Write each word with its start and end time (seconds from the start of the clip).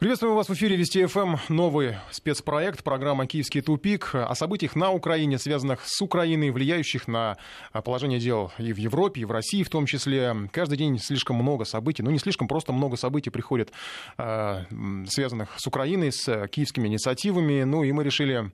Приветствуем 0.00 0.34
вас 0.34 0.48
в 0.48 0.54
эфире 0.54 0.76
Вести 0.76 1.04
ФМ. 1.04 1.36
Новый 1.50 1.96
спецпроект, 2.10 2.82
программа 2.82 3.26
«Киевский 3.26 3.60
тупик» 3.60 4.14
о 4.14 4.34
событиях 4.34 4.74
на 4.74 4.92
Украине, 4.92 5.38
связанных 5.38 5.82
с 5.84 6.00
Украиной, 6.00 6.52
влияющих 6.52 7.06
на 7.06 7.36
положение 7.84 8.18
дел 8.18 8.50
и 8.56 8.72
в 8.72 8.78
Европе, 8.78 9.20
и 9.20 9.24
в 9.26 9.30
России 9.30 9.62
в 9.62 9.68
том 9.68 9.84
числе. 9.84 10.34
Каждый 10.52 10.78
день 10.78 10.98
слишком 10.98 11.36
много 11.36 11.66
событий, 11.66 12.02
ну 12.02 12.10
не 12.10 12.18
слишком, 12.18 12.48
просто 12.48 12.72
много 12.72 12.96
событий 12.96 13.28
приходит, 13.28 13.72
э, 14.16 14.64
связанных 15.06 15.50
с 15.58 15.66
Украиной, 15.66 16.12
с 16.12 16.48
киевскими 16.48 16.88
инициативами. 16.88 17.64
Ну 17.64 17.84
и 17.84 17.92
мы 17.92 18.02
решили 18.02 18.50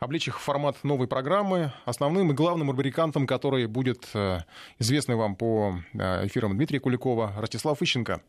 облечь 0.00 0.28
их 0.28 0.38
в 0.38 0.42
формат 0.42 0.84
новой 0.84 1.08
программы. 1.08 1.72
Основным 1.86 2.30
и 2.30 2.34
главным 2.34 2.72
рубрикантом, 2.72 3.26
который 3.26 3.66
будет 3.68 4.06
э, 4.12 4.40
известный 4.78 5.14
вам 5.14 5.34
по 5.34 5.76
э, 5.94 6.26
эфирам 6.26 6.54
Дмитрия 6.54 6.78
Куликова, 6.78 7.32
Ростислав 7.38 7.80
Ищенко. 7.80 8.20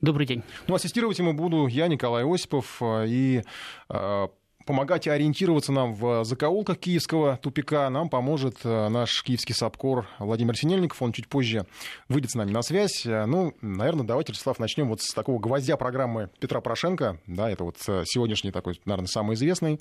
Добрый 0.00 0.26
день. 0.26 0.42
Ну, 0.66 0.74
ассистировать 0.74 1.18
ему 1.18 1.32
буду 1.32 1.66
я, 1.66 1.88
Николай 1.88 2.24
Осипов, 2.24 2.78
э, 2.80 3.06
и 3.08 3.42
э, 3.88 4.28
помогать 4.66 5.08
ориентироваться 5.08 5.72
нам 5.72 5.94
в 5.94 6.24
закоулках 6.24 6.78
киевского 6.78 7.38
тупика 7.38 7.88
нам 7.90 8.08
поможет 8.08 8.58
э, 8.64 8.88
наш 8.88 9.22
киевский 9.22 9.54
САПКОР 9.54 10.06
Владимир 10.18 10.56
Синельников. 10.56 11.00
Он 11.00 11.12
чуть 11.12 11.28
позже 11.28 11.66
выйдет 12.08 12.32
с 12.32 12.34
нами 12.34 12.50
на 12.50 12.62
связь. 12.62 13.04
Ну, 13.04 13.54
наверное, 13.60 14.04
давайте, 14.06 14.32
Ростислав, 14.32 14.58
начнем 14.58 14.88
вот 14.88 15.00
с 15.02 15.14
такого 15.14 15.38
гвоздя 15.38 15.76
программы 15.76 16.30
Петра 16.40 16.60
Порошенко. 16.60 17.18
Да, 17.26 17.50
это 17.50 17.64
вот 17.64 17.78
сегодняшний 17.78 18.50
такой, 18.50 18.80
наверное, 18.84 19.08
самый 19.08 19.34
известный 19.34 19.80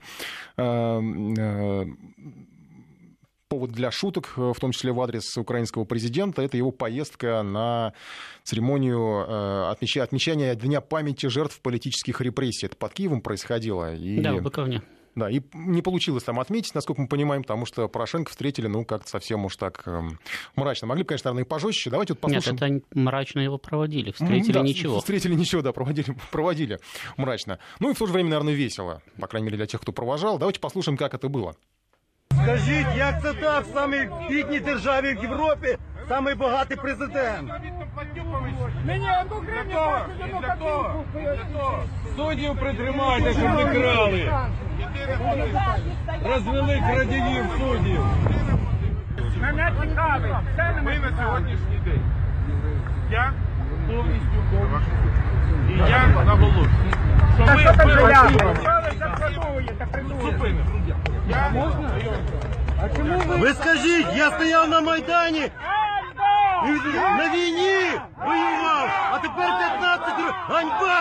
повод 3.53 3.71
для 3.71 3.91
шуток, 3.91 4.34
э, 4.35 4.52
в 4.52 4.59
том 4.59 4.71
числе 4.71 4.91
в 4.91 4.99
адрес 4.99 5.38
украинского 5.38 5.84
президента, 5.85 6.41
это 6.41 6.57
его 6.57 6.71
поездка 6.71 7.44
на 7.44 7.94
церемонию 8.41 9.27
э, 9.27 9.70
отмечания, 9.70 10.03
отмечания 10.03 10.55
Дня 10.55 10.81
памяти 10.81 11.27
жертв 11.27 11.61
политических 11.61 12.20
репрессий. 12.21 12.66
Это 12.66 12.75
под 12.75 12.94
Киевом 12.94 13.21
происходило. 13.21 13.94
И... 13.94 14.21
Да, 14.21 14.34
в 14.34 14.41
Быковне. 14.41 14.81
Да, 15.13 15.30
и 15.30 15.41
не 15.53 15.83
получилось 15.83 16.23
там 16.23 16.39
отметить, 16.39 16.73
насколько 16.73 17.00
мы 17.00 17.08
понимаем, 17.08 17.44
потому 17.44 17.67
что 17.67 17.88
Порошенко 17.88 18.31
встретили, 18.31 18.66
ну, 18.66 18.86
как-то 18.86 19.08
совсем 19.08 19.45
уж 19.45 19.56
так 19.56 19.83
э, 19.85 20.02
мрачно. 20.56 20.88
Могли 20.88 21.03
бы, 21.03 21.09
конечно, 21.09 21.30
наверное, 21.30 21.45
и 21.45 21.47
пожестче. 21.47 21.91
Давайте 21.91 22.13
вот 22.13 22.22
послушаем. 22.22 22.58
Нет, 22.59 22.83
это 22.88 23.00
мрачно 23.00 23.39
его 23.39 23.59
проводили, 23.59 24.11
встретили 24.11 24.52
да, 24.52 24.61
ничего. 24.61 24.97
Встретили 24.97 25.35
ничего, 25.35 25.61
да, 25.61 25.73
проводили, 25.73 26.08
проводили 26.31 26.80
мрачно. 27.17 27.59
Ну 27.80 27.91
и 27.91 27.94
в 27.94 28.00
то 28.00 28.08
же 28.08 28.13
время, 28.13 28.30
наверное, 28.30 28.56
весело, 28.56 29.03
по 29.19 29.28
крайней 29.28 29.45
мере, 29.45 29.58
для 29.58 29.67
тех, 29.67 29.80
кто 29.80 29.91
провожал. 29.91 30.39
Давайте 30.39 30.59
послушаем, 30.59 30.97
как 30.97 31.13
это 31.13 31.30
было. 31.30 31.56
Скажіть, 32.44 32.88
як 32.95 33.22
це 33.22 33.33
так 33.33 33.63
в 33.66 33.73
самій 33.73 34.09
бідній 34.30 34.59
державі 34.59 35.13
в 35.13 35.23
Європі, 35.23 35.77
самий 36.09 36.36
багатий 36.36 36.77
президент? 36.77 37.52
Мені 38.85 39.08
одну 39.22 39.35
гривню 39.35 39.80
одну 40.52 40.94
копійку. 40.94 41.73
Суддів 42.16 42.59
притримайте, 42.59 43.31
щоб 43.31 43.44
не 43.44 43.81
крали. 43.81 44.31
Розвели 46.25 46.83
крадіїв 46.91 47.45
суддів. 47.59 48.05
Мене 49.41 49.72
цікавить. 49.81 50.31
Це 50.55 50.81
Ми 50.83 51.00
на 51.00 51.17
сьогоднішній 51.23 51.80
день. 51.85 52.02
Я 53.11 53.33
повністю 53.88 54.44
повністю. 54.52 54.91
І 55.69 55.89
я 55.89 56.07
наголошую, 56.07 56.69
що 56.91 56.92
Та 57.38 57.56
ми 57.56 57.59
що 57.59 57.73
там. 58.08 58.34
Що 62.94 63.38
ви 63.38 63.53
скажіть, 63.53 64.08
я 64.16 64.31
стояв 64.31 64.70
на 64.70 64.81
Майдані 64.81 65.52
і 66.66 66.70
на 67.17 67.30
війні 67.34 68.00
воював, 68.17 68.90
а 69.12 69.17
тепер 69.17 69.45
15 69.80 70.09
років. 70.09 70.34
Ганьба! 70.50 71.00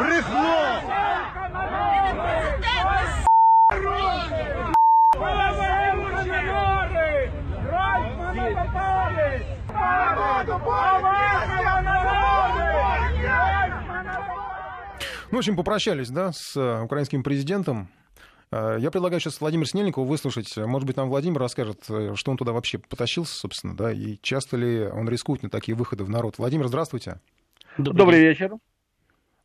Брехло! 0.00 0.82
Пенсіонери! 6.22 7.30
Райфмана 7.72 8.44
попали! 8.50 9.40
Поважного 10.64 11.81
Ну, 15.32 15.36
в 15.36 15.38
общем, 15.38 15.56
попрощались, 15.56 16.10
да, 16.10 16.30
с 16.30 16.54
э, 16.58 16.82
украинским 16.82 17.22
президентом. 17.22 17.88
Э, 18.50 18.76
Я 18.78 18.90
предлагаю 18.90 19.18
сейчас 19.18 19.40
Владимир 19.40 19.66
Снельникову 19.66 20.04
выслушать. 20.04 20.54
Может 20.58 20.86
быть, 20.86 20.98
нам 20.98 21.08
Владимир 21.08 21.40
расскажет, 21.40 21.88
э, 21.88 22.12
что 22.16 22.30
он 22.32 22.36
туда 22.36 22.52
вообще 22.52 22.76
потащился, 22.76 23.34
собственно, 23.34 23.74
да, 23.74 23.90
и 23.90 24.18
часто 24.20 24.58
ли 24.58 24.82
он 24.82 25.08
рискует 25.08 25.42
на 25.42 25.48
такие 25.48 25.74
выходы 25.74 26.04
в 26.04 26.10
народ. 26.10 26.36
Владимир, 26.36 26.68
здравствуйте. 26.68 27.18
Добрый, 27.78 28.20
день. 28.20 28.28
вечер. 28.28 28.52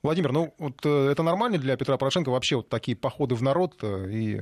Владимир, 0.03 0.33
ну 0.33 0.53
вот 0.59 0.85
это 0.85 1.23
нормально 1.23 1.57
для 1.57 1.77
Петра 1.77 1.95
Порошенко 1.95 2.31
вообще 2.31 2.57
вот 2.57 2.67
такие 2.67 2.97
походы 2.97 3.35
в 3.35 3.41
народ 3.41 3.81
и 3.81 4.41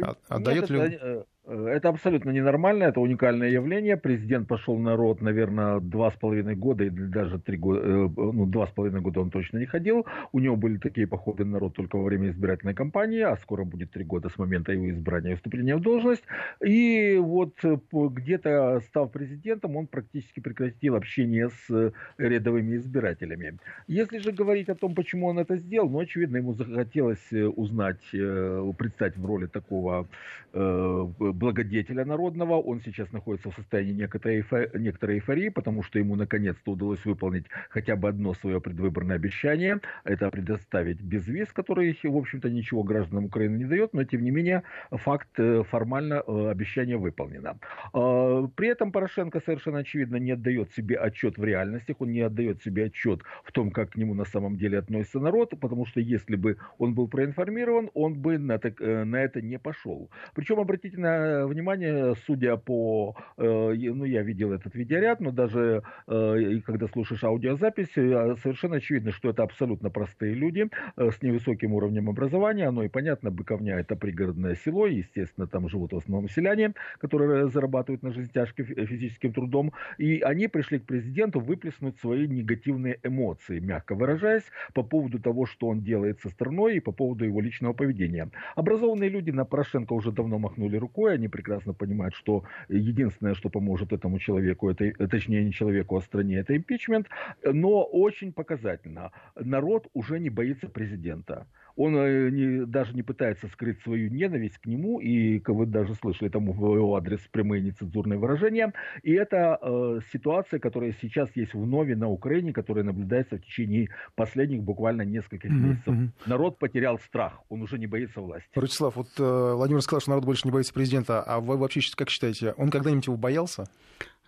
а- 0.00 0.14
отдает 0.28 0.62
Нет, 0.62 0.70
ли... 0.70 0.80
это, 0.80 1.26
это 1.46 1.88
абсолютно 1.88 2.30
ненормально, 2.30 2.84
это 2.84 3.00
уникальное 3.00 3.48
явление. 3.48 3.96
Президент 3.96 4.46
пошел 4.46 4.76
в 4.76 4.80
народ, 4.80 5.22
наверное, 5.22 5.80
два 5.80 6.10
с 6.10 6.14
половиной 6.14 6.54
года, 6.54 6.84
или 6.84 7.06
даже 7.06 7.38
три 7.38 7.56
года, 7.56 7.80
э, 7.80 8.08
ну, 8.16 8.46
два 8.46 8.66
с 8.66 8.70
половиной 8.70 9.00
года 9.00 9.20
он 9.20 9.30
точно 9.30 9.58
не 9.58 9.66
ходил. 9.66 10.06
У 10.32 10.38
него 10.38 10.56
были 10.56 10.76
такие 10.76 11.06
походы 11.06 11.44
в 11.44 11.48
народ 11.48 11.74
только 11.74 11.96
во 11.96 12.04
время 12.04 12.28
избирательной 12.28 12.74
кампании, 12.74 13.22
а 13.22 13.36
скоро 13.36 13.64
будет 13.64 13.90
три 13.90 14.04
года 14.04 14.28
с 14.28 14.38
момента 14.38 14.72
его 14.72 14.90
избрания 14.90 15.32
и 15.32 15.34
вступления 15.34 15.76
в 15.76 15.80
должность. 15.80 16.24
И 16.64 17.16
вот 17.18 17.54
э, 17.64 17.78
где-то 17.90 18.80
став 18.88 19.10
президентом, 19.10 19.76
он 19.76 19.86
практически 19.86 20.40
прекратил 20.40 20.94
общение 20.94 21.48
с 21.48 21.70
э, 21.70 21.92
рядовыми 22.18 22.76
избирателями. 22.76 23.58
Если 23.86 24.18
же 24.18 24.32
говорить 24.32 24.68
о 24.68 24.74
том, 24.74 24.94
почему 24.94 25.26
он 25.26 25.38
это 25.38 25.56
сделал, 25.56 25.88
ну, 25.88 26.00
очевидно, 26.00 26.36
ему 26.36 26.52
захотелось 26.52 27.32
э, 27.32 27.46
узнать, 27.46 28.02
э, 28.12 28.72
предстать 28.76 29.16
в 29.16 29.24
роли 29.24 29.46
такого 29.46 30.06
э, 30.52 31.06
благодетеля 31.32 32.04
народного. 32.04 32.54
Он 32.54 32.80
сейчас 32.80 33.12
находится 33.12 33.50
в 33.50 33.54
состоянии 33.54 33.92
некоторой, 33.92 34.44
некоторой 34.74 35.16
эйфории, 35.16 35.48
потому 35.48 35.82
что 35.82 35.98
ему 35.98 36.16
наконец-то 36.16 36.72
удалось 36.72 37.04
выполнить 37.04 37.46
хотя 37.68 37.96
бы 37.96 38.08
одно 38.08 38.34
свое 38.34 38.60
предвыборное 38.60 39.16
обещание. 39.16 39.80
Это 40.04 40.30
предоставить 40.30 41.00
безвиз, 41.00 41.52
который, 41.52 41.96
в 42.02 42.16
общем-то, 42.16 42.50
ничего 42.50 42.82
гражданам 42.82 43.26
Украины 43.26 43.56
не 43.58 43.64
дает, 43.64 43.92
но, 43.94 44.04
тем 44.04 44.22
не 44.22 44.30
менее, 44.30 44.62
факт 44.90 45.28
э, 45.38 45.62
формально 45.64 46.22
э, 46.26 46.50
обещание 46.50 46.96
выполнено. 46.96 47.58
А, 47.92 48.46
При 48.56 48.68
этом 48.68 48.92
Порошенко 48.92 49.40
совершенно 49.40 49.78
очевидно 49.78 50.16
не 50.16 50.32
отдает 50.32 50.72
себе 50.72 50.96
отчет 50.96 51.38
в 51.38 51.44
реальностях, 51.44 52.00
он 52.00 52.12
не 52.12 52.20
отдает 52.20 52.62
себе 52.62 52.84
отчет 52.86 53.22
в 53.44 53.52
том, 53.52 53.70
как 53.70 53.90
к 53.90 53.96
нему 53.96 54.14
на 54.14 54.24
самом 54.24 54.56
деле 54.56 54.78
относится 54.78 55.20
народ, 55.20 55.54
потому 55.60 55.86
что 55.86 56.00
если 56.00 56.36
бы 56.36 56.56
он 56.78 56.94
был 56.94 57.08
проинформирован, 57.08 57.90
он 57.94 58.14
бы 58.14 58.38
на, 58.38 58.58
так- 58.58 58.80
э, 58.80 59.04
на 59.04 59.16
это 59.16 59.40
не 59.40 59.58
пошел. 59.58 60.10
Причем, 60.34 60.58
обратите 60.60 60.98
на 60.98 61.19
внимание, 61.46 62.14
судя 62.26 62.56
по, 62.56 63.16
э, 63.36 63.42
ну, 63.44 64.04
я 64.04 64.22
видел 64.22 64.52
этот 64.52 64.74
видеоряд, 64.74 65.20
но 65.20 65.30
даже 65.30 65.82
э, 66.06 66.40
и 66.40 66.60
когда 66.60 66.86
слушаешь 66.88 67.24
аудиозапись, 67.24 67.96
э, 67.96 68.36
совершенно 68.42 68.76
очевидно, 68.76 69.12
что 69.12 69.30
это 69.30 69.42
абсолютно 69.42 69.90
простые 69.90 70.34
люди 70.34 70.68
э, 70.96 71.10
с 71.10 71.22
невысоким 71.22 71.72
уровнем 71.74 72.08
образования. 72.08 72.68
Оно 72.68 72.84
и 72.84 72.88
понятно, 72.88 73.30
Быковня 73.30 73.78
это 73.78 73.96
пригородное 73.96 74.54
село, 74.54 74.86
естественно, 74.86 75.46
там 75.46 75.68
живут 75.68 75.92
в 75.92 75.96
основном 75.96 76.28
селяне, 76.28 76.74
которые 76.98 77.48
зарабатывают 77.48 78.02
на 78.02 78.12
жизнь 78.12 78.30
тяжким 78.32 78.64
фи- 78.64 78.86
физическим 78.86 79.32
трудом. 79.32 79.72
И 79.98 80.20
они 80.20 80.48
пришли 80.48 80.78
к 80.78 80.86
президенту 80.86 81.40
выплеснуть 81.40 81.98
свои 82.00 82.26
негативные 82.26 82.98
эмоции, 83.02 83.58
мягко 83.60 83.94
выражаясь, 83.94 84.44
по 84.74 84.82
поводу 84.82 85.18
того, 85.18 85.46
что 85.46 85.68
он 85.68 85.80
делает 85.80 86.20
со 86.20 86.28
страной 86.28 86.76
и 86.76 86.80
по 86.80 86.92
поводу 86.92 87.24
его 87.24 87.40
личного 87.40 87.72
поведения. 87.72 88.30
Образованные 88.56 89.10
люди 89.10 89.30
на 89.30 89.44
Порошенко 89.44 89.92
уже 89.92 90.12
давно 90.12 90.38
махнули 90.38 90.76
рукой, 90.76 91.09
они 91.12 91.28
прекрасно 91.28 91.74
понимают, 91.74 92.14
что 92.14 92.44
единственное, 92.68 93.34
что 93.34 93.48
поможет 93.48 93.92
этому 93.92 94.18
человеку, 94.18 94.70
это, 94.70 94.84
э, 94.84 95.08
точнее 95.08 95.44
не 95.44 95.52
человеку, 95.52 95.96
а 95.96 96.00
стране, 96.00 96.36
это 96.36 96.56
импичмент, 96.56 97.08
но 97.44 97.84
очень 97.84 98.32
показательно. 98.32 99.12
Народ 99.34 99.88
уже 99.94 100.18
не 100.20 100.30
боится 100.30 100.68
президента. 100.68 101.46
Он 101.80 101.96
э, 101.96 102.30
не- 102.30 102.66
даже 102.66 102.94
не 102.94 103.02
пытается 103.02 103.48
скрыть 103.48 103.80
свою 103.80 104.10
ненависть 104.10 104.58
к 104.58 104.66
нему, 104.66 105.00
и, 105.00 105.38
как 105.38 105.54
вы 105.54 105.64
даже 105.64 105.94
слышали 105.94 106.28
там 106.28 106.52
в 106.52 106.74
его 106.74 106.94
адрес 106.94 107.20
прямые 107.32 107.62
нецензурные 107.62 108.18
выражения. 108.18 108.74
И 109.02 109.12
это 109.12 109.58
э, 109.62 110.00
ситуация, 110.12 110.60
которая 110.60 110.94
сейчас 111.00 111.30
есть 111.36 111.54
в 111.54 111.66
Нове 111.66 111.96
на 111.96 112.08
Украине, 112.08 112.52
которая 112.52 112.84
наблюдается 112.84 113.36
в 113.36 113.40
течение 113.40 113.88
последних 114.14 114.62
буквально 114.62 115.02
нескольких 115.02 115.50
месяцев. 115.50 115.94
мгм. 115.94 116.12
Народ 116.26 116.58
потерял 116.58 116.98
страх, 116.98 117.40
он 117.48 117.62
уже 117.62 117.78
не 117.78 117.86
боится 117.86 118.20
власти. 118.20 118.50
Ростислав, 118.54 118.96
вот 118.96 119.08
э, 119.18 119.54
Владимир 119.54 119.80
сказал, 119.80 120.00
что 120.02 120.10
народ 120.10 120.26
больше 120.26 120.46
не 120.46 120.52
боится 120.52 120.74
президента, 120.74 121.22
а 121.22 121.40
вы 121.40 121.56
вообще 121.56 121.80
как 121.96 122.10
считаете, 122.10 122.52
он 122.58 122.70
когда-нибудь 122.70 123.06
его 123.06 123.16
боялся? 123.16 123.64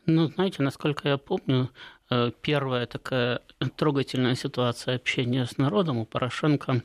Ну, 0.06 0.28
знаете, 0.28 0.62
насколько 0.62 1.06
я 1.06 1.18
помню, 1.18 1.68
э, 2.10 2.30
первая 2.40 2.86
такая 2.86 3.40
трогательная 3.76 4.36
ситуация 4.36 4.96
общения 4.96 5.44
с 5.44 5.58
народом 5.58 5.98
у 5.98 6.06
Порошенко 6.06 6.82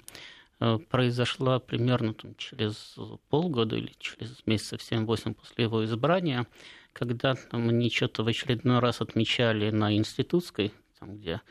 произошла 0.89 1.59
примерно 1.59 2.13
там, 2.13 2.35
через 2.35 2.95
полгода 3.29 3.75
или 3.75 3.91
через 3.99 4.41
месяцев 4.45 4.81
7-8 4.81 5.33
после 5.33 5.65
его 5.65 5.85
избрания, 5.85 6.47
когда 6.93 7.35
там, 7.35 7.69
они 7.69 7.89
что-то 7.89 8.23
в 8.23 8.27
очередной 8.27 8.79
раз 8.79 9.01
отмечали 9.01 9.69
на 9.69 9.95
Институтской 9.95 10.73
там, 10.99 11.17
где 11.17 11.41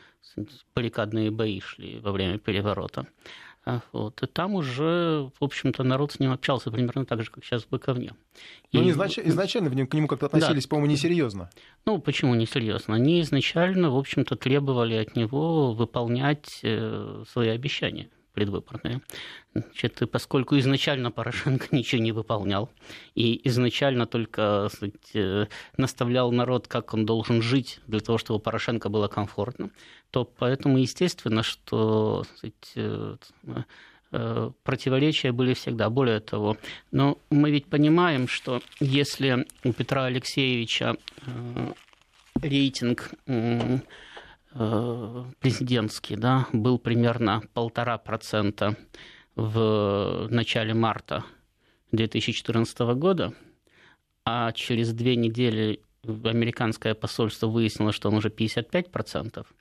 баррикадные 0.75 1.31
бои 1.31 1.59
шли 1.61 1.99
во 1.99 2.11
время 2.11 2.37
переворота. 2.37 3.07
А, 3.65 3.81
вот. 3.91 4.23
И 4.23 4.27
там 4.27 4.55
уже, 4.55 5.29
в 5.39 5.43
общем-то, 5.43 5.83
народ 5.83 6.13
с 6.13 6.19
ним 6.19 6.31
общался 6.31 6.71
примерно 6.71 7.05
так 7.05 7.21
же, 7.21 7.29
как 7.29 7.43
сейчас 7.43 7.63
в 7.63 7.69
Быковне. 7.69 8.13
Но 8.71 8.81
и... 8.81 8.91
изначально 8.91 9.69
к 9.85 9.93
нему 9.93 10.07
как-то 10.07 10.27
относились, 10.27 10.63
да. 10.63 10.69
по-моему, 10.69 10.93
несерьезно. 10.93 11.49
Ну, 11.85 11.99
почему 11.99 12.33
несерьезно? 12.35 12.95
Они 12.95 13.19
изначально, 13.21 13.89
в 13.89 13.97
общем-то, 13.97 14.37
требовали 14.37 14.95
от 14.95 15.17
него 15.17 15.73
выполнять 15.73 16.61
э, 16.63 17.23
свои 17.29 17.49
обещания 17.49 18.09
предвыборные. 18.37 19.01
Значит, 19.55 20.03
поскольку 20.11 20.59
изначально 20.59 21.09
Порошенко 21.09 21.65
ничего 21.75 22.03
не 22.03 22.11
выполнял, 22.11 22.69
и 23.15 23.41
изначально 23.47 24.05
только 24.05 24.69
сказать, 24.71 25.49
наставлял 25.77 26.31
народ, 26.31 26.67
как 26.67 26.93
он 26.93 27.07
должен 27.07 27.41
жить 27.41 27.79
для 27.87 27.99
того, 27.99 28.19
чтобы 28.19 28.39
Порошенко 28.39 28.89
было 28.89 29.07
комфортно, 29.07 29.71
то 30.11 30.23
поэтому 30.23 30.77
естественно, 30.77 31.41
что 31.41 32.25
сказать, 32.35 32.73
э, 34.11 34.51
противоречия 34.63 35.31
были 35.31 35.53
всегда. 35.55 35.89
Более 35.89 36.19
того, 36.19 36.57
но 36.91 37.17
мы 37.31 37.49
ведь 37.49 37.65
понимаем, 37.65 38.27
что 38.27 38.61
если 38.79 39.47
у 39.63 39.73
Петра 39.73 40.05
Алексеевича 40.05 40.95
рейтинг 42.41 43.09
Э, 43.25 43.79
президентский, 45.39 46.15
да, 46.15 46.47
был 46.51 46.79
примерно 46.79 47.43
полтора 47.53 47.97
процента 47.97 48.75
в 49.35 50.27
начале 50.29 50.73
марта 50.73 51.23
2014 51.91 52.79
года, 52.95 53.33
а 54.25 54.51
через 54.51 54.93
две 54.93 55.15
недели 55.15 55.81
американское 56.03 56.95
посольство 56.95 57.47
выяснило, 57.47 57.91
что 57.91 58.09
он 58.09 58.15
уже 58.15 58.29
55 58.29 58.91
процентов, 58.91 59.53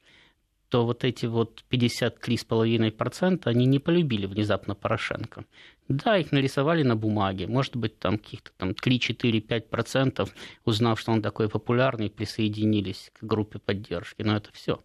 то 0.69 0.84
вот 0.84 1.04
эти 1.04 1.26
вот 1.26 1.64
53,5% 1.70 3.43
они 3.44 3.66
не 3.66 3.78
полюбили 3.78 4.26
внезапно 4.26 4.75
Порошенко. 4.75 5.44
Да, 5.88 6.16
их 6.19 6.32
нарисовали 6.32 6.82
на 6.82 6.96
бумаге, 6.96 7.46
может 7.46 7.76
быть, 7.76 7.98
там 7.98 8.19
каких-то 8.19 8.50
там 8.56 8.70
3-4-5%, 8.70 10.28
узнав, 10.64 10.98
что 10.98 11.12
он 11.12 11.22
такой 11.22 11.48
популярный, 11.48 12.10
присоединились 12.10 13.12
к 13.14 13.22
группе 13.22 13.58
поддержки, 13.60 14.22
но 14.22 14.37
это 14.37 14.50
все. 14.52 14.82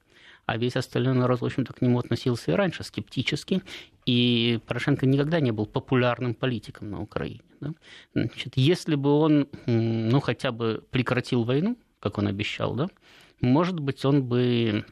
А 0.51 0.57
весь 0.57 0.75
остальной 0.75 1.13
народ, 1.13 1.39
в 1.39 1.45
общем-то, 1.45 1.71
к 1.71 1.81
нему 1.81 1.99
относился 1.99 2.51
и 2.51 2.55
раньше 2.55 2.83
скептически, 2.83 3.61
и 4.05 4.59
Порошенко 4.67 5.05
никогда 5.05 5.39
не 5.39 5.51
был 5.51 5.65
популярным 5.65 6.33
политиком 6.33 6.91
на 6.91 7.01
Украине. 7.01 7.39
Да? 7.61 7.71
Значит, 8.13 8.53
если 8.57 8.95
бы 8.95 9.11
он, 9.11 9.47
ну, 9.65 10.19
хотя 10.19 10.51
бы 10.51 10.83
прекратил 10.91 11.45
войну, 11.45 11.77
как 12.01 12.17
он 12.17 12.27
обещал, 12.27 12.75
да, 12.75 12.87
может 13.39 13.79
быть, 13.79 14.03
он 14.03 14.23
бы 14.23 14.83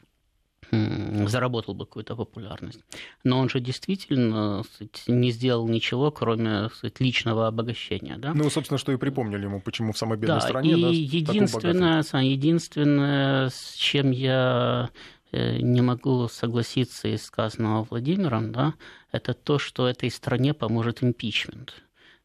заработал 0.72 1.74
бы 1.74 1.86
какую-то 1.86 2.16
популярность. 2.16 2.80
Но 3.24 3.40
он 3.40 3.50
же 3.50 3.60
действительно 3.60 4.64
сказать, 4.64 5.04
не 5.08 5.32
сделал 5.32 5.68
ничего, 5.68 6.12
кроме 6.12 6.70
сказать, 6.70 7.02
личного 7.02 7.48
обогащения. 7.48 8.18
Да? 8.18 8.34
Ну, 8.34 8.50
собственно, 8.50 8.78
что 8.78 8.92
и 8.92 8.98
припомнили 8.98 9.44
ему, 9.44 9.60
почему 9.62 9.92
в 9.92 9.98
самой 9.98 10.18
бедной 10.18 10.40
да, 10.40 10.48
стране. 10.48 10.72
И 10.72 10.82
да, 10.82 10.90
единственное, 10.90 12.04
единственное, 12.22 13.50
с 13.50 13.74
чем 13.74 14.12
я 14.12 14.90
не 15.32 15.82
могу 15.82 16.28
согласиться 16.28 17.08
из 17.08 17.26
сказанного 17.26 17.84
Владимиром, 17.84 18.52
да, 18.52 18.74
это 19.12 19.34
то, 19.34 19.60
что 19.60 19.88
этой 19.88 20.10
стране 20.10 20.54
поможет 20.54 21.04
импичмент. 21.04 21.74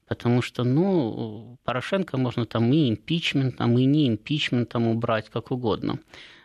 Потому 0.06 0.43
что, 0.43 0.65
ну, 0.65 1.59
Порошенко 1.65 2.19
можно 2.19 2.45
там 2.45 2.73
и 2.73 2.91
импичментом, 2.91 3.79
и 3.79 3.85
не 3.85 4.09
импичментом 4.09 4.87
убрать, 4.87 5.31
как 5.31 5.51
угодно. 5.51 5.99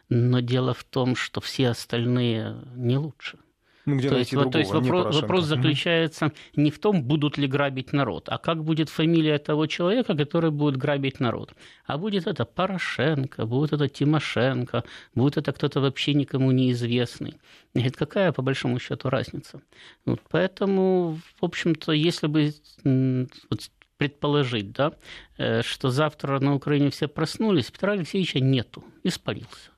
Но 0.08 0.40
дело 0.40 0.74
в 0.74 0.84
том, 0.84 1.16
что 1.16 1.42
все 1.42 1.70
остальные 1.70 2.56
не 2.76 2.98
лучше. 2.98 3.38
Ну, 3.86 3.98
где 3.98 4.10
то, 4.10 4.18
есть, 4.18 4.32
другого, 4.32 4.52
то 4.52 4.60
есть 4.60 4.72
вопрос, 4.72 5.16
вопрос 5.22 5.46
заключается 5.46 6.32
не 6.56 6.70
в 6.70 6.80
том, 6.80 7.04
будут 7.04 7.38
ли 7.38 7.48
грабить 7.48 7.94
народ, 7.94 8.30
а 8.30 8.38
как 8.38 8.64
будет 8.64 8.90
фамилия 8.90 9.40
того 9.40 9.68
человека, 9.68 10.16
который 10.16 10.52
будет 10.52 10.78
грабить 10.78 11.20
народ. 11.20 11.54
А 11.86 11.98
будет 11.98 12.28
это 12.28 12.46
Порошенко, 12.46 13.46
будет 13.46 13.74
это 13.74 13.88
Тимошенко, 13.88 14.84
будет 15.16 15.38
это 15.38 15.52
кто-то 15.52 15.82
вообще 15.82 16.14
никому 16.14 16.52
неизвестный. 16.52 17.38
Говорит, 17.74 17.96
какая 17.98 18.32
по 18.32 18.42
большому 18.42 18.80
счету 18.80 19.10
разница? 19.10 19.62
Вот, 20.06 20.22
поэтому, 20.30 21.20
в 21.40 21.46
общем-то, 21.46 21.92
если 21.92 22.28
бы 22.28 22.54
вот, 22.84 23.72
предположить, 23.98 24.72
да, 24.72 24.94
э, 25.38 25.62
что 25.62 25.90
завтра 25.90 26.40
на 26.40 26.56
Украине 26.56 26.90
все 26.90 27.08
проснулись, 27.08 27.72
Петра 27.72 27.94
Алексеевича 27.94 28.40
нету, 28.40 28.84
испарился 29.04 29.72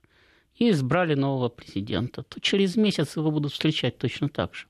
и 0.61 0.69
избрали 0.69 1.15
нового 1.15 1.49
президента, 1.49 2.21
то 2.21 2.39
через 2.39 2.75
месяц 2.75 3.17
его 3.17 3.31
будут 3.31 3.51
встречать 3.51 3.97
точно 3.97 4.29
так 4.29 4.53
же. 4.53 4.67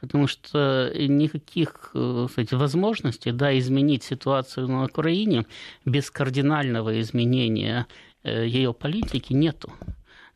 Потому 0.00 0.26
что 0.28 0.90
никаких 0.96 1.90
э, 1.92 2.26
кстати, 2.26 2.54
возможностей 2.54 3.32
да, 3.32 3.58
изменить 3.58 4.02
ситуацию 4.02 4.66
на 4.66 4.84
Украине 4.84 5.44
без 5.84 6.10
кардинального 6.10 6.98
изменения 7.02 7.86
э, 8.22 8.46
ее 8.46 8.72
политики 8.72 9.34
нету. 9.34 9.70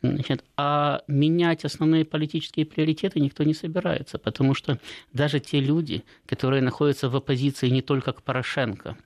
Значит, 0.03 0.45
а 0.59 1.01
менять 1.07 1.65
основные 1.65 2.05
политические 2.05 2.67
приоритеты 2.67 3.21
никто 3.21 3.45
не 3.45 3.55
собирается, 3.55 4.19
потому 4.19 4.53
что 4.53 4.79
даже 5.15 5.41
те 5.41 5.61
люди, 5.61 6.05
которые 6.27 6.61
находятся 6.61 7.09
в 7.09 7.17
оппозиции 7.17 7.71
не 7.71 7.81
только 7.81 8.13
к 8.13 8.23
Порошенко, 8.23 8.99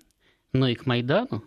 но 0.53 0.67
и 0.67 0.75
к 0.75 0.87
Майдану, 0.87 1.45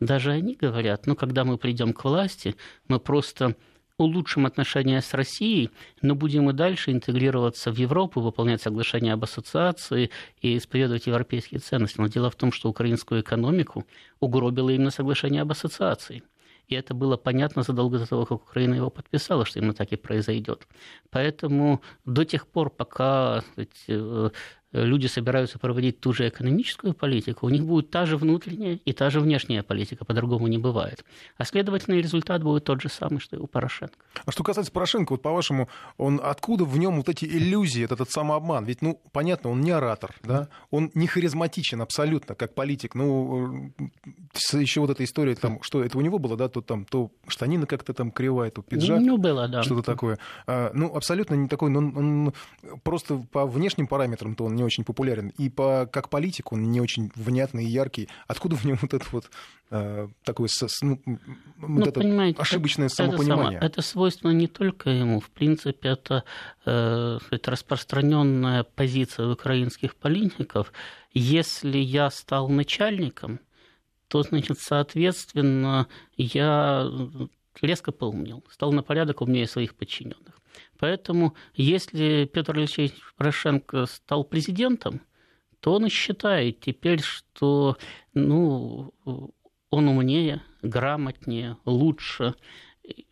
даже 0.00 0.32
они 0.32 0.54
говорят, 0.54 1.06
ну, 1.06 1.14
когда 1.14 1.44
мы 1.44 1.58
придем 1.58 1.92
к 1.92 2.04
власти, 2.04 2.56
мы 2.88 2.98
просто 2.98 3.56
улучшим 4.00 4.46
отношения 4.46 5.00
с 5.00 5.14
Россией, 5.14 5.70
но 6.02 6.14
будем 6.14 6.48
и 6.50 6.52
дальше 6.52 6.90
интегрироваться 6.90 7.70
в 7.70 7.76
Европу, 7.76 8.20
выполнять 8.20 8.62
соглашение 8.62 9.12
об 9.12 9.24
ассоциации 9.24 10.10
и 10.40 10.56
исповедовать 10.56 11.06
европейские 11.06 11.60
ценности. 11.60 12.00
Но 12.00 12.08
дело 12.08 12.30
в 12.30 12.36
том, 12.36 12.52
что 12.52 12.68
украинскую 12.68 13.20
экономику 13.20 13.84
угробило 14.18 14.70
именно 14.70 14.90
соглашение 14.90 15.42
об 15.42 15.52
ассоциации. 15.52 16.22
И 16.70 16.76
это 16.76 16.94
было 16.94 17.16
понятно 17.16 17.62
задолго 17.62 17.98
до 17.98 18.06
того, 18.06 18.24
как 18.24 18.42
Украина 18.42 18.74
его 18.74 18.90
подписала, 18.90 19.44
что 19.44 19.58
именно 19.58 19.74
так 19.74 19.92
и 19.92 19.96
произойдет. 19.96 20.68
Поэтому 21.10 21.82
до 22.04 22.24
тех 22.24 22.46
пор, 22.46 22.70
пока 22.70 23.40
сказать, 23.40 23.84
э, 23.88 24.30
люди 24.72 25.06
собираются 25.06 25.58
проводить 25.58 26.00
ту 26.00 26.12
же 26.12 26.28
экономическую 26.28 26.94
политику, 26.94 27.46
у 27.46 27.48
них 27.48 27.64
будет 27.64 27.90
та 27.90 28.06
же 28.06 28.16
внутренняя 28.16 28.78
и 28.84 28.92
та 28.92 29.10
же 29.10 29.20
внешняя 29.20 29.62
политика, 29.62 30.04
по-другому 30.04 30.46
не 30.46 30.58
бывает. 30.58 31.04
А 31.36 31.44
следовательно, 31.44 31.94
результат 31.94 32.42
будет 32.42 32.64
тот 32.64 32.80
же 32.80 32.88
самый, 32.88 33.18
что 33.18 33.36
и 33.36 33.38
у 33.38 33.46
Порошенко. 33.46 33.94
А 34.24 34.30
что 34.30 34.42
касается 34.42 34.72
Порошенко, 34.72 35.12
вот 35.12 35.22
по-вашему, 35.22 35.68
он 35.96 36.20
откуда 36.22 36.64
в 36.64 36.78
нем 36.78 36.96
вот 36.96 37.08
эти 37.08 37.24
иллюзии, 37.24 37.84
этот, 37.84 38.00
этот 38.00 38.12
самообман? 38.12 38.64
Ведь, 38.64 38.82
ну, 38.82 39.00
понятно, 39.12 39.50
он 39.50 39.60
не 39.60 39.70
оратор, 39.70 40.14
да, 40.22 40.48
он 40.70 40.90
не 40.94 41.06
харизматичен 41.06 41.80
абсолютно, 41.82 42.34
как 42.34 42.54
политик. 42.54 42.94
Ну, 42.94 43.72
еще 44.52 44.80
вот 44.80 44.90
эта 44.90 45.04
история, 45.04 45.34
там, 45.34 45.62
что 45.62 45.82
это 45.82 45.98
у 45.98 46.00
него 46.00 46.18
было, 46.18 46.36
да, 46.36 46.48
то 46.48 46.60
там, 46.60 46.84
то 46.84 47.10
штанина 47.26 47.66
как-то 47.66 47.92
там 47.92 48.10
кривая, 48.10 48.50
то 48.50 48.62
пиджак. 48.62 49.00
Ну, 49.00 49.16
было, 49.16 49.48
да. 49.48 49.62
Что-то 49.62 49.82
такое. 49.82 50.18
А, 50.46 50.70
ну, 50.74 50.94
абсолютно 50.94 51.34
не 51.34 51.48
такой, 51.48 51.70
но 51.70 51.78
он, 51.78 51.96
он 51.96 52.34
просто 52.82 53.22
по 53.32 53.46
внешним 53.46 53.86
параметрам 53.86 54.34
то 54.34 54.44
он 54.44 54.54
не 54.60 54.64
очень 54.64 54.84
популярен. 54.84 55.32
И 55.38 55.48
по, 55.48 55.88
как 55.90 56.08
политик 56.10 56.52
он 56.52 56.70
не 56.70 56.80
очень 56.80 57.10
внятный 57.14 57.64
и 57.64 57.68
яркий. 57.68 58.08
Откуда 58.28 58.56
в 58.56 58.64
нем 58.64 58.78
вот 58.80 58.94
это 58.94 59.04
вот 59.10 59.30
э, 59.70 60.08
такое 60.24 60.48
ну, 60.82 61.00
ну, 61.58 61.84
это 61.84 62.40
ошибочное 62.40 62.86
это, 62.86 62.94
самопонимание? 62.94 63.56
Это, 63.56 63.66
это 63.66 63.82
свойственно 63.82 64.32
не 64.32 64.46
только 64.46 64.90
ему. 64.90 65.20
В 65.20 65.30
принципе, 65.30 65.88
это, 65.88 66.24
э, 66.66 67.18
это 67.30 67.50
распространенная 67.50 68.64
позиция 68.64 69.28
украинских 69.28 69.96
политиков. 69.96 70.72
Если 71.12 71.78
я 71.78 72.10
стал 72.10 72.48
начальником, 72.48 73.40
то, 74.08 74.22
значит, 74.22 74.58
соответственно, 74.58 75.86
я 76.16 76.90
резко 77.66 77.92
поумнел, 77.92 78.44
стал 78.50 78.72
на 78.72 78.82
порядок 78.82 79.20
умнее 79.20 79.46
своих 79.46 79.74
подчиненных. 79.74 80.40
Поэтому, 80.78 81.34
если 81.54 82.28
Петр 82.32 82.56
Алексеевич 82.56 82.94
Порошенко 83.16 83.86
стал 83.86 84.24
президентом, 84.24 85.00
то 85.60 85.74
он 85.74 85.86
и 85.86 85.90
считает 85.90 86.60
теперь, 86.60 87.00
что 87.00 87.76
ну, 88.14 88.94
он 89.70 89.88
умнее, 89.88 90.42
грамотнее, 90.62 91.56
лучше, 91.64 92.34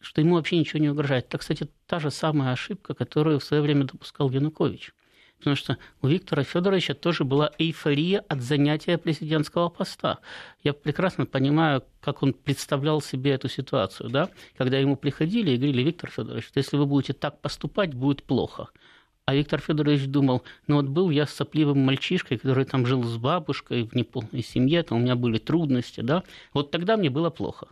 что 0.00 0.20
ему 0.20 0.36
вообще 0.36 0.58
ничего 0.58 0.80
не 0.80 0.88
угрожает. 0.88 1.26
Это, 1.26 1.38
кстати, 1.38 1.68
та 1.86 1.98
же 2.00 2.10
самая 2.10 2.52
ошибка, 2.52 2.94
которую 2.94 3.38
в 3.38 3.44
свое 3.44 3.62
время 3.62 3.84
допускал 3.84 4.30
Янукович. 4.30 4.92
Потому 5.38 5.56
что 5.56 5.78
у 6.02 6.08
Виктора 6.08 6.42
Федоровича 6.42 6.94
тоже 6.94 7.24
была 7.24 7.52
эйфория 7.58 8.24
от 8.28 8.42
занятия 8.42 8.98
президентского 8.98 9.68
поста. 9.68 10.18
Я 10.64 10.72
прекрасно 10.72 11.26
понимаю, 11.26 11.84
как 12.00 12.22
он 12.22 12.32
представлял 12.32 13.00
себе 13.00 13.32
эту 13.32 13.48
ситуацию, 13.48 14.10
да? 14.10 14.30
когда 14.56 14.78
ему 14.78 14.96
приходили 14.96 15.52
и 15.52 15.56
говорили, 15.56 15.82
Виктор 15.82 16.10
Федорович, 16.10 16.50
если 16.54 16.76
вы 16.76 16.86
будете 16.86 17.12
так 17.12 17.40
поступать, 17.40 17.94
будет 17.94 18.24
плохо. 18.24 18.68
А 19.26 19.34
Виктор 19.34 19.60
Федорович 19.60 20.06
думал, 20.06 20.42
ну 20.66 20.76
вот 20.76 20.86
был 20.86 21.10
я 21.10 21.26
сопливым 21.26 21.80
мальчишкой, 21.80 22.38
который 22.38 22.64
там 22.64 22.86
жил 22.86 23.04
с 23.04 23.18
бабушкой 23.18 23.82
в 23.84 23.94
неполной 23.94 24.42
семье, 24.42 24.82
там 24.82 24.98
у 24.98 25.00
меня 25.02 25.16
были 25.16 25.38
трудности, 25.38 26.00
да, 26.00 26.24
вот 26.54 26.70
тогда 26.70 26.96
мне 26.96 27.10
было 27.10 27.28
плохо. 27.28 27.68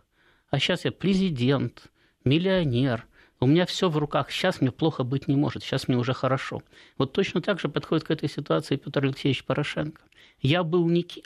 А 0.51 0.59
сейчас 0.59 0.85
я 0.85 0.91
президент, 0.91 1.89
миллионер, 2.23 3.07
У 3.39 3.45
меня 3.45 3.65
все 3.65 3.89
в 3.89 3.97
руках. 3.97 4.31
Сейчас 4.31 4.61
мне 4.61 4.71
плохо 4.71 5.03
быть 5.03 5.27
не 5.27 5.35
может. 5.35 5.63
Сейчас 5.63 5.87
мне 5.87 5.97
уже 5.97 6.13
хорошо. 6.13 6.63
Вот 6.97 7.13
точно 7.13 7.41
так 7.41 7.59
же 7.59 7.69
подходит 7.69 8.05
к 8.05 8.11
этой 8.11 8.29
ситуации 8.29 8.77
Петр 8.77 9.03
Алексеевич 9.03 9.43
Порошенко. 9.43 10.01
Я 10.41 10.63
был 10.63 10.87
никем. 10.87 11.23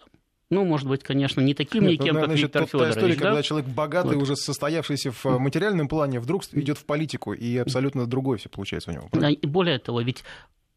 Ну, 0.49 0.65
может 0.65 0.87
быть, 0.89 1.01
конечно, 1.01 1.39
не 1.39 1.53
таким 1.53 1.85
Нет, 1.85 2.01
никем, 2.01 2.15
ну, 2.15 2.19
как 2.19 2.29
значит, 2.29 2.43
Виктор 2.43 2.63
та 2.63 2.67
Федорович. 2.67 2.95
история, 2.95 3.15
да? 3.15 3.21
когда 3.21 3.41
человек 3.41 3.69
богатый, 3.69 4.15
Вот. 4.15 4.23
уже 4.23 4.35
состоявшийся 4.35 5.11
в 5.13 5.25
э, 5.25 5.37
материальном 5.39 5.87
плане, 5.87 6.19
вдруг 6.19 6.43
идет 6.51 6.77
в 6.77 6.83
политику, 6.83 7.31
и 7.31 7.55
абсолютно 7.55 8.05
другое 8.05 8.37
все 8.37 8.49
получается 8.49 8.91
у 8.91 8.93
него. 8.93 9.07
Да, 9.13 9.29
и 9.29 9.45
более 9.47 9.79
того, 9.79 10.01
ведь 10.01 10.25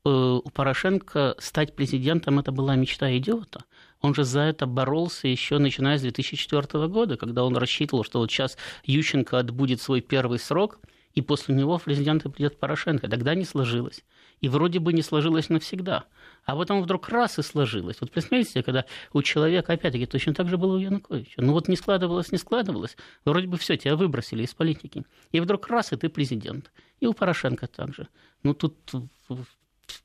э, 0.05 0.09
у 0.09 0.49
Порошенко 0.49 1.35
стать 1.38 1.75
президентом 1.75 2.38
это 2.38 2.53
была 2.53 2.76
мечта 2.76 3.17
идиота. 3.17 3.64
Он 4.00 4.14
же 4.14 4.23
за 4.23 4.43
это 4.43 4.67
боролся 4.67 5.26
еще 5.26 5.59
начиная 5.59 5.99
с 5.99 6.03
2004 6.03 6.87
года, 6.87 7.17
когда 7.17 7.43
он 7.43 7.57
рассчитывал, 7.57 8.05
что 8.05 8.21
вот 8.21 8.31
сейчас 8.31 8.57
Ющенко 8.85 9.41
отбудет 9.41 9.81
свой 9.81 10.03
первый 10.03 10.38
срок, 10.38 10.79
и 11.14 11.21
после 11.21 11.54
него 11.54 11.78
в 11.78 11.85
президенты 11.85 12.28
придет 12.28 12.59
Порошенко. 12.59 13.09
Тогда 13.09 13.35
не 13.35 13.44
сложилось. 13.44 14.04
И 14.40 14.49
вроде 14.49 14.80
бы 14.80 14.92
не 14.92 15.02
сложилось 15.02 15.49
навсегда. 15.49 16.04
А 16.44 16.56
потом 16.56 16.83
вдруг 16.83 17.09
раз 17.09 17.38
и 17.38 17.42
сложилось. 17.42 17.99
Вот 18.00 18.11
представляете, 18.11 18.50
себе, 18.50 18.62
когда 18.64 18.85
у 19.12 19.23
человека, 19.23 19.73
опять-таки, 19.73 20.06
точно 20.06 20.35
так 20.35 20.49
же 20.49 20.59
было 20.59 20.75
у 20.75 20.78
Януковича. 20.78 21.40
Ну 21.40 21.52
вот 21.52 21.68
не 21.68 21.76
складывалось, 21.76 22.33
не 22.33 22.38
складывалось. 22.38 22.97
Вроде 23.25 23.47
бы 23.47 23.56
все, 23.59 23.76
тебя 23.76 23.97
выбросили 23.97 24.42
из 24.42 24.54
политики. 24.54 25.04
И 25.30 25.40
вдруг 25.40 25.68
раз, 25.68 25.92
и 25.92 25.97
ты 25.97 26.09
президент. 26.09 26.73
И 27.00 27.06
у 27.06 27.12
Порошенко 27.12 27.68
также. 27.68 28.09
Ну 28.42 28.54
тут 28.54 28.76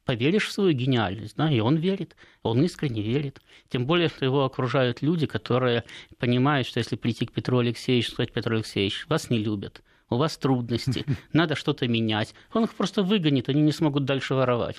поверишь 0.05 0.47
в 0.47 0.51
свою 0.51 0.73
гениальность, 0.73 1.35
да, 1.35 1.51
и 1.51 1.59
он 1.59 1.77
верит, 1.77 2.15
он 2.43 2.63
искренне 2.63 3.01
верит. 3.01 3.41
Тем 3.69 3.85
более, 3.85 4.09
что 4.09 4.25
его 4.25 4.43
окружают 4.43 5.01
люди, 5.01 5.25
которые 5.25 5.83
понимают, 6.17 6.67
что 6.67 6.79
если 6.79 6.95
прийти 6.95 7.25
к 7.25 7.31
Петру 7.31 7.59
Алексеевичу 7.59 8.11
сказать, 8.11 8.33
Петр 8.33 8.53
Алексеевич, 8.53 9.05
вас 9.07 9.29
не 9.29 9.39
любят, 9.39 9.81
у 10.09 10.17
вас 10.17 10.37
трудности, 10.37 11.05
надо 11.33 11.55
что-то 11.55 11.87
менять. 11.87 12.33
Он 12.53 12.63
их 12.63 12.73
просто 12.73 13.03
выгонит, 13.03 13.49
они 13.49 13.61
не 13.61 13.71
смогут 13.71 14.05
дальше 14.05 14.35
воровать. 14.35 14.77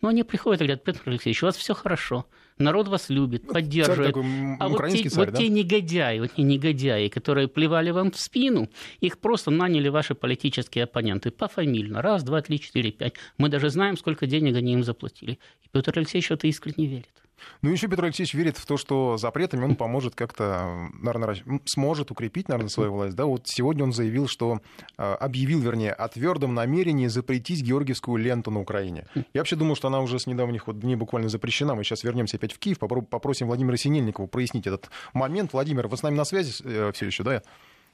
Но 0.00 0.08
они 0.08 0.24
приходят 0.24 0.60
и 0.60 0.64
говорят, 0.64 0.82
Петр 0.82 1.02
Алексеевич, 1.06 1.42
у 1.44 1.46
вас 1.46 1.56
все 1.56 1.74
хорошо, 1.74 2.26
народ 2.58 2.88
вас 2.88 3.08
любит, 3.08 3.46
поддерживает. 3.46 4.14
такой, 4.14 4.24
м, 4.24 4.56
а 4.58 4.68
вот 4.68 4.88
те, 4.90 5.08
царь, 5.08 5.26
вот 5.26 5.34
да? 5.34 5.38
те 5.38 5.48
негодяи, 5.48 6.18
вот 6.18 6.32
те 6.34 6.42
негодяи, 6.42 7.06
которые 7.06 7.46
плевали 7.46 7.90
вам 7.90 8.10
в 8.10 8.18
спину, 8.18 8.68
их 9.00 9.18
просто 9.18 9.52
наняли 9.52 9.88
ваши 9.88 10.16
политические 10.16 10.84
оппоненты 10.84 11.30
пофамильно. 11.30 12.02
Раз, 12.02 12.24
два, 12.24 12.42
три, 12.42 12.58
четыре, 12.58 12.90
пять. 12.90 13.14
Мы 13.38 13.48
даже 13.48 13.70
знаем, 13.70 13.96
сколько 13.96 14.26
денег 14.26 14.56
они 14.56 14.72
им 14.72 14.82
заплатили. 14.82 15.38
И 15.62 15.68
Петр 15.70 15.96
Алексеевич 15.96 16.30
в 16.30 16.32
это 16.32 16.48
искренне 16.48 16.86
верит. 16.86 17.21
Ну, 17.62 17.70
еще 17.70 17.88
Петр 17.88 18.04
Алексеевич 18.04 18.34
верит 18.34 18.56
в 18.56 18.66
то, 18.66 18.76
что 18.76 19.16
запретами 19.16 19.64
он 19.64 19.76
поможет 19.76 20.14
как-то, 20.14 20.88
наверное, 21.00 21.36
сможет 21.66 22.10
укрепить, 22.10 22.48
наверное, 22.48 22.68
свою 22.68 22.92
власть. 22.92 23.14
Да? 23.16 23.24
Вот 23.26 23.42
сегодня 23.46 23.84
он 23.84 23.92
заявил, 23.92 24.28
что 24.28 24.60
э, 24.98 25.02
объявил, 25.14 25.60
вернее, 25.60 25.92
о 25.92 26.08
твердом 26.08 26.54
намерении 26.54 27.06
запретить 27.06 27.62
георгиевскую 27.62 28.16
ленту 28.22 28.50
на 28.50 28.60
Украине. 28.60 29.06
Я 29.32 29.40
вообще 29.40 29.56
думал, 29.56 29.76
что 29.76 29.88
она 29.88 30.00
уже 30.00 30.18
с 30.18 30.26
недавних 30.26 30.66
вот 30.66 30.78
дней 30.80 30.96
буквально 30.96 31.28
запрещена. 31.28 31.74
Мы 31.74 31.84
сейчас 31.84 32.04
вернемся 32.04 32.36
опять 32.36 32.52
в 32.52 32.58
Киев, 32.58 32.78
попро- 32.78 33.02
попросим 33.04 33.46
Владимира 33.46 33.76
Синельникова 33.76 34.26
прояснить 34.26 34.66
этот 34.66 34.90
момент. 35.12 35.52
Владимир, 35.52 35.88
вы 35.88 35.96
с 35.96 36.02
нами 36.02 36.16
на 36.16 36.24
связи 36.24 36.52
все 36.52 37.06
еще, 37.06 37.22
да? 37.22 37.42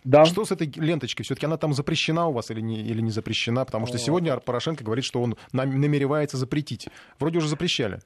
Да. 0.04 0.24
Что 0.24 0.44
с 0.44 0.52
этой 0.52 0.70
ленточкой? 0.76 1.24
Все-таки 1.24 1.46
она 1.46 1.56
там 1.56 1.74
запрещена 1.74 2.28
у 2.28 2.32
вас 2.32 2.52
или 2.52 2.60
не, 2.60 2.80
или 2.80 3.00
не 3.00 3.10
запрещена? 3.10 3.64
Потому 3.64 3.86
что 3.86 3.98
сегодня 3.98 4.36
Порошенко 4.38 4.84
говорит, 4.84 5.04
что 5.04 5.20
он 5.20 5.36
нам- 5.52 5.80
намеревается 5.80 6.36
запретить. 6.36 6.88
Вроде 7.18 7.38
уже 7.38 7.48
запрещали. 7.48 8.00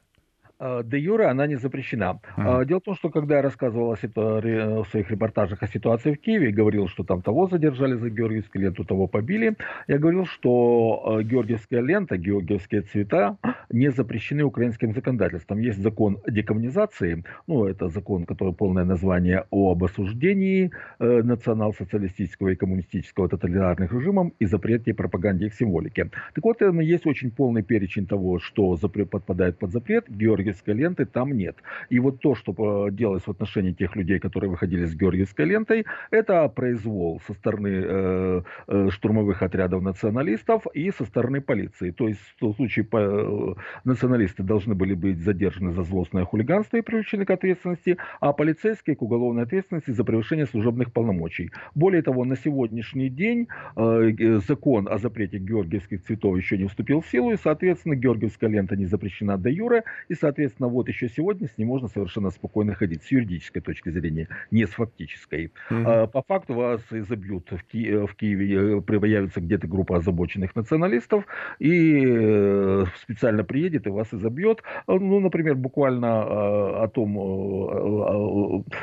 Э, 0.62 0.82
Де 0.84 0.98
юре 0.98 1.26
она 1.30 1.46
не 1.46 1.56
запрещена. 1.56 2.20
Мгм. 2.36 2.48
Э, 2.48 2.64
Дело 2.66 2.78
в 2.80 2.84
том, 2.84 2.94
что 2.94 3.10
когда 3.10 3.36
я 3.36 3.42
рассказывал 3.42 3.90
о 3.92 3.96
ситу- 3.96 4.40
в 4.82 4.84
своих 4.90 5.10
репортажах 5.10 5.62
о 5.62 5.66
ситуации 5.66 6.12
в 6.12 6.20
Киеве, 6.20 6.52
говорил, 6.52 6.88
что 6.88 7.02
там 7.04 7.22
того 7.22 7.48
задержали 7.48 7.94
за 7.96 8.10
георгиевскую 8.10 8.62
ленту, 8.62 8.84
того 8.84 9.06
побили, 9.08 9.56
я 9.88 9.98
говорил, 9.98 10.24
что 10.26 11.18
э, 11.20 11.22
георгиевская 11.24 11.80
лента, 11.82 12.16
георгиевские 12.16 12.82
цвета 12.82 13.36
не 13.72 13.90
запрещены 13.90 14.42
украинским 14.44 14.92
законодательством. 14.94 15.58
Есть 15.60 15.82
закон 15.82 16.18
о 16.26 16.30
декоммунизации, 16.30 17.24
ну, 17.48 17.64
это 17.66 17.88
закон, 17.88 18.24
который 18.24 18.54
полное 18.54 18.84
название 18.84 19.44
об 19.50 19.82
осуждении 19.84 20.70
э, 21.00 21.22
национал-социалистического 21.22 22.48
и 22.50 22.54
коммунистического 22.56 23.28
тоталитарных 23.28 23.92
режимов 23.92 24.32
и 24.38 24.46
запрете 24.46 24.94
пропаганде 24.94 25.46
их 25.46 25.54
символики. 25.54 26.10
Так 26.34 26.44
вот, 26.44 26.62
э, 26.62 26.70
есть 26.92 27.06
очень 27.06 27.30
полный 27.30 27.62
перечень 27.62 28.06
того, 28.06 28.38
что 28.38 28.74
запре- 28.74 29.06
подпадает 29.06 29.58
под 29.58 29.70
запрет. 29.72 30.04
Георгиевской 30.52 30.74
ленты 30.74 31.04
там 31.06 31.32
нет. 31.32 31.56
И 31.90 31.98
вот 31.98 32.20
то, 32.20 32.34
что 32.34 32.52
э, 32.88 32.90
делалось 32.92 33.22
в 33.26 33.30
отношении 33.30 33.72
тех 33.72 33.96
людей, 33.96 34.18
которые 34.18 34.50
выходили 34.50 34.84
с 34.84 34.94
Георгиевской 34.94 35.46
лентой, 35.46 35.84
это 36.10 36.48
произвол 36.48 37.20
со 37.26 37.32
стороны 37.34 37.68
э, 37.68 38.42
э, 38.68 38.88
штурмовых 38.90 39.42
отрядов 39.42 39.82
националистов 39.82 40.66
и 40.74 40.90
со 40.90 41.04
стороны 41.04 41.40
полиции. 41.40 41.90
То 41.90 42.08
есть 42.08 42.20
в 42.40 42.52
случае 42.54 42.84
по- 42.84 42.98
э, 42.98 43.54
националисты 43.84 44.42
должны 44.42 44.74
были 44.74 44.94
быть 44.94 45.18
задержаны 45.18 45.72
за 45.72 45.82
злостное 45.82 46.24
хулиганство 46.24 46.76
и 46.76 46.82
привлечены 46.82 47.24
к 47.24 47.30
ответственности, 47.30 47.96
а 48.20 48.32
полицейские 48.32 48.96
к 48.96 49.02
уголовной 49.02 49.42
ответственности 49.42 49.90
за 49.90 50.04
превышение 50.04 50.46
служебных 50.46 50.92
полномочий. 50.92 51.50
Более 51.74 52.02
того, 52.02 52.24
на 52.24 52.36
сегодняшний 52.36 53.08
день 53.08 53.48
э, 53.76 54.40
закон 54.46 54.88
о 54.88 54.98
запрете 54.98 55.38
георгиевских 55.38 56.02
цветов 56.02 56.36
еще 56.36 56.58
не 56.58 56.66
вступил 56.66 57.00
в 57.00 57.06
силу, 57.06 57.32
и, 57.32 57.36
соответственно, 57.36 57.94
георгиевская 57.94 58.50
лента 58.50 58.76
не 58.76 58.86
запрещена 58.86 59.38
до 59.38 59.48
юре, 59.50 59.84
и, 60.08 60.14
соответственно, 60.14 60.41
вот 60.58 60.88
еще 60.88 61.08
сегодня 61.08 61.48
с 61.48 61.58
ней 61.58 61.64
можно 61.64 61.88
совершенно 61.88 62.30
спокойно 62.30 62.74
ходить, 62.74 63.02
с 63.02 63.10
юридической 63.10 63.60
точки 63.60 63.90
зрения, 63.90 64.28
не 64.50 64.66
с 64.66 64.70
фактической. 64.70 65.52
А, 65.86 66.06
По 66.06 66.22
факту 66.22 66.54
вас 66.54 66.80
изобьют 66.92 67.50
в, 67.50 67.62
Ки- 67.64 68.06
в 68.06 68.14
Киеве, 68.16 68.78
э, 68.78 68.80
появится 68.80 69.40
где-то 69.40 69.66
группа 69.66 69.96
озабоченных 69.96 70.54
националистов, 70.56 71.24
и 71.58 72.02
э, 72.06 72.84
специально 73.02 73.44
приедет 73.44 73.86
и 73.86 73.90
вас 73.90 74.12
изобьет. 74.14 74.62
Э, 74.88 74.92
Ну, 74.98 75.20
например, 75.20 75.54
буквально 75.56 76.06
э, 76.06 76.84
о 76.84 76.88
том, 76.88 77.18
э, 77.18 77.82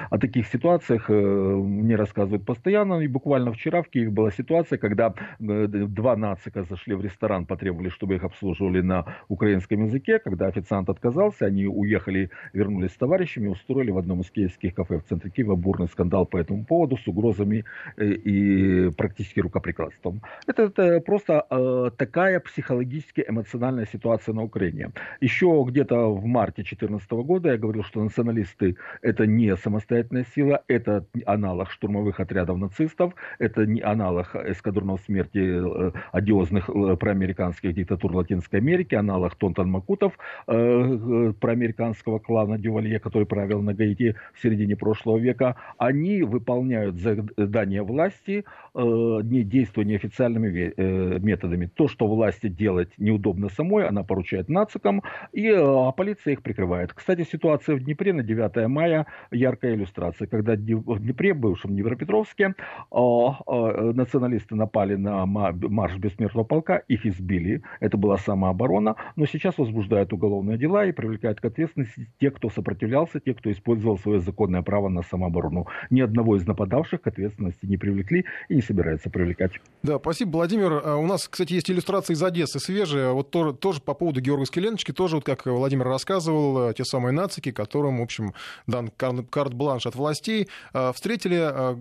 о, 0.10 0.18
таких 0.20 0.48
ситуациях 0.48 1.10
э, 1.10 1.14
мне 1.14 1.96
рассказывают 1.96 2.46
постоянно, 2.46 3.00
и 3.02 3.08
буквально 3.08 3.52
вчера 3.52 3.82
в 3.82 3.90
Киеве 3.90 4.10
была 4.12 4.32
ситуация, 4.32 4.78
когда 4.78 5.14
э, 5.40 5.68
два 5.68 6.16
нацика 6.16 6.64
зашли 6.64 6.96
в 6.96 7.02
ресторан, 7.02 7.46
потребовали, 7.46 7.90
чтобы 7.90 8.16
их 8.16 8.24
обслуживали 8.24 8.82
на 8.82 9.06
украинском 9.28 9.84
языке, 9.86 10.20
когда 10.20 10.48
официант 10.48 10.90
отказался, 10.90 11.49
они 11.50 11.68
уехали, 11.68 12.30
вернулись 12.54 12.92
с 12.92 12.98
товарищами, 12.98 13.48
устроили 13.48 13.92
в 13.92 13.98
одном 13.98 14.22
из 14.22 14.32
киевских 14.32 14.74
кафе 14.74 15.00
в 15.00 15.04
центре 15.04 15.30
Киева 15.30 15.56
бурный 15.56 15.88
скандал 15.88 16.26
по 16.26 16.38
этому 16.38 16.66
поводу 16.66 16.98
с 16.98 17.08
угрозами 17.08 17.66
э, 17.98 18.06
и 18.06 18.90
практически 18.92 19.42
рукоприкладством. 19.42 20.22
Это, 20.48 20.64
это 20.64 21.00
просто 21.02 21.46
э, 21.50 21.92
такая 21.98 22.40
психологически 22.40 23.26
эмоциональная 23.28 23.86
ситуация 23.86 24.34
на 24.34 24.44
Украине. 24.44 24.92
Еще 25.22 25.64
где-то 25.68 26.14
в 26.14 26.26
марте 26.26 26.64
2014 26.64 27.12
года 27.12 27.50
я 27.50 27.58
говорил, 27.58 27.84
что 27.84 28.04
националисты 28.04 28.78
это 29.02 29.26
не 29.26 29.56
самостоятельная 29.58 30.26
сила, 30.36 30.64
это 30.68 31.06
аналог 31.26 31.72
штурмовых 31.72 32.20
отрядов 32.20 32.58
нацистов, 32.58 33.14
это 33.40 33.66
не 33.66 33.82
аналог 33.82 34.36
эскадронов 34.36 35.02
смерти 35.02 35.40
э, 35.40 35.92
одиозных 36.12 36.70
э, 36.70 36.96
проамериканских 36.98 37.74
диктатур 37.74 38.16
Латинской 38.16 38.60
Америки, 38.60 38.96
аналог 38.96 39.36
Тонтон 39.36 39.70
Макутов, 39.70 40.14
э, 40.48 40.54
э, 40.54 41.29
проамериканского 41.38 42.20
клана 42.20 42.58
Дювалье, 42.58 43.00
который 43.00 43.26
правил 43.26 43.62
на 43.62 43.74
Гаити 43.74 44.16
в 44.34 44.42
середине 44.42 44.76
прошлого 44.76 45.18
века, 45.18 45.56
они 45.78 46.24
выполняют 46.24 46.96
задания 46.96 47.84
власти, 47.84 48.46
э, 48.76 48.80
не 49.24 49.44
действуя 49.44 49.86
неофициальными 49.86 50.74
э, 50.76 51.20
методами. 51.20 51.68
То, 51.68 51.88
что 51.88 52.08
власти 52.08 52.48
делать 52.48 52.90
неудобно 52.98 53.50
самой, 53.50 53.88
она 53.88 54.04
поручает 54.04 54.50
нацикам, 54.50 55.04
и 55.32 55.48
э, 55.48 55.92
полиция 55.96 56.34
их 56.34 56.42
прикрывает. 56.42 56.94
Кстати, 56.94 57.24
ситуация 57.24 57.76
в 57.76 57.84
Днепре 57.84 58.14
на 58.14 58.24
9 58.24 58.68
мая 58.68 59.06
яркая 59.32 59.76
иллюстрация. 59.76 60.28
Когда 60.28 60.54
в 60.54 61.00
Днепре, 61.00 61.34
бывшем 61.34 61.72
Днепропетровске, 61.72 62.56
националисты 62.92 64.56
напали 64.56 64.96
на 64.96 65.26
ма- 65.26 65.54
марш 65.54 65.98
бессмертного 65.98 66.46
полка, 66.46 66.78
их 66.88 67.06
избили. 67.06 67.62
Это 67.80 67.98
была 67.98 68.18
самооборона. 68.18 68.96
Но 69.16 69.26
сейчас 69.26 69.58
возбуждают 69.58 70.14
уголовные 70.14 70.58
дела 70.58 70.86
и 70.86 70.92
привлекают 70.92 71.19
к 71.20 71.46
ответственности 71.46 72.10
тех, 72.20 72.34
кто 72.34 72.50
сопротивлялся, 72.50 73.20
тех, 73.20 73.38
кто 73.38 73.52
использовал 73.52 73.98
свое 73.98 74.20
законное 74.20 74.62
право 74.62 74.90
на 74.90 75.04
самооборону. 75.04 75.68
Ни 75.90 76.02
одного 76.02 76.36
из 76.36 76.46
нападавших 76.46 77.02
к 77.02 77.08
ответственности 77.08 77.66
не 77.66 77.78
привлекли 77.78 78.26
и 78.50 78.56
не 78.56 78.62
собираются 78.62 79.10
привлекать. 79.10 79.52
Да, 79.84 79.98
спасибо, 80.00 80.32
Владимир. 80.32 80.82
А 80.84 80.98
У 80.98 81.06
нас, 81.06 81.28
кстати, 81.28 81.54
есть 81.54 81.70
иллюстрации 81.70 82.14
из 82.14 82.24
Одессы 82.24 82.60
свежие. 82.60 83.14
Вот 83.14 83.32
тоже, 83.32 83.54
тоже 83.54 83.82
по 83.82 83.94
поводу 83.94 84.22
георгиевской 84.22 84.64
ленточки, 84.64 84.92
тоже, 84.92 85.16
вот 85.16 85.26
как 85.26 85.46
Владимир 85.46 85.86
рассказывал, 85.86 86.70
э, 86.70 86.74
те 86.74 86.84
самые 86.86 87.14
нацики, 87.14 87.52
которым, 87.52 88.00
в 88.00 88.02
общем, 88.02 88.34
дан 88.68 88.90
кар- 88.96 89.24
карт-бланш 89.30 89.86
от 89.86 89.96
властей, 89.96 90.48
э, 90.74 90.92
встретили 90.94 91.40
э, 91.40 91.76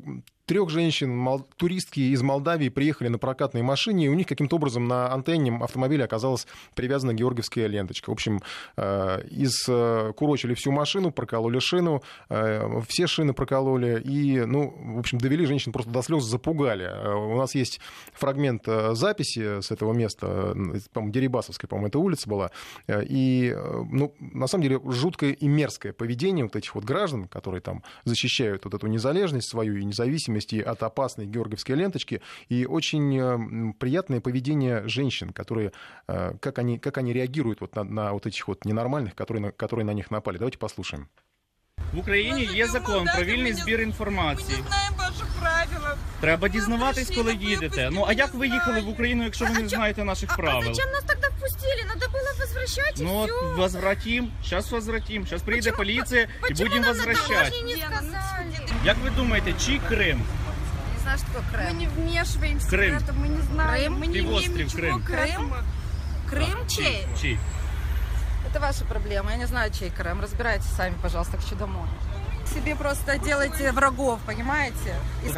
трех 0.48 0.70
женщин, 0.70 1.14
мол, 1.14 1.46
туристки 1.58 2.00
из 2.00 2.22
Молдавии, 2.22 2.70
приехали 2.70 3.08
на 3.08 3.18
прокатной 3.18 3.60
машине, 3.60 4.06
и 4.06 4.08
у 4.08 4.14
них 4.14 4.26
каким-то 4.26 4.56
образом 4.56 4.88
на 4.88 5.12
антенне 5.12 5.54
автомобиля 5.54 6.04
оказалась 6.04 6.46
привязана 6.74 7.12
георгиевская 7.12 7.66
ленточка. 7.66 8.08
В 8.08 8.14
общем, 8.14 8.40
э, 8.78 9.26
из 9.30 9.68
э, 9.68 10.12
курочили 10.16 10.54
всю 10.54 10.72
машину, 10.72 11.10
прокололи 11.10 11.58
шину, 11.58 12.02
э, 12.30 12.80
все 12.88 13.06
шины 13.06 13.34
прокололи, 13.34 14.00
и, 14.02 14.40
ну, 14.40 14.74
в 14.94 14.98
общем, 14.98 15.18
довели 15.18 15.44
женщин 15.44 15.70
просто 15.70 15.90
до 15.90 16.00
слез, 16.00 16.24
запугали. 16.24 16.90
У 17.14 17.36
нас 17.36 17.54
есть 17.54 17.80
фрагмент 18.14 18.64
записи 18.92 19.60
с 19.60 19.70
этого 19.70 19.92
места, 19.92 20.54
по-моему, 20.94 21.12
Дерибасовская, 21.12 21.68
по-моему, 21.68 21.88
эта 21.88 21.98
улица 21.98 22.26
была, 22.26 22.50
и, 22.88 23.54
ну, 23.90 24.14
на 24.18 24.46
самом 24.46 24.62
деле, 24.62 24.80
жуткое 24.86 25.32
и 25.32 25.46
мерзкое 25.46 25.92
поведение 25.92 26.46
вот 26.46 26.56
этих 26.56 26.74
вот 26.74 26.84
граждан, 26.84 27.28
которые 27.28 27.60
там 27.60 27.82
защищают 28.04 28.64
вот 28.64 28.72
эту 28.72 28.86
незалежность 28.86 29.50
свою 29.50 29.76
и 29.76 29.84
независимость, 29.84 30.37
зависимости 30.37 30.61
от 30.61 30.83
опасной 30.83 31.25
георгиевской 31.25 31.75
ленточки, 31.75 32.21
и 32.49 32.65
очень 32.65 33.17
э, 33.19 33.73
приятное 33.79 34.21
поведение 34.21 34.87
женщин, 34.87 35.33
которые, 35.33 35.71
э, 36.07 36.33
как 36.39 36.59
они, 36.59 36.77
как 36.79 36.97
они 36.97 37.13
реагируют 37.13 37.61
вот 37.61 37.75
на, 37.75 37.83
на 37.83 38.13
вот 38.13 38.25
этих 38.25 38.47
вот 38.47 38.65
ненормальных, 38.65 39.15
которые 39.15 39.41
на, 39.41 39.51
которые 39.51 39.85
на 39.85 39.93
них 39.93 40.11
напали. 40.11 40.37
Давайте 40.37 40.57
послушаем. 40.57 41.07
В 41.93 41.99
Україні 41.99 42.49
є 42.53 42.67
закон 42.67 43.05
про 43.15 43.25
вільний 43.25 43.53
збір 43.53 43.81
інформації. 43.81 44.57
Ми 45.37 45.37
не 45.37 45.39
знаємо 45.39 45.69
ваших 45.73 45.79
правил. 45.79 45.97
Треба 46.21 46.49
дізнаватись, 46.49 47.11
коли 47.15 47.33
їдете. 47.33 47.89
Ну 47.91 48.05
а 48.07 48.13
як 48.13 48.33
ви 48.33 48.47
їхали 48.47 48.81
в 48.81 48.89
Україну, 48.89 49.23
якщо 49.23 49.45
ви 49.45 49.51
не 49.63 49.69
знаєте 49.69 50.03
наших 50.03 50.35
правил? 50.35 50.73
Зачем 50.73 50.91
нас 50.91 51.03
тогда 51.07 51.27
впустили? 51.27 51.83
Надо 51.87 52.05
было 52.05 52.39
возвращать 52.39 52.99
и 52.99 53.03
Ну 53.03 53.17
от 53.17 53.29
все. 53.29 53.55
возвратим, 53.61 54.31
зараз 54.49 54.71
возвратим. 54.71 55.25
Зараз 55.27 55.41
приїде 55.41 55.71
Почему- 55.71 55.77
поліція 55.77 56.21
і 56.21 56.27
Почему 56.41 56.57
будемо 56.69 56.85
нам 56.85 56.97
на 56.97 57.03
возвращати. 57.03 57.33
таможне 57.51 57.75
не 57.75 57.77
сказали? 57.81 58.69
Як 58.85 58.97
ви 59.03 59.09
думаєте, 59.09 59.53
чий 59.65 59.81
Крим? 59.87 60.21
Не 60.95 61.01
знаю, 61.03 61.17
что 61.17 61.27
такое 61.27 61.67
Мы 61.67 61.71
Крым. 61.71 61.73
не 61.79 61.87
вмешиваемся 61.87 62.67
Крым. 62.67 62.99
в 62.99 63.01
это, 63.01 63.13
мы 63.13 63.27
не 63.27 63.41
знаем. 63.53 63.93
Крым? 63.93 63.99
Мы 64.03 64.07
не 64.07 64.19
имеем 64.19 64.25
Півострів 64.25 64.57
ничего 64.57 64.81
Крим. 64.81 65.03
к 65.03 65.11
этому. 65.11 65.55
Крым 66.31 66.67
чей? 66.75 67.07
Чий? 67.21 67.37
Это 68.53 68.59
ваша 68.61 68.85
проблема. 68.85 69.31
Я 69.31 69.37
не 69.37 69.47
знаю, 69.47 69.71
чей 69.79 69.91
Крым. 69.99 70.21
Разбирайтесь 70.21 70.75
сами, 70.77 70.95
пожалуйста, 71.01 71.37
хочу 71.37 71.55
домой. 71.55 71.87
Себе 72.53 72.75
просто 72.75 73.17
делайте 73.25 73.71
врагов, 73.71 74.19
понимаете? 74.25 74.95
И 75.25 75.33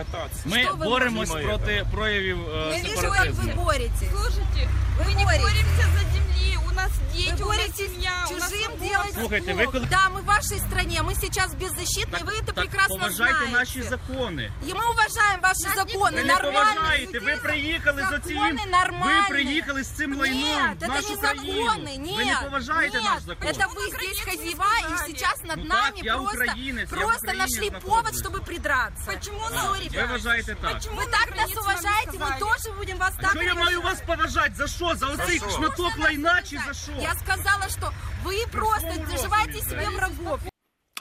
Ми 0.45 0.63
Що 0.63 0.73
ви 0.75 0.85
боремось 0.85 1.29
можете? 1.29 1.47
проти 1.47 1.85
проявів 1.91 2.37
е, 2.49 2.77
Я 2.77 2.83
вижу, 2.83 2.95
как 2.95 3.01
сепаратизму. 3.01 3.43
вы 3.51 3.55
боретесь. 3.65 4.09
Слушайте, 4.11 4.69
Вы 4.99 5.05
мы 5.05 5.15
не 5.15 5.23
боретесь. 5.25 5.41
боремся 5.41 5.85
за 5.93 5.99
земли. 6.13 6.57
У 6.71 6.75
нас 6.75 6.91
дети, 7.15 7.29
Вы 7.31 7.35
у 7.35 7.39
нас 7.39 7.57
боретесь 7.57 7.75
семья, 7.93 8.11
у 8.31 8.33
нас 8.33 8.51
чужим 8.51 8.59
свобода. 8.65 8.85
делать 8.89 9.13
Слушайте, 9.13 9.53
зло. 9.53 9.61
вы 9.63 9.71
коли- 9.71 9.85
Да, 9.89 10.09
мы 10.15 10.21
в 10.21 10.25
вашей 10.25 10.59
стране, 10.59 11.01
мы 11.01 11.13
сейчас 11.15 11.53
беззащитны, 11.53 12.17
и 12.19 12.23
вы 12.23 12.31
это 12.41 12.45
Так 12.45 12.55
прекрасно 12.55 12.95
поважайте 12.95 13.33
знаете. 13.47 13.53
наші 13.59 13.81
закони. 13.81 14.51
И 14.67 14.73
мы 14.73 14.83
уважаем 14.93 15.39
ваши 15.41 15.67
законы, 15.81 16.15
Ви 16.15 16.23
не 16.23 16.33
нормально. 16.33 16.73
поважаєте, 16.75 17.19
ви 17.19 17.35
приїхали 17.43 18.01
з 18.11 18.15
оцім, 18.15 18.37
Закони 18.37 18.61
ви 18.65 18.71
нормальные. 18.77 19.29
приїхали 19.29 19.83
з 19.83 19.87
цим 19.87 20.19
лайном 20.19 20.41
Нет, 20.41 20.81
в 20.81 20.83
это 20.83 20.87
нашу 20.95 21.09
не 21.09 21.17
країну. 21.17 21.69
законы, 21.71 21.97
нет. 21.97 22.17
Ви 22.17 22.25
не 22.25 22.35
поважаєте 22.43 22.97
нет, 22.97 23.05
наш 23.13 23.21
закон. 23.23 23.47
Это 23.51 23.65
вы 23.75 23.83
здесь 23.97 24.19
хозяева, 24.27 24.65
и 24.95 25.07
сейчас 25.07 25.37
над 25.43 25.57
Ну 25.57 25.65
нами 25.65 25.91
так, 25.95 26.05
я 26.05 26.13
просто, 26.17 26.37
украинец, 26.37 26.89
я 26.91 26.98
в 26.98 26.98
просто 27.06 27.32
нашли 27.34 27.70
повод, 27.70 28.14
чтобы 28.14 28.44
придраться. 28.44 29.12
Почему 29.12 29.38
Всё, 29.38 29.54
нам- 29.54 30.06
Ви 30.08 30.12
вважаєте 30.12 30.56
так. 30.60 30.74
Почему 30.74 30.96
Вы 30.96 31.04
на 31.04 31.10
так 31.10 31.28
нас 31.28 31.36
границе 31.36 31.54
нам 31.54 31.64
не 31.66 31.72
уважаете, 31.72 32.10
мы 32.10 32.14
сказали? 32.26 32.40
тоже 32.40 32.76
будем 32.78 32.98
вас 32.98 33.14
так 33.20 33.30
Що 33.30 33.42
я 33.42 33.54
маю 33.54 33.80
вас 33.82 34.00
поважати? 34.06 34.52
За 34.54 34.66
що? 34.66 34.94
За 34.94 35.06
оцей 35.06 35.38
Что 35.38 35.50
шматок 35.50 35.78
нас 35.96 35.98
лайна 35.98 36.42
чи 36.42 36.58
за 36.66 36.74
що? 36.74 36.92
Я 37.02 37.14
сказала, 37.14 37.68
что 37.68 37.92
вы 38.24 38.50
просто 38.52 38.88
розумі, 38.88 39.60
себе 39.62 39.88
врагов. 39.96 40.40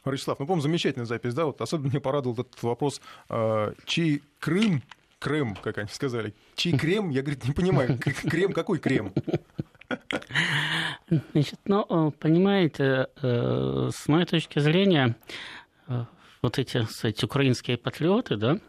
Ростислав, 0.06 0.38
ну, 0.40 0.46
по-моему, 0.46 0.62
замечательная 0.62 1.06
запись, 1.06 1.34
да? 1.34 1.46
Вот 1.46 1.62
особенно 1.62 1.88
меня 1.90 2.00
порадовал 2.00 2.38
этот 2.40 2.64
вопрос, 2.64 3.02
э, 3.30 3.74
чей 3.86 4.22
Крым, 4.40 4.82
Крым, 5.20 5.58
как 5.62 5.78
они 5.78 5.88
сказали, 5.92 6.34
чей 6.56 6.78
крем, 6.78 7.10
я, 7.10 7.22
говорит, 7.22 7.44
не 7.46 7.52
понимаю, 7.54 8.00
крем, 8.32 8.54
какой 8.54 8.80
крем? 8.80 9.12
Значит, 11.34 11.60
ну, 11.66 11.86
э, 11.90 12.12
понимаете, 12.20 13.08
э, 13.22 13.90
с 13.92 14.08
моей 14.08 14.26
точки 14.26 14.60
зрения, 14.60 15.16
вот 16.42 16.60
эти, 16.60 16.86
кстати, 16.86 17.26
украинские 17.26 17.78
патриоты, 17.78 18.36
да, 18.38 18.60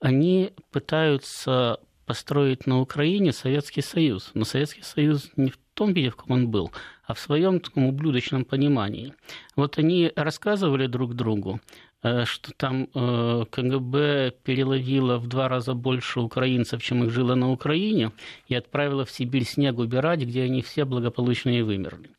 они 0.00 0.52
пытаются 0.70 1.80
построить 2.06 2.66
на 2.66 2.80
Украине 2.80 3.32
Советский 3.32 3.82
Союз. 3.82 4.30
Но 4.34 4.44
Советский 4.44 4.82
Союз 4.82 5.30
не 5.36 5.50
в 5.50 5.58
том 5.74 5.92
виде, 5.92 6.10
в 6.10 6.16
каком 6.16 6.36
он 6.36 6.48
был, 6.48 6.72
а 7.04 7.12
в 7.14 7.18
своем 7.18 7.60
таком 7.60 7.86
ублюдочном 7.86 8.44
понимании. 8.44 9.12
Вот 9.56 9.78
они 9.78 10.12
рассказывали 10.16 10.86
друг 10.86 11.14
другу, 11.14 11.60
э, 12.02 12.24
что 12.24 12.52
там 12.56 12.88
э, 12.94 13.44
КГБ 13.50 14.36
переловило 14.42 15.18
в 15.18 15.26
два 15.26 15.48
раза 15.48 15.74
больше 15.74 16.20
украинцев, 16.20 16.82
чем 16.82 17.04
их 17.04 17.10
жило 17.10 17.34
на 17.34 17.50
Украине, 17.50 18.12
и 18.46 18.54
отправило 18.54 19.04
в 19.04 19.10
Сибирь 19.10 19.44
снег 19.44 19.78
убирать, 19.78 20.20
где 20.20 20.44
они 20.44 20.62
все 20.62 20.84
благополучно 20.84 21.50
и 21.50 21.62
вымерли. 21.62 22.10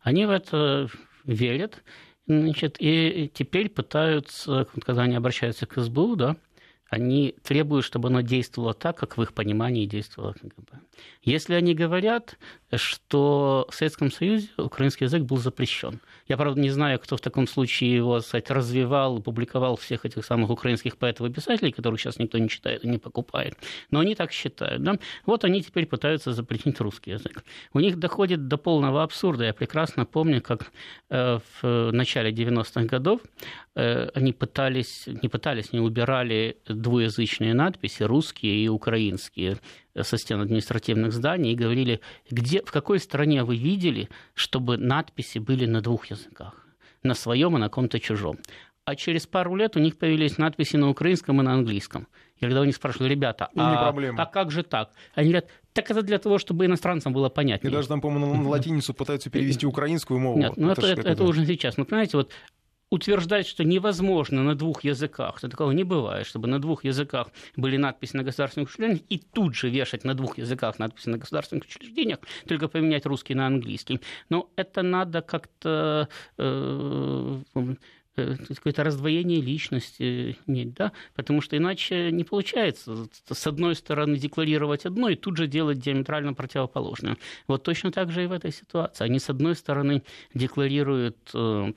Они 0.00 0.26
в 0.26 0.30
это 0.30 0.88
верят, 1.24 1.82
значит, 2.26 2.76
и 2.78 3.30
теперь 3.32 3.68
пытаются, 3.68 4.66
когда 4.84 5.02
они 5.02 5.16
обращаются 5.16 5.66
к 5.66 5.80
СБУ, 5.80 6.16
да, 6.16 6.36
они 6.88 7.34
требуют, 7.42 7.84
чтобы 7.84 8.08
оно 8.08 8.20
действовало 8.20 8.74
так, 8.74 8.96
как 8.96 9.16
в 9.16 9.22
их 9.22 9.32
понимании 9.34 9.86
действовало 9.86 10.32
КГБ. 10.34 10.80
Если 11.22 11.54
они 11.54 11.74
говорят, 11.74 12.38
что 12.76 13.66
в 13.70 13.74
Советском 13.74 14.10
Союзе 14.10 14.48
украинский 14.56 15.04
язык 15.04 15.22
был 15.22 15.36
запрещен, 15.36 16.00
я, 16.28 16.36
правда, 16.36 16.60
не 16.60 16.70
знаю, 16.70 16.98
кто 16.98 17.16
в 17.16 17.20
таком 17.20 17.46
случае 17.46 17.94
его, 17.94 18.18
кстати, 18.18 18.50
развивал, 18.52 19.20
публиковал 19.20 19.76
всех 19.76 20.04
этих 20.04 20.24
самых 20.24 20.50
украинских 20.50 20.96
поэтов 20.96 21.28
и 21.28 21.32
писателей, 21.32 21.72
которых 21.72 22.00
сейчас 22.00 22.18
никто 22.18 22.38
не 22.38 22.48
читает 22.48 22.84
и 22.84 22.88
не 22.88 22.98
покупает, 22.98 23.56
но 23.90 24.00
они 24.00 24.14
так 24.14 24.32
считают. 24.32 24.82
Да? 24.82 24.98
Вот 25.26 25.44
они 25.44 25.62
теперь 25.62 25.86
пытаются 25.86 26.32
запретить 26.32 26.80
русский 26.80 27.12
язык. 27.12 27.44
У 27.72 27.80
них 27.80 27.98
доходит 27.98 28.48
до 28.48 28.56
полного 28.56 29.02
абсурда. 29.02 29.44
Я 29.44 29.54
прекрасно 29.54 30.06
помню, 30.06 30.40
как 30.40 30.72
э, 31.10 31.38
в 31.60 31.90
начале 31.92 32.30
90-х 32.30 32.84
годов 32.84 33.20
э, 33.74 34.08
они 34.14 34.32
пытались, 34.32 35.06
не 35.06 35.28
пытались, 35.28 35.72
не 35.72 35.80
убирали 35.80 36.58
двуязычные 36.66 37.54
надписи, 37.54 38.02
русские 38.02 38.64
и 38.64 38.68
украинские, 38.68 39.58
со 40.02 40.18
стен 40.18 40.40
административных 40.40 41.12
зданий 41.12 41.52
и 41.52 41.56
говорили, 41.56 42.00
где, 42.30 42.62
в 42.62 42.72
какой 42.72 42.98
стране 42.98 43.44
вы 43.44 43.56
видели, 43.56 44.08
чтобы 44.34 44.76
надписи 44.76 45.38
были 45.38 45.66
на 45.66 45.80
двух 45.80 46.06
языках, 46.06 46.66
на 47.02 47.14
своем 47.14 47.56
и 47.56 47.60
на 47.60 47.68
ком-то 47.68 48.00
чужом. 48.00 48.38
А 48.86 48.96
через 48.96 49.26
пару 49.26 49.56
лет 49.56 49.76
у 49.76 49.80
них 49.80 49.96
появились 49.96 50.36
надписи 50.36 50.76
на 50.76 50.90
украинском 50.90 51.40
и 51.40 51.44
на 51.44 51.54
английском. 51.54 52.06
И 52.36 52.40
когда 52.40 52.60
у 52.60 52.64
них 52.64 52.74
спрашивали, 52.76 53.08
ребята, 53.08 53.48
И 53.54 53.58
не 53.58 53.64
а, 53.64 53.88
а 54.18 54.26
как 54.26 54.50
же 54.50 54.62
так? 54.62 54.90
Они 55.14 55.28
говорят, 55.30 55.48
так 55.72 55.90
это 55.90 56.02
для 56.02 56.18
того, 56.18 56.38
чтобы 56.38 56.66
иностранцам 56.66 57.12
было 57.14 57.28
И 57.28 57.30
понятнее. 57.32 57.72
даже 57.72 57.88
там, 57.88 58.00
по-моему, 58.02 58.34
на 58.34 58.48
латиницу 58.48 58.92
пытаются 58.92 59.30
перевести 59.30 59.64
украинскую 59.66 60.20
мову. 60.20 60.38
Нет, 60.38 60.52
ну 60.56 60.70
это, 60.70 60.82
это, 60.82 60.96
какая-то- 60.96 61.08
это 61.10 61.24
уже 61.24 61.46
сейчас. 61.46 61.78
Ну, 61.78 61.86
понимаете, 61.86 62.16
вот 62.18 62.32
утверждать, 62.94 63.46
что 63.46 63.64
невозможно 63.64 64.42
на 64.42 64.54
двух 64.54 64.84
языках, 64.84 65.38
что 65.38 65.48
такого 65.48 65.72
не 65.72 65.84
бывает, 65.84 66.26
чтобы 66.26 66.48
на 66.48 66.60
двух 66.60 66.84
языках 66.84 67.28
были 67.56 67.76
надписи 67.76 68.16
на 68.16 68.22
государственных 68.22 68.70
учреждениях, 68.70 69.02
и 69.08 69.18
тут 69.18 69.54
же 69.54 69.68
вешать 69.68 70.04
на 70.04 70.14
двух 70.14 70.38
языках 70.38 70.78
надписи 70.78 71.08
на 71.08 71.18
государственных 71.18 71.64
учреждениях, 71.64 72.18
только 72.48 72.68
поменять 72.68 73.06
русский 73.06 73.34
на 73.34 73.46
английский. 73.46 74.00
Но 74.30 74.50
это 74.56 74.82
надо 74.82 75.22
как-то 75.22 76.08
э, 76.38 77.42
э, 77.54 77.74
какое-то 78.14 78.84
раздвоение 78.84 79.40
личности 79.40 80.38
иметь, 80.46 80.74
да, 80.74 80.92
потому 81.14 81.40
что 81.40 81.56
иначе 81.56 82.12
не 82.12 82.24
получается 82.24 83.08
с 83.30 83.46
одной 83.46 83.74
стороны 83.74 84.16
декларировать 84.16 84.86
одно 84.86 85.08
и 85.08 85.16
тут 85.16 85.36
же 85.36 85.46
делать 85.46 85.80
диаметрально 85.80 86.32
противоположное. 86.34 87.16
Вот 87.48 87.64
точно 87.64 87.90
так 87.90 88.12
же 88.12 88.24
и 88.24 88.26
в 88.26 88.32
этой 88.32 88.52
ситуации. 88.52 89.04
Они 89.04 89.18
с 89.18 89.30
одной 89.30 89.56
стороны 89.56 90.04
декларируют 90.32 91.30
э, 91.34 91.72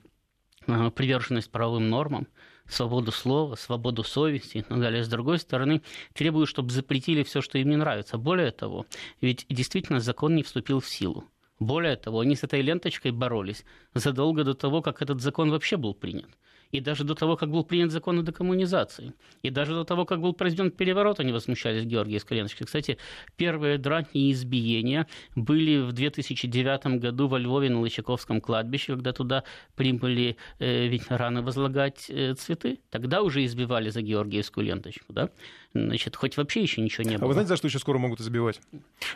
приверженность 0.94 1.50
правовым 1.50 1.88
нормам, 1.88 2.26
свободу 2.66 3.12
слова, 3.12 3.54
свободу 3.54 4.04
совести 4.04 4.58
и 4.58 4.62
так 4.62 4.78
далее. 4.80 5.02
С 5.02 5.08
другой 5.08 5.38
стороны, 5.38 5.82
требуют, 6.12 6.48
чтобы 6.48 6.70
запретили 6.70 7.22
все, 7.22 7.40
что 7.40 7.58
им 7.58 7.70
не 7.70 7.76
нравится. 7.76 8.18
Более 8.18 8.50
того, 8.50 8.86
ведь 9.20 9.46
действительно 9.48 10.00
закон 10.00 10.36
не 10.36 10.42
вступил 10.42 10.80
в 10.80 10.88
силу. 10.88 11.24
Более 11.58 11.96
того, 11.96 12.20
они 12.20 12.36
с 12.36 12.44
этой 12.44 12.60
ленточкой 12.60 13.10
боролись 13.10 13.64
задолго 13.94 14.44
до 14.44 14.54
того, 14.54 14.80
как 14.82 15.02
этот 15.02 15.20
закон 15.20 15.50
вообще 15.50 15.76
был 15.76 15.94
принят. 15.94 16.28
И 16.72 16.80
даже 16.80 17.04
до 17.04 17.14
того, 17.14 17.36
как 17.36 17.50
был 17.50 17.64
принят 17.64 17.90
закон 17.90 18.18
о 18.18 18.22
декоммунизации. 18.22 19.14
И 19.42 19.50
даже 19.50 19.72
до 19.72 19.84
того, 19.84 20.04
как 20.04 20.20
был 20.20 20.34
произведен 20.34 20.70
переворот, 20.70 21.20
они 21.20 21.32
возмущались 21.32 21.84
Георгиевской 21.84 22.36
ленточкой. 22.36 22.66
Кстати, 22.66 22.98
первые 23.36 23.78
драки 23.78 24.10
и 24.12 24.32
избиения 24.32 25.06
были 25.34 25.78
в 25.78 25.92
2009 25.92 27.00
году 27.00 27.28
во 27.28 27.38
Львове 27.38 27.70
на 27.70 27.80
Лычаковском 27.80 28.40
кладбище, 28.40 28.94
когда 28.94 29.12
туда 29.12 29.44
прибыли 29.76 30.36
э, 30.58 30.88
ветераны 30.88 31.42
возлагать 31.42 32.06
э, 32.10 32.34
цветы. 32.34 32.80
Тогда 32.90 33.22
уже 33.22 33.44
избивали 33.44 33.90
за 33.90 34.02
Георгиевскую 34.02 34.66
ленточку. 34.66 35.12
Да? 35.12 35.30
Значит, 35.74 36.16
хоть 36.16 36.36
вообще 36.36 36.62
еще 36.62 36.80
ничего 36.80 37.04
не 37.08 37.16
было. 37.16 37.24
А 37.24 37.28
вы 37.28 37.32
знаете, 37.34 37.48
за 37.48 37.56
что 37.56 37.68
еще 37.68 37.78
скоро 37.78 37.98
могут 37.98 38.20
избивать? 38.20 38.60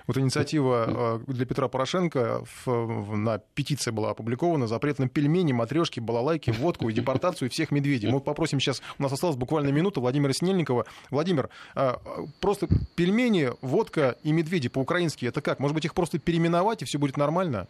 Вот 0.06 0.18
инициатива 0.18 1.20
э, 1.26 1.32
для 1.32 1.46
Петра 1.46 1.68
Порошенко 1.68 2.44
в, 2.44 2.66
в, 2.66 3.16
на 3.16 3.38
петиции 3.38 3.90
была 3.90 4.10
опубликована, 4.10 4.66
запрет 4.66 4.98
на 4.98 5.08
пельмени, 5.08 5.52
матрешки, 5.52 6.00
балалайки, 6.00 6.50
водку 6.50 6.88
и 6.88 6.92
депортацию 6.92 7.50
всех 7.50 7.70
медведей. 7.70 8.10
Мы 8.10 8.20
попросим 8.20 8.60
сейчас, 8.60 8.82
у 8.98 9.02
нас 9.02 9.12
осталась 9.12 9.36
буквально 9.36 9.70
минута, 9.70 10.00
Владимира 10.00 10.32
Снельникова. 10.32 10.86
Владимир, 11.10 11.48
э, 11.74 11.94
просто 12.40 12.68
пельмени, 12.94 13.50
водка 13.60 14.16
и 14.22 14.32
медведи 14.32 14.68
по-украински, 14.68 15.26
это 15.26 15.40
как? 15.40 15.58
Может 15.58 15.74
быть, 15.74 15.84
их 15.84 15.94
просто 15.94 16.18
переименовать, 16.18 16.82
и 16.82 16.84
все 16.84 16.98
будет 16.98 17.16
нормально? 17.16 17.66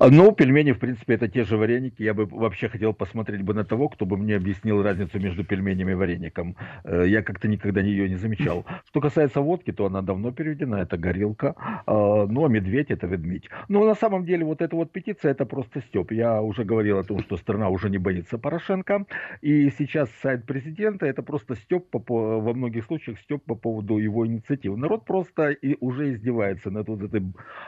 Ну, 0.00 0.32
пельмени, 0.32 0.72
в 0.72 0.78
принципе, 0.78 1.14
это 1.14 1.28
те 1.28 1.44
же 1.44 1.56
вареники. 1.56 2.02
Я 2.02 2.14
бы 2.14 2.26
вообще 2.26 2.68
хотел 2.68 2.92
посмотреть 2.92 3.42
бы 3.42 3.54
на 3.54 3.64
того, 3.64 3.88
кто 3.88 4.06
бы 4.06 4.16
мне 4.16 4.36
объяснил 4.36 4.82
разницу 4.82 5.20
между 5.20 5.44
пельменями 5.44 5.92
и 5.92 5.94
вареником. 5.94 6.56
Э, 6.84 7.04
я 7.06 7.22
как-то 7.22 7.48
никогда 7.48 7.80
ее 7.80 8.08
не 8.08 8.16
замечал. 8.16 8.64
Что 8.88 9.00
касается 9.00 9.40
водки, 9.40 9.72
то 9.72 9.86
она 9.86 10.02
давно 10.02 10.32
переведена, 10.32 10.76
это 10.76 10.96
горилка. 10.96 11.54
А, 11.86 12.26
ну, 12.26 12.44
а 12.44 12.48
медведь 12.48 12.90
это 12.90 13.06
ведмедь. 13.06 13.48
Но 13.68 13.84
на 13.84 13.94
самом 13.94 14.24
деле 14.24 14.44
вот 14.44 14.62
эта 14.62 14.76
вот 14.76 14.92
петиция, 14.92 15.32
это 15.32 15.46
просто 15.46 15.80
степ. 15.80 16.12
Я 16.12 16.42
уже 16.42 16.64
говорил 16.64 16.98
о 16.98 17.04
том, 17.04 17.20
что 17.20 17.36
страна 17.36 17.68
уже 17.68 17.90
не 17.90 17.98
боится 17.98 18.38
Порошенко. 18.38 19.06
И 19.40 19.70
сейчас 19.70 20.10
сайт 20.22 20.46
президента, 20.46 21.06
это 21.06 21.22
просто 21.22 21.54
степ 21.56 21.90
по, 21.90 22.40
во 22.40 22.54
многих 22.54 22.86
случаях 22.86 23.18
степ 23.20 23.44
по 23.44 23.54
поводу 23.54 23.98
его 23.98 24.26
инициативы. 24.26 24.76
Народ 24.76 25.04
просто 25.04 25.50
и 25.50 25.76
уже 25.80 26.12
издевается 26.12 26.70
над 26.70 26.88
вот 26.88 27.02
этой 27.02 27.22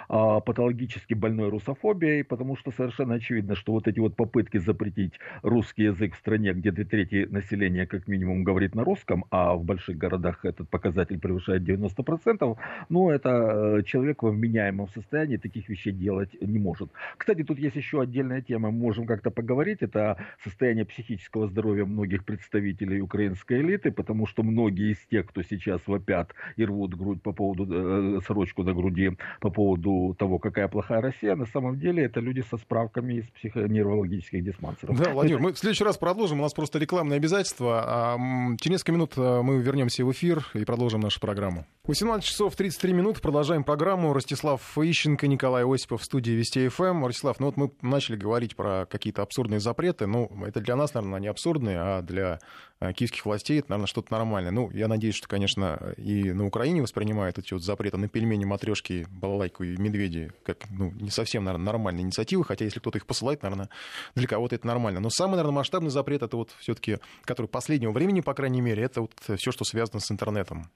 а, 0.09 0.41
патологически 0.41 1.15
больной 1.15 1.51
русофобией 1.51 1.84
русофобией, 1.85 2.25
потому 2.25 2.57
что 2.57 2.71
совершенно 2.71 3.15
очевидно, 3.15 3.55
что 3.55 3.73
вот 3.73 3.89
эти 3.89 4.01
вот 4.01 4.17
попытки 4.17 4.59
запретить 4.59 5.13
русский 5.43 5.85
язык 5.85 6.15
в 6.15 6.19
стране, 6.19 6.53
где 6.53 6.71
две 6.71 6.85
трети 6.85 7.27
населения 7.31 7.87
как 7.87 8.09
минимум 8.09 8.45
говорит 8.45 8.75
на 8.75 8.85
русском, 8.85 9.25
а 9.31 9.55
в 9.55 9.65
больших 9.65 9.97
городах 9.99 10.45
этот 10.45 10.69
показатель 10.69 11.19
превышает 11.19 11.63
90%, 11.63 12.57
ну, 12.89 13.11
это 13.11 13.79
э, 13.79 13.83
человек 13.85 14.23
во 14.23 14.31
вменяемом 14.31 14.89
состоянии 14.89 15.37
таких 15.37 15.69
вещей 15.69 15.93
делать 15.93 16.31
не 16.41 16.59
может. 16.59 16.91
Кстати, 17.17 17.45
тут 17.45 17.59
есть 17.59 17.77
еще 17.77 18.01
отдельная 18.01 18.41
тема, 18.41 18.71
мы 18.71 18.79
можем 18.79 19.07
как-то 19.07 19.31
поговорить, 19.31 19.83
это 19.83 20.17
состояние 20.43 20.85
психического 20.85 21.49
здоровья 21.49 21.85
многих 21.85 22.25
представителей 22.25 23.01
украинской 23.01 23.61
элиты, 23.61 23.91
потому 23.91 24.27
что 24.27 24.43
многие 24.43 24.93
из 24.93 24.99
тех, 25.11 25.27
кто 25.27 25.43
сейчас 25.43 25.81
вопят 25.87 26.35
и 26.57 26.65
рвут 26.65 26.95
грудь 26.95 27.23
по 27.23 27.33
поводу, 27.33 27.67
э, 27.71 28.21
сорочку 28.27 28.63
на 28.63 28.73
груди 28.73 29.11
по 29.41 29.51
поводу 29.51 30.15
того, 30.19 30.39
какая 30.39 30.69
плохая 30.69 31.01
Россия, 31.01 31.37
на 31.37 31.47
самом 31.47 31.74
деле 31.75 31.95
деле 31.95 32.07
это 32.07 32.21
люди 32.21 32.45
со 32.51 32.57
справками 32.57 33.15
из 33.15 33.27
психоневрологических 33.29 34.45
диспансеров. 34.45 34.99
Да, 34.99 35.11
Владимир, 35.11 35.41
мы 35.41 35.53
в 35.53 35.59
следующий 35.59 35.85
раз 35.85 35.97
продолжим. 35.97 36.41
У 36.41 36.43
нас 36.43 36.53
просто 36.53 36.79
рекламное 36.79 37.17
обязательство. 37.17 37.83
А 37.85 38.17
через 38.61 38.75
несколько 38.75 38.93
минут 38.93 39.13
э, 39.17 39.43
мы 39.43 39.61
вернемся 39.61 40.05
в 40.05 40.13
эфир 40.13 40.47
и 40.55 40.65
продолжим 40.65 41.01
нашу 41.01 41.21
программу. 41.21 41.67
18 41.85 42.25
часов 42.25 42.57
33 42.57 42.93
минут. 42.93 43.21
Продолжаем 43.21 43.65
программу. 43.65 44.13
Ростислав 44.13 44.61
Ищенко, 44.79 45.27
Николай 45.27 45.65
Осипов 45.65 46.03
в 46.03 46.05
студии 46.05 46.33
Вести 46.33 46.69
ФМ. 46.69 46.85
Эм. 46.85 47.07
Ростислав, 47.07 47.39
ну 47.41 47.47
вот 47.47 47.57
мы 47.57 47.71
начали 47.83 48.17
говорить 48.17 48.57
про 48.57 48.87
какие-то 48.87 49.23
абсурдные 49.23 49.61
запреты. 49.61 50.07
Ну, 50.07 50.31
это 50.47 50.61
для 50.61 50.77
нас, 50.77 50.95
наверное, 50.95 51.21
не 51.21 51.29
абсурдные, 51.29 51.79
а 51.79 52.03
для 52.03 52.39
э, 52.81 52.93
киевских 52.93 53.27
властей 53.27 53.59
это, 53.59 53.71
наверное, 53.71 53.87
что-то 53.87 54.13
нормальное. 54.13 54.51
Ну, 54.51 54.71
я 54.71 54.89
надеюсь, 54.89 55.15
что, 55.15 55.29
конечно, 55.29 55.95
и 55.97 56.33
на 56.33 56.47
Украине 56.47 56.83
воспринимают 56.83 57.39
эти 57.39 57.53
вот 57.53 57.63
запреты 57.63 57.97
на 57.97 58.09
пельмени, 58.09 58.45
матрешки, 58.45 59.07
балалайку 59.11 59.65
и 59.65 59.77
медведи 59.77 60.33
как, 60.45 60.59
ну, 60.71 60.91
не 60.93 61.11
совсем, 61.11 61.45
наверное, 61.45 61.64
нормальные 61.65 62.03
инициативы, 62.03 62.45
хотя 62.45 62.65
если 62.65 62.81
кто-то 62.81 62.99
их 62.99 63.07
посылает, 63.07 63.43
наверное, 63.43 63.69
для 64.15 64.27
кого-то 64.27 64.55
это 64.55 64.67
нормально. 64.67 65.01
Но 65.01 65.11
самый, 65.11 65.33
наверное, 65.33 65.57
масштабный 65.57 65.91
запрет, 65.91 66.23
это 66.23 66.37
вот 66.37 66.55
все-таки, 66.59 66.99
который 67.25 67.47
последнего 67.47 67.93
времени, 67.93 68.21
по 68.21 68.35
крайней 68.35 68.61
мере, 68.61 68.83
это 68.83 69.03
вот 69.03 69.13
все, 69.37 69.51
что 69.51 69.65
связано 69.65 70.01
с 70.01 70.11
интернетом. 70.11 70.71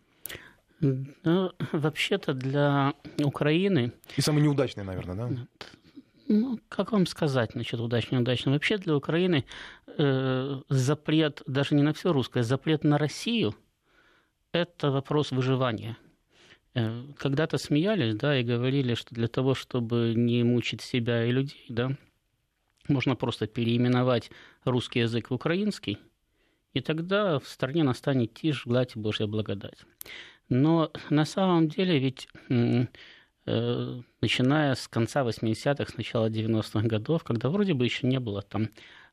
Ну, 0.81 1.53
вообще-то 1.72 2.35
для 2.35 2.94
Украины... 3.22 3.92
И 4.16 4.20
самый 4.20 4.42
неудачный, 4.42 4.85
наверное, 4.85 5.16
да? 5.16 5.46
Ну, 6.29 6.61
как 6.68 6.92
вам 6.92 7.07
сказать 7.07 7.55
насчет 7.55 7.81
удачно 7.81 8.16
неудачно? 8.16 8.53
Вообще 8.53 8.77
для 8.79 8.94
Украины 8.94 9.44
э, 9.96 10.61
запрет 10.68 11.42
даже 11.46 11.74
не 11.74 11.83
на 11.83 11.94
все 11.94 12.12
русское, 12.12 12.42
запрет 12.42 12.85
на 12.85 12.98
Россию– 12.98 13.55
это 14.53 14.90
вопрос 14.90 15.33
выживания– 15.33 15.96
когда-то 17.19 17.59
смеялись, 17.59 18.14
да, 18.14 18.38
и 18.38 18.45
говорили, 18.45 18.95
что 18.95 19.14
для 19.14 19.29
того, 19.29 19.55
чтобы 19.55 20.14
не 20.17 20.43
мучить 20.43 20.81
себя 20.81 21.25
и 21.25 21.33
людей, 21.33 21.64
да, 21.69 21.93
можно 22.88 23.17
просто 23.17 23.47
переименовать 23.47 24.31
русский 24.64 25.01
язык 25.01 25.31
в 25.31 25.35
украинский, 25.35 25.99
и 26.73 26.81
тогда 26.81 27.38
в 27.38 27.49
стране 27.49 27.85
настанет 27.85 28.35
тишь, 28.35 28.67
гладь 28.67 28.97
и 28.97 28.99
Божья 28.99 29.27
благодать. 29.27 29.79
Но 30.49 30.91
на 31.11 31.25
самом 31.25 31.69
деле 31.69 31.99
ведь 31.99 32.29
э, 32.49 34.01
начиная 34.21 34.75
с 34.75 34.88
конца 34.88 35.23
80-х, 35.23 35.93
с 35.93 35.97
начала 35.97 36.31
90-х 36.31 36.87
годов, 36.87 37.25
когда 37.25 37.51
вроде 37.51 37.75
бы 37.75 37.85
еще 37.85 38.07
не 38.07 38.19
было 38.19 38.43
там 38.43 38.71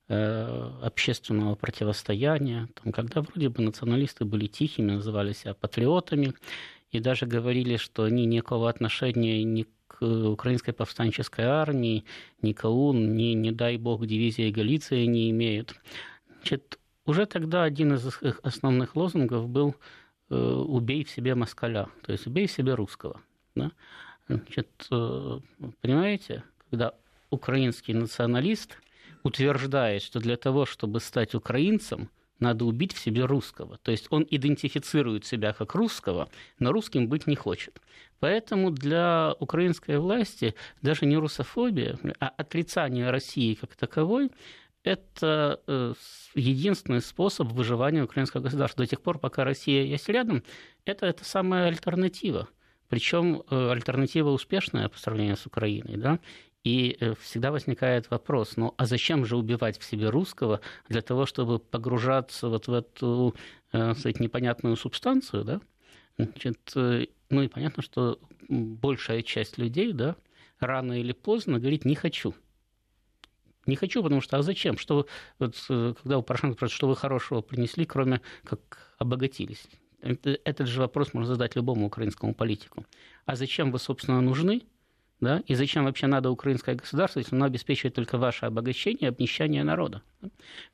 э, 0.07 0.71
общественного 0.81 1.55
противостояния, 1.55 2.69
там, 2.81 2.93
когда 2.93 3.21
вроде 3.21 3.49
бы 3.49 3.61
националисты 3.63 4.23
были 4.25 4.47
тихими, 4.47 4.91
называли 4.91 5.33
себя 5.33 5.53
патриотами, 5.53 6.33
и 6.91 6.99
даже 6.99 7.25
говорили, 7.25 7.77
что 7.77 8.03
они 8.03 8.25
никакого 8.25 8.69
отношения 8.69 9.43
ни 9.43 9.65
к 9.87 10.05
украинской 10.05 10.71
повстанческой 10.71 11.45
армии, 11.45 12.05
ни 12.41 12.53
к 12.53 12.65
ОУН, 12.65 13.15
ни, 13.15 13.33
не 13.33 13.51
дай 13.51 13.77
бог, 13.77 14.05
дивизии 14.05 14.51
Галиции 14.51 15.05
не 15.05 15.29
имеют. 15.31 15.75
Значит, 16.39 16.79
уже 17.05 17.25
тогда 17.25 17.63
один 17.63 17.93
из 17.93 18.05
их 18.05 18.39
основных 18.43 18.95
лозунгов 18.95 19.47
был 19.47 19.75
э, 20.29 20.35
«убей 20.35 21.03
в 21.03 21.09
себе 21.09 21.35
москаля», 21.35 21.87
то 22.03 22.11
есть 22.11 22.27
«убей 22.27 22.47
в 22.47 22.51
себе 22.51 22.73
русского». 22.73 23.21
Да? 23.55 23.71
Значит, 24.27 24.69
э, 24.91 25.39
понимаете, 25.81 26.43
когда 26.69 26.93
украинский 27.29 27.93
националист 27.93 28.77
утверждает, 29.23 30.01
что 30.01 30.19
для 30.19 30.37
того, 30.37 30.65
чтобы 30.65 30.99
стать 30.99 31.35
украинцем, 31.35 32.09
надо 32.39 32.65
убить 32.65 32.93
в 32.93 32.99
себе 32.99 33.25
русского. 33.25 33.77
То 33.77 33.91
есть 33.91 34.07
он 34.09 34.25
идентифицирует 34.29 35.25
себя 35.25 35.53
как 35.53 35.75
русского, 35.75 36.29
но 36.59 36.71
русским 36.71 37.07
быть 37.07 37.27
не 37.27 37.35
хочет. 37.35 37.81
Поэтому 38.19 38.71
для 38.71 39.35
украинской 39.39 39.97
власти 39.97 40.55
даже 40.81 41.05
не 41.05 41.17
русофобия, 41.17 41.97
а 42.19 42.27
отрицание 42.29 43.09
России 43.09 43.53
как 43.55 43.75
таковой 43.75 44.31
это 44.85 45.59
э, 45.65 45.93
единственный 46.35 47.01
способ 47.01 47.51
выживания 47.51 48.03
украинского 48.03 48.41
государства. 48.41 48.83
До 48.83 48.89
тех 48.89 49.01
пор, 49.01 49.17
пока 49.17 49.43
Россия 49.43 49.83
есть 49.83 50.07
рядом, 50.09 50.43
это, 50.85 51.07
это 51.07 51.25
самая 51.25 51.67
альтернатива. 51.67 52.47
Причем 52.87 53.41
э, 53.49 53.71
альтернатива 53.71 54.29
успешная 54.29 54.87
по 54.87 54.99
сравнению 54.99 55.37
с 55.37 55.45
Украиной. 55.47 55.97
Да? 55.97 56.19
И 56.65 56.97
э, 56.99 57.13
всегда 57.21 57.51
возникает 57.51 58.09
вопрос, 58.09 58.57
ну 58.57 58.73
а 58.75 58.87
зачем 58.87 59.23
же 59.23 59.37
убивать 59.37 59.77
в 59.77 59.83
себе 59.83 60.09
русского 60.09 60.61
для 60.89 61.03
того, 61.03 61.27
чтобы 61.27 61.59
погружаться 61.59 62.49
вот 62.49 62.67
в 62.67 62.73
эту, 62.73 63.35
э, 63.71 63.93
сказать, 63.93 64.19
непонятную 64.19 64.75
субстанцию, 64.75 65.43
да? 65.43 65.61
Значит, 66.17 66.71
э, 66.75 67.05
ну 67.29 67.43
и 67.43 67.47
понятно, 67.47 67.83
что 67.83 68.19
большая 68.49 69.21
часть 69.21 69.59
людей, 69.59 69.93
да, 69.93 70.15
рано 70.59 70.99
или 70.99 71.11
поздно 71.13 71.59
говорит 71.59 71.85
«не 71.85 71.93
хочу». 71.93 72.33
Не 73.67 73.75
хочу, 73.75 74.01
потому 74.01 74.21
что 74.21 74.37
а 74.37 74.41
зачем? 74.41 74.77
Что 74.77 75.07
вот, 75.39 75.55
когда 75.67 76.19
у 76.19 76.23
Порошенко 76.23 76.55
спрашивают, 76.55 76.77
что 76.77 76.87
вы 76.87 76.95
хорошего 76.95 77.41
принесли, 77.41 77.85
кроме 77.85 78.21
как 78.43 78.95
обогатились? 78.99 79.67
Этот 80.01 80.67
же 80.67 80.81
вопрос 80.81 81.15
можно 81.15 81.33
задать 81.33 81.55
любому 81.55 81.87
украинскому 81.87 82.35
политику. 82.35 82.85
А 83.25 83.35
зачем 83.35 83.71
вы, 83.71 83.79
собственно, 83.79 84.21
нужны? 84.21 84.61
Да? 85.21 85.41
И 85.47 85.55
зачем 85.55 85.85
вообще 85.85 86.07
надо 86.07 86.29
украинское 86.29 86.75
государство, 86.75 87.19
если 87.19 87.35
оно 87.35 87.45
обеспечивает 87.45 87.95
только 87.95 88.17
ваше 88.17 88.45
обогащение 88.45 89.03
и 89.03 89.05
обнищание 89.05 89.63
народа? 89.63 90.01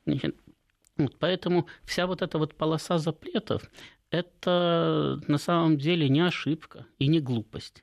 Значит, 0.04 0.36
вот, 0.96 1.16
поэтому 1.18 1.66
вся 1.84 2.06
вот 2.06 2.22
эта 2.22 2.38
вот 2.38 2.54
полоса 2.54 2.98
запретов– 2.98 3.62
это 4.10 5.20
на 5.26 5.38
самом 5.38 5.78
деле 5.78 6.08
не 6.08 6.20
ошибка 6.20 6.86
и 6.98 7.06
не 7.06 7.20
глупость. 7.20 7.82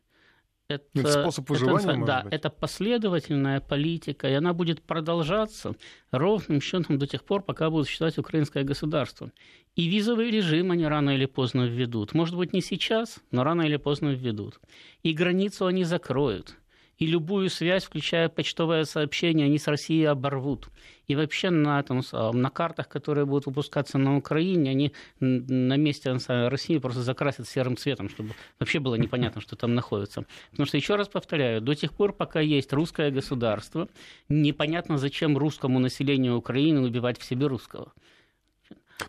Это, 0.68 0.86
это 0.94 1.22
способ 1.24 1.50
выживания, 1.50 1.94
это, 1.94 2.06
Да, 2.06 2.22
быть? 2.22 2.34
это 2.34 2.50
последовательная 2.52 3.60
политика, 3.60 4.30
и 4.30 4.34
она 4.34 4.54
будет 4.54 4.84
продолжаться 4.84 5.74
ровным 6.12 6.62
счетом 6.62 7.00
до 7.00 7.08
тех 7.08 7.24
пор, 7.24 7.42
пока 7.42 7.72
будут 7.72 7.88
считать 7.88 8.20
украинское 8.20 8.64
государство. 8.64 9.32
И 9.80 9.88
визовый 9.88 10.30
режим 10.30 10.72
они 10.72 10.86
рано 10.86 11.12
или 11.12 11.26
поздно 11.26 11.66
введут. 11.66 12.14
Может 12.14 12.36
быть, 12.36 12.52
не 12.52 12.60
сейчас, 12.60 13.20
но 13.32 13.46
рано 13.46 13.62
или 13.62 13.78
поздно 13.78 14.10
введут. 14.10 14.60
И 15.04 15.14
границу 15.14 15.68
они 15.68 15.86
закроют 15.86 16.58
и 16.98 17.06
любую 17.06 17.50
связь, 17.50 17.86
включая 17.86 18.28
почтовое 18.28 18.84
сообщение, 18.84 19.46
они 19.46 19.58
с 19.58 19.68
Россией 19.68 20.04
оборвут. 20.04 20.68
И 21.08 21.16
вообще 21.16 21.50
на, 21.50 21.80
этом, 21.80 22.02
на 22.12 22.50
картах, 22.50 22.90
которые 22.90 23.26
будут 23.26 23.46
выпускаться 23.46 23.98
на 23.98 24.18
Украине, 24.18 24.72
они 24.72 24.92
на 25.22 25.78
месте 25.78 26.18
России 26.28 26.78
просто 26.78 27.02
закрасят 27.02 27.48
серым 27.48 27.78
цветом, 27.78 28.10
чтобы 28.10 28.36
вообще 28.60 28.80
было 28.80 28.96
непонятно, 28.96 29.40
что 29.40 29.56
там 29.56 29.76
находится. 29.76 30.26
Потому 30.52 30.68
что, 30.68 30.76
еще 30.76 30.96
раз 30.96 31.08
повторяю, 31.08 31.62
до 31.62 31.74
тех 31.74 31.94
пор, 31.94 32.12
пока 32.12 32.42
есть 32.42 32.74
русское 32.74 33.12
государство, 33.12 33.88
непонятно, 34.28 34.98
зачем 34.98 35.38
русскому 35.38 35.80
населению 35.80 36.36
Украины 36.36 36.82
убивать 36.82 37.18
в 37.18 37.24
себе 37.24 37.48
русского. 37.48 37.94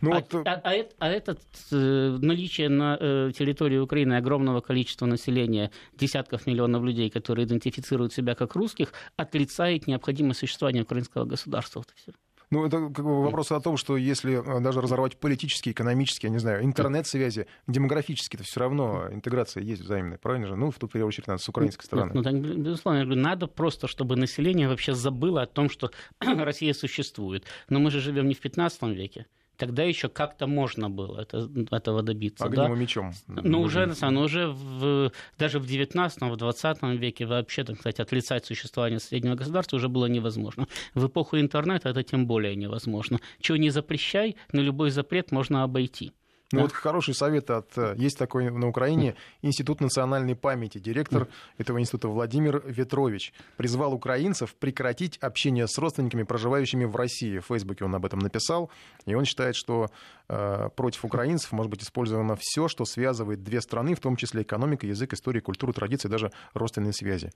Ну, 0.00 0.12
а, 0.12 0.14
вот... 0.14 0.34
э, 0.34 0.42
а, 0.44 0.60
а, 0.64 0.86
а 0.98 1.08
это 1.08 1.36
э, 1.72 2.18
наличие 2.20 2.68
на 2.68 2.96
э, 3.00 3.32
территории 3.36 3.78
Украины 3.78 4.14
огромного 4.14 4.60
количества 4.60 5.06
населения, 5.06 5.70
десятков 5.94 6.46
миллионов 6.46 6.84
людей, 6.84 7.10
которые 7.10 7.46
идентифицируют 7.46 8.12
себя 8.12 8.34
как 8.34 8.54
русских, 8.54 8.92
отрицает 9.16 9.86
необходимость 9.86 10.40
существования 10.40 10.82
украинского 10.82 11.24
государства. 11.24 11.80
Вот 11.80 11.90
и 11.90 12.00
всё. 12.00 12.12
Ну, 12.50 12.66
это 12.66 12.90
как 12.92 13.04
бы 13.04 13.22
вопрос 13.22 13.52
о 13.52 13.60
том, 13.60 13.76
что 13.76 13.96
если 13.96 14.42
э, 14.44 14.60
даже 14.60 14.80
разорвать 14.80 15.16
политические, 15.16 15.72
экономические, 15.72 16.30
я 16.30 16.32
не 16.32 16.40
знаю, 16.40 16.64
интернет-связи, 16.64 17.46
демографически, 17.68 18.36
то 18.36 18.42
все 18.42 18.58
равно 18.58 19.06
интеграция 19.12 19.62
есть 19.62 19.82
взаимная, 19.82 20.18
правильно 20.18 20.48
же? 20.48 20.56
Ну, 20.56 20.72
в 20.72 20.78
ту 20.78 20.88
первую 20.88 21.08
очередь, 21.08 21.28
надо 21.28 21.40
с 21.40 21.48
украинской 21.48 21.84
стороны. 21.84 22.10
Ну, 22.12 22.22
так, 22.22 22.34
безусловно, 22.34 22.98
я 22.98 23.04
говорю, 23.04 23.20
надо 23.20 23.46
просто, 23.46 23.86
чтобы 23.86 24.16
население 24.16 24.68
вообще 24.68 24.94
забыло 24.94 25.42
о 25.42 25.46
том, 25.46 25.70
что 25.70 25.92
Россия 26.20 26.74
существует. 26.74 27.44
Но 27.68 27.78
мы 27.78 27.92
же 27.92 28.00
живем 28.00 28.26
не 28.26 28.34
в 28.34 28.40
15 28.40 28.82
веке. 28.82 29.26
Тогда 29.60 29.82
еще 29.82 30.08
как-то 30.08 30.46
можно 30.46 30.88
было 30.88 31.20
это, 31.20 31.48
этого 31.70 32.02
добиться. 32.02 32.48
да? 32.48 32.64
Огнем 32.64 32.76
и 32.76 32.80
мечом. 32.80 33.12
Ну, 33.26 33.60
уже, 33.60 33.84
на 33.84 33.94
самом- 33.94 34.24
уже 34.24 34.46
в, 34.46 35.12
даже 35.38 35.58
в 35.58 35.66
19 35.66 36.22
в 36.22 36.36
20 36.36 36.82
веке 36.96 37.26
вообще, 37.26 37.62
так 37.62 37.76
сказать, 37.78 38.00
отрицать 38.00 38.46
существование 38.46 38.98
соседнего 39.00 39.34
государства 39.34 39.76
уже 39.76 39.88
было 39.88 40.06
невозможно. 40.06 40.66
В 40.94 41.06
эпоху 41.06 41.38
интернета 41.38 41.90
это 41.90 42.02
тем 42.02 42.26
более 42.26 42.56
невозможно. 42.56 43.20
Чего 43.38 43.58
не 43.58 43.68
запрещай, 43.68 44.36
но 44.52 44.62
любой 44.62 44.90
запрет 44.90 45.30
можно 45.30 45.62
обойти. 45.62 46.12
Ну, 46.52 46.58
Да. 46.58 46.62
вот 46.64 46.72
хороший 46.72 47.14
совет 47.14 47.48
от... 47.50 47.76
э, 47.78 47.94
Есть 47.96 48.18
такой 48.18 48.50
на 48.50 48.66
Украине 48.68 49.14
Институт 49.42 49.80
национальной 49.80 50.34
памяти. 50.34 50.78
Директор 50.78 51.28
этого 51.58 51.78
института 51.78 52.08
Владимир 52.08 52.62
Ветрович 52.66 53.32
призвал 53.56 53.94
украинцев 53.94 54.54
прекратить 54.56 55.16
общение 55.18 55.66
с 55.68 55.78
родственниками, 55.78 56.24
проживающими 56.24 56.84
в 56.84 56.96
России. 56.96 57.38
В 57.38 57.46
Фейсбуке 57.46 57.84
он 57.84 57.94
об 57.94 58.04
этом 58.04 58.18
написал. 58.18 58.70
И 59.06 59.14
он 59.14 59.24
считает, 59.26 59.54
что 59.54 59.90
э, 60.28 60.68
против 60.74 61.04
украинцев 61.04 61.52
может 61.52 61.70
быть 61.70 61.82
использовано 61.82 62.36
все, 62.40 62.66
что 62.68 62.84
связывает 62.84 63.42
две 63.44 63.60
страны, 63.60 63.94
в 63.94 64.00
том 64.00 64.16
числе 64.16 64.42
экономика, 64.42 64.86
язык, 64.86 65.12
история, 65.12 65.40
культуру, 65.40 65.72
традиции, 65.72 66.08
даже 66.08 66.32
родственные 66.54 66.92
связи. 66.92 67.30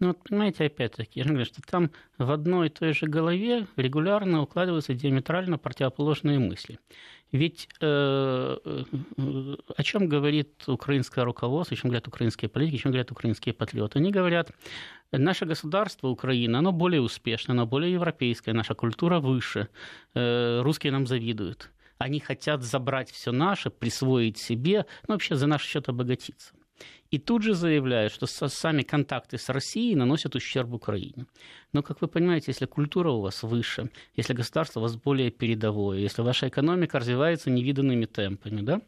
Ну, 0.00 0.08
вот 0.08 0.18
понимаете, 0.28 0.64
опять-таки, 0.64 1.20
я 1.20 1.26
говорю, 1.26 1.44
что 1.44 1.60
там 1.62 1.90
в 2.18 2.30
одной 2.30 2.66
и 2.68 2.70
той 2.70 2.94
же 2.94 3.06
голове 3.06 3.66
регулярно 3.76 4.42
укладываются 4.42 4.94
диаметрально 4.94 5.58
противоположные 5.58 6.38
мысли. 6.38 6.78
Ведь 7.34 7.68
э, 7.80 8.56
э, 8.64 9.56
о 9.76 9.82
чем 9.82 10.08
говорит 10.08 10.68
украинское 10.68 11.24
руководство, 11.24 11.74
о 11.74 11.76
чем 11.76 11.88
говорят 11.90 12.06
украинские 12.06 12.48
политики, 12.48 12.76
о 12.76 12.78
чем 12.78 12.92
говорят 12.92 13.10
украинские 13.10 13.52
патриоты? 13.52 13.98
Они 13.98 14.12
говорят, 14.12 14.52
наше 15.10 15.44
государство 15.44 16.06
Украина, 16.06 16.60
оно 16.60 16.70
более 16.70 17.00
успешное, 17.00 17.54
оно 17.54 17.66
более 17.66 17.92
европейское, 17.92 18.54
наша 18.54 18.74
культура 18.74 19.18
выше, 19.18 19.68
э, 20.14 20.60
русские 20.62 20.92
нам 20.92 21.08
завидуют. 21.08 21.72
Они 21.98 22.20
хотят 22.20 22.62
забрать 22.62 23.10
все 23.10 23.32
наше, 23.32 23.68
присвоить 23.68 24.38
себе, 24.38 24.86
ну, 25.08 25.14
вообще 25.14 25.34
за 25.34 25.48
наш 25.48 25.64
счет 25.64 25.88
обогатиться. 25.88 26.54
И 27.10 27.18
тут 27.18 27.42
же 27.42 27.54
заявляют, 27.54 28.12
что 28.12 28.26
сами 28.26 28.82
контакты 28.82 29.38
с 29.38 29.48
Россией 29.48 29.94
наносят 29.94 30.34
ущерб 30.34 30.72
Украине. 30.72 31.26
Но, 31.72 31.82
как 31.82 32.00
вы 32.00 32.08
понимаете, 32.08 32.46
если 32.48 32.66
культура 32.66 33.10
у 33.10 33.20
вас 33.20 33.42
выше, 33.42 33.90
если 34.16 34.34
государство 34.34 34.80
у 34.80 34.82
вас 34.82 34.96
более 34.96 35.30
передовое, 35.30 35.98
если 35.98 36.22
ваша 36.22 36.48
экономика 36.48 36.98
развивается 36.98 37.50
невиданными 37.50 38.06
темпами, 38.06 38.62
да, 38.62 38.80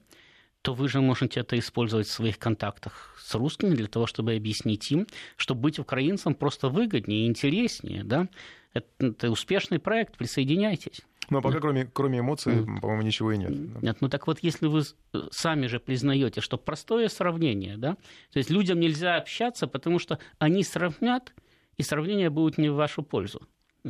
то 0.62 0.75
вы 0.75 0.88
же 0.88 1.01
можете 1.01 1.40
это 1.40 1.57
использовать 1.57 2.09
в 2.09 2.12
своих 2.12 2.40
контактах 2.40 3.14
с 3.20 3.35
русскими 3.37 3.77
для 3.77 3.87
того, 3.87 4.07
чтобы 4.07 4.35
объяснить 4.35 4.90
им, 4.90 5.07
что 5.37 5.55
быть 5.55 5.79
украинцем 5.79 6.35
просто 6.35 6.68
выгоднее 6.68 7.29
интереснее. 7.29 8.03
Да? 8.03 8.29
Это, 8.77 9.07
это 9.07 9.31
успешный 9.31 9.79
проект, 9.79 10.17
присоединяйтесь. 10.17 11.03
Но 11.31 11.43
пока 11.43 11.59
кроме, 11.59 11.87
кроме 11.87 12.21
эмоций, 12.21 12.65
по-моему, 12.81 13.03
ничего 13.03 13.33
и 13.33 13.39
нет. 13.39 13.83
Нет, 13.83 13.97
ну 14.01 14.09
так 14.09 14.27
вот, 14.27 14.39
если 14.43 14.67
вы 14.67 14.83
сами 15.31 15.67
же 15.67 15.81
признаете, 15.81 16.41
что 16.41 16.57
простое 16.57 17.09
сравнение, 17.09 17.77
да, 17.77 17.97
то 18.33 18.39
есть 18.39 18.51
людям 18.51 18.79
нельзя 18.79 19.17
общаться, 19.17 19.67
потому 19.67 19.99
что 19.99 20.19
они 20.39 20.62
сравнят, 20.62 21.33
и 21.77 21.83
сравнение 21.83 22.31
будет 22.31 22.59
не 22.59 22.69
в 22.69 22.75
вашу 22.75 23.03
пользу. 23.03 23.43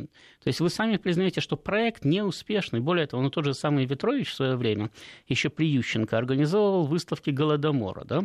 То 0.05 0.47
есть 0.47 0.59
вы 0.59 0.69
сами 0.69 0.97
признаете, 0.97 1.41
что 1.41 1.57
проект 1.57 2.05
неуспешный. 2.05 2.79
Более 2.79 3.07
того, 3.07 3.23
ну, 3.23 3.29
тот 3.29 3.45
же 3.45 3.53
самый 3.53 3.85
Ветрович 3.85 4.29
в 4.29 4.35
свое 4.35 4.55
время, 4.55 4.91
еще 5.27 5.49
при 5.49 5.67
Ющенко, 5.67 6.17
организовывал 6.17 6.85
выставки 6.85 7.31
Голодомора. 7.31 8.03
Да? 8.05 8.23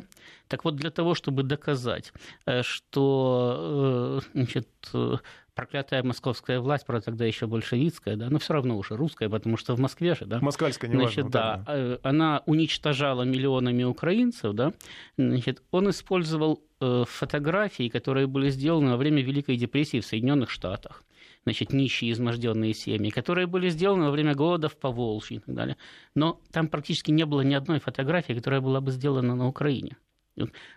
Так 0.48 0.64
вот, 0.64 0.76
для 0.76 0.90
того, 0.90 1.14
чтобы 1.14 1.42
доказать, 1.42 2.12
э, 2.46 2.62
что 2.62 4.20
э, 4.22 4.28
значит, 4.35 4.68
э, 4.92 5.16
проклятая 5.54 6.02
московская 6.02 6.61
власть, 6.61 6.87
правда, 6.87 7.06
тогда 7.06 7.24
еще 7.24 7.46
большевистская, 7.46 8.16
да, 8.16 8.28
но 8.30 8.38
все 8.38 8.54
равно 8.54 8.76
уже 8.76 8.96
русская, 8.96 9.28
потому 9.28 9.56
что 9.56 9.74
в 9.74 9.80
Москве 9.80 10.14
же, 10.14 10.26
да, 10.26 10.40
Москальская, 10.40 10.90
неважно. 10.90 11.08
Значит, 11.11 11.24
вот 11.24 11.32
да, 11.32 11.64
э, 11.68 11.98
она 12.02 12.42
уничтожала 12.46 13.22
миллионами 13.22 13.85
украинцев, 13.85 14.54
да, 14.54 14.72
значит, 15.16 15.62
он 15.70 15.90
использовал 15.90 16.62
фотографии, 16.80 17.88
которые 17.88 18.26
были 18.26 18.50
сделаны 18.50 18.90
во 18.90 18.96
время 18.96 19.22
Великой 19.22 19.56
депрессии 19.56 20.00
в 20.00 20.04
Соединенных 20.04 20.50
Штатах, 20.50 21.04
значит, 21.44 21.72
нищие, 21.72 22.12
изможденные 22.12 22.74
семьи, 22.74 23.11
которые 23.11 23.46
были 23.46 23.68
сделаны 23.68 24.05
во 24.05 24.11
время 24.11 24.35
голода 24.35 24.68
в 24.68 24.76
Поволжье 24.76 25.38
и 25.38 25.40
так 25.40 25.55
далее. 25.55 25.76
Но 26.14 26.40
там 26.52 26.68
практически 26.68 27.11
не 27.11 27.24
было 27.24 27.40
ни 27.42 27.55
одной 27.55 27.81
фотографии, 27.81 28.33
которая 28.33 28.61
была 28.61 28.81
бы 28.81 28.90
сделана 28.90 29.35
на 29.35 29.48
Украине. 29.48 29.96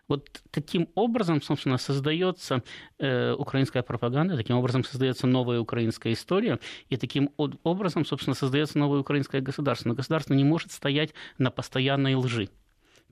Вот- 0.08 0.42
таким 0.52 0.90
образом, 0.96 1.42
собственно, 1.42 1.78
создается 1.78 2.62
э, 3.00 3.34
украинская 3.34 3.84
пропаганда, 3.84 4.36
таким 4.36 4.58
образом 4.58 4.84
создается 4.84 5.28
новая 5.28 5.60
украинская 5.62 6.12
история, 6.14 6.60
и 6.90 6.98
таким 6.98 7.32
образом, 7.38 8.06
собственно, 8.06 8.36
создается 8.36 8.78
новое 8.78 9.00
украинское 9.00 9.42
государство. 9.42 9.90
Но 9.90 9.96
государство 9.96 10.34
не 10.34 10.44
может 10.44 10.72
стоять 10.72 11.14
на 11.38 11.52
постоянной 11.52 12.16
лжи. 12.16 12.50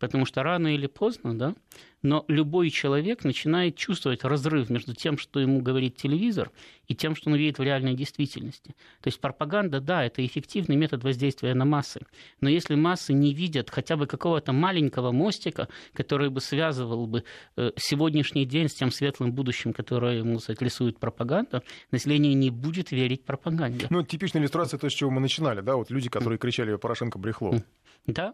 Потому 0.04 0.26
что 0.26 0.44
рано 0.44 0.76
или 0.76 0.88
поздно, 0.88 1.34
да, 1.34 1.56
но 2.02 2.26
любой 2.28 2.70
человек 2.72 3.24
начинает 3.24 3.78
чувствовать 3.78 4.26
разрыв 4.26 4.70
между 4.70 4.94
тем, 4.94 5.18
что 5.18 5.40
ему 5.40 5.62
говорит 5.62 5.96
телевизор, 5.96 6.52
и 6.90 6.94
тем, 6.94 7.16
что 7.16 7.30
он 7.30 7.38
видит 7.38 7.58
в 7.58 7.64
реальной 7.64 7.96
действительности. 7.96 8.76
То 9.00 9.08
есть 9.08 9.22
пропаганда, 9.22 9.80
да, 9.80 10.04
это 10.04 10.26
эффективный 10.26 10.76
метод 10.76 11.06
воздействия 11.06 11.54
на 11.54 11.64
массы. 11.64 12.02
Но 12.42 12.50
если 12.50 12.76
массы 12.76 13.14
не 13.14 13.34
видят 13.34 13.70
хотя 13.70 13.96
бы 13.96 14.06
какого-то 14.06 14.52
маленького 14.52 15.14
мостика, 15.14 15.70
который 15.94 16.30
бы 16.30 16.42
связывал 16.42 17.08
бы 17.08 17.24
э, 17.56 17.72
сегодняшний 17.78 18.46
день 18.46 18.68
с 18.68 18.74
тем 18.74 18.92
светлым 18.92 19.32
будущим, 19.32 19.72
которое 19.72 20.18
ему 20.18 20.40
сказать, 20.40 20.62
рисует 20.62 21.00
пропаганда, 21.00 21.64
население 21.92 22.34
не 22.34 22.50
будет 22.50 22.92
верить 22.92 23.24
пропаганде. 23.24 23.88
Ну, 23.90 24.04
типичная 24.04 24.42
иллюстрация 24.42 24.78
то, 24.78 24.90
с 24.90 24.94
чего 24.94 25.12
мы 25.12 25.22
начинали, 25.22 25.62
да, 25.62 25.78
вот 25.78 25.90
люди, 25.92 26.10
которые 26.10 26.38
кричали 26.38 26.76
«Порошенко 26.76 27.18
брехло». 27.18 27.64
Да. 28.06 28.34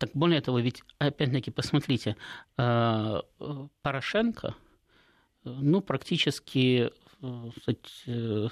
Так 0.00 0.10
более 0.14 0.40
того, 0.40 0.58
ведь, 0.60 0.82
опять-таки, 0.98 1.50
посмотрите, 1.50 2.16
э, 2.56 3.20
Порошенко, 3.82 4.54
ну, 5.44 5.82
практически, 5.82 6.90
э, 7.20 7.50
сказать, 7.60 8.04
э, 8.06 8.48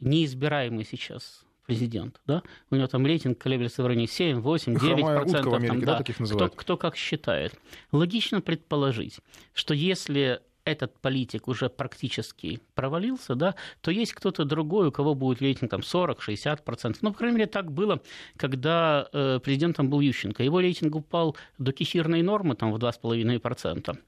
неизбираемый 0.00 0.84
сейчас 0.84 1.44
президент, 1.66 2.20
да? 2.26 2.42
У 2.70 2.76
него 2.76 2.88
там 2.88 3.06
рейтинг 3.06 3.38
колеблется 3.38 3.82
в 3.82 3.86
районе 3.86 4.06
7, 4.06 4.40
8, 4.40 4.78
9 4.78 4.80
Хромая 4.80 5.20
утка 5.20 5.28
в 5.28 5.32
процентов. 5.32 5.54
Америке, 5.54 5.68
там, 5.68 5.80
да, 5.80 5.92
да. 5.92 5.98
таких 5.98 6.16
кто, 6.16 6.48
кто 6.50 6.76
как 6.76 6.96
считает. 6.96 7.58
Логично 7.90 8.42
предположить, 8.42 9.20
что 9.54 9.72
если 9.72 10.42
этот 10.64 10.98
политик 11.00 11.48
уже 11.48 11.68
практически 11.68 12.60
провалился, 12.74 13.34
да, 13.34 13.54
то 13.80 13.90
есть 13.90 14.12
кто-то 14.12 14.44
другой, 14.44 14.88
у 14.88 14.92
кого 14.92 15.14
будет 15.14 15.42
рейтинг 15.42 15.70
там 15.70 15.80
40-60%. 15.80 16.98
Ну, 17.00 17.12
по 17.12 17.18
крайней 17.18 17.38
мере, 17.38 17.50
так 17.50 17.72
было, 17.72 18.00
когда 18.36 19.08
э, 19.12 19.40
президентом 19.42 19.90
был 19.90 20.00
Ющенко. 20.00 20.42
Его 20.42 20.60
рейтинг 20.60 20.94
упал 20.94 21.36
до 21.58 21.72
кефирной 21.72 22.22
нормы 22.22 22.54
там, 22.54 22.72
в 22.72 22.76
2,5%. 22.76 23.98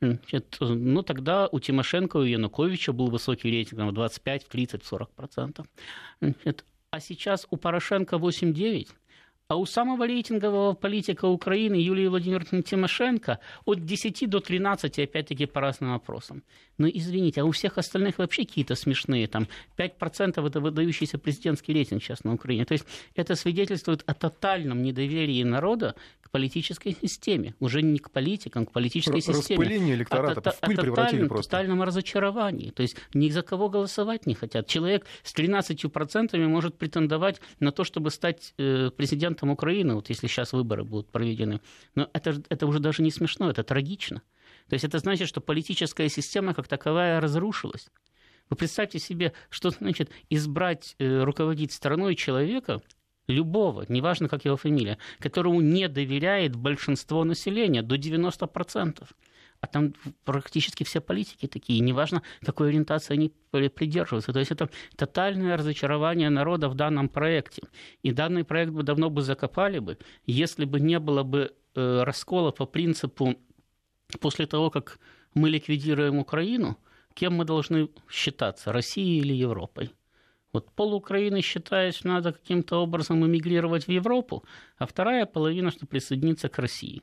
Значит, 0.00 0.56
ну, 0.60 1.02
тогда 1.02 1.48
у 1.50 1.60
Тимошенко 1.60 2.18
и 2.18 2.22
у 2.22 2.24
Януковича 2.24 2.92
был 2.92 3.08
высокий 3.08 3.50
рейтинг 3.50 3.78
там, 3.78 3.88
в 3.88 3.92
25, 3.92 4.44
в 4.44 4.48
30, 4.48 4.82
в 4.82 4.92
40%. 4.92 5.64
Значит, 6.20 6.64
а 6.90 7.00
сейчас 7.00 7.46
у 7.50 7.56
Порошенко 7.56 8.16
8,9%. 8.16 8.88
А 9.52 9.56
у 9.56 9.66
самого 9.66 10.06
рейтингового 10.06 10.72
политика 10.72 11.26
Украины 11.26 11.74
Юлии 11.74 12.06
Владимировны 12.06 12.62
Тимошенко 12.62 13.38
от 13.66 13.84
10 13.84 14.30
до 14.30 14.40
13, 14.40 14.98
опять-таки, 14.98 15.44
по 15.44 15.60
разным 15.60 15.90
вопросам. 15.90 16.42
Но 16.78 16.88
извините, 16.88 17.42
а 17.42 17.44
у 17.44 17.50
всех 17.50 17.76
остальных 17.76 18.16
вообще 18.16 18.46
какие-то 18.46 18.76
смешные, 18.76 19.26
там 19.26 19.48
5% 19.76 20.46
это 20.46 20.60
выдающийся 20.60 21.18
президентский 21.18 21.74
рейтинг 21.74 22.02
сейчас 22.02 22.24
на 22.24 22.32
Украине. 22.32 22.64
То 22.64 22.72
есть 22.72 22.86
это 23.14 23.34
свидетельствует 23.34 24.02
о 24.06 24.14
тотальном 24.14 24.82
недоверии 24.82 25.42
народа 25.42 25.96
политической 26.32 26.96
системе. 27.00 27.54
Уже 27.60 27.82
не 27.82 27.98
к 27.98 28.10
политикам, 28.10 28.66
к 28.66 28.72
политической 28.72 29.16
Р- 29.16 29.22
системе. 29.22 29.60
распыление 29.60 29.94
электората 29.94 30.50
а, 30.50 30.52
в 30.52 30.60
пыль 30.60 30.78
о 30.78 30.82
превратили 30.82 31.28
просто. 31.28 31.50
тотальном 31.50 31.82
разочаровании. 31.82 32.70
То 32.70 32.82
есть 32.82 32.96
ни 33.14 33.28
за 33.28 33.42
кого 33.42 33.68
голосовать 33.68 34.26
не 34.26 34.34
хотят. 34.34 34.66
Человек 34.66 35.06
с 35.22 35.34
13% 35.34 36.36
может 36.48 36.76
претендовать 36.76 37.40
на 37.60 37.70
то, 37.70 37.84
чтобы 37.84 38.10
стать 38.10 38.54
э, 38.58 38.90
президентом 38.96 39.50
Украины, 39.50 39.94
вот 39.94 40.08
если 40.08 40.26
сейчас 40.26 40.52
выборы 40.52 40.84
будут 40.84 41.10
проведены. 41.10 41.60
Но 41.94 42.08
это, 42.12 42.42
это 42.48 42.66
уже 42.66 42.80
даже 42.80 43.02
не 43.02 43.10
смешно, 43.10 43.50
это 43.50 43.62
трагично. 43.62 44.22
То 44.68 44.74
есть 44.74 44.84
это 44.84 44.98
значит, 44.98 45.28
что 45.28 45.40
политическая 45.40 46.08
система 46.08 46.54
как 46.54 46.66
таковая 46.66 47.20
разрушилась. 47.20 47.88
Вы 48.48 48.56
представьте 48.56 48.98
себе, 48.98 49.32
что 49.50 49.70
значит 49.70 50.10
избрать, 50.30 50.96
э, 50.98 51.22
руководить 51.22 51.72
страной 51.72 52.14
человека, 52.14 52.80
любого, 53.28 53.84
неважно, 53.88 54.28
как 54.28 54.44
его 54.44 54.56
фамилия, 54.56 54.98
которому 55.18 55.60
не 55.60 55.88
доверяет 55.88 56.56
большинство 56.56 57.24
населения, 57.24 57.82
до 57.82 57.96
90%. 57.96 59.06
А 59.60 59.68
там 59.68 59.94
практически 60.24 60.82
все 60.82 61.00
политики 61.00 61.46
такие, 61.46 61.78
неважно, 61.78 62.22
какой 62.44 62.70
ориентации 62.70 63.14
они 63.14 63.32
придерживаются. 63.50 64.32
То 64.32 64.40
есть 64.40 64.50
это 64.50 64.68
тотальное 64.96 65.56
разочарование 65.56 66.30
народа 66.30 66.68
в 66.68 66.74
данном 66.74 67.08
проекте. 67.08 67.62
И 68.02 68.10
данный 68.10 68.42
проект 68.42 68.72
бы 68.72 68.82
давно 68.82 69.08
бы 69.08 69.22
закопали 69.22 69.78
бы, 69.78 69.98
если 70.26 70.64
бы 70.64 70.80
не 70.80 70.98
было 70.98 71.22
бы 71.22 71.54
э, 71.76 72.02
раскола 72.02 72.50
по 72.50 72.66
принципу 72.66 73.36
после 74.20 74.46
того, 74.46 74.70
как 74.70 74.98
мы 75.32 75.48
ликвидируем 75.48 76.18
Украину, 76.18 76.76
кем 77.14 77.34
мы 77.34 77.44
должны 77.44 77.88
считаться, 78.10 78.72
Россией 78.72 79.20
или 79.20 79.32
Европой. 79.32 79.92
Вот 80.52 80.70
пол 80.72 80.94
Украины 80.94 81.40
считает, 81.40 81.94
что 81.94 82.08
надо 82.08 82.32
каким-то 82.32 82.82
образом 82.82 83.24
эмигрировать 83.24 83.86
в 83.86 83.88
Европу, 83.88 84.44
а 84.76 84.86
вторая 84.86 85.26
половина, 85.26 85.70
что 85.70 85.86
присоединиться 85.86 86.48
к 86.48 86.58
России. 86.58 87.02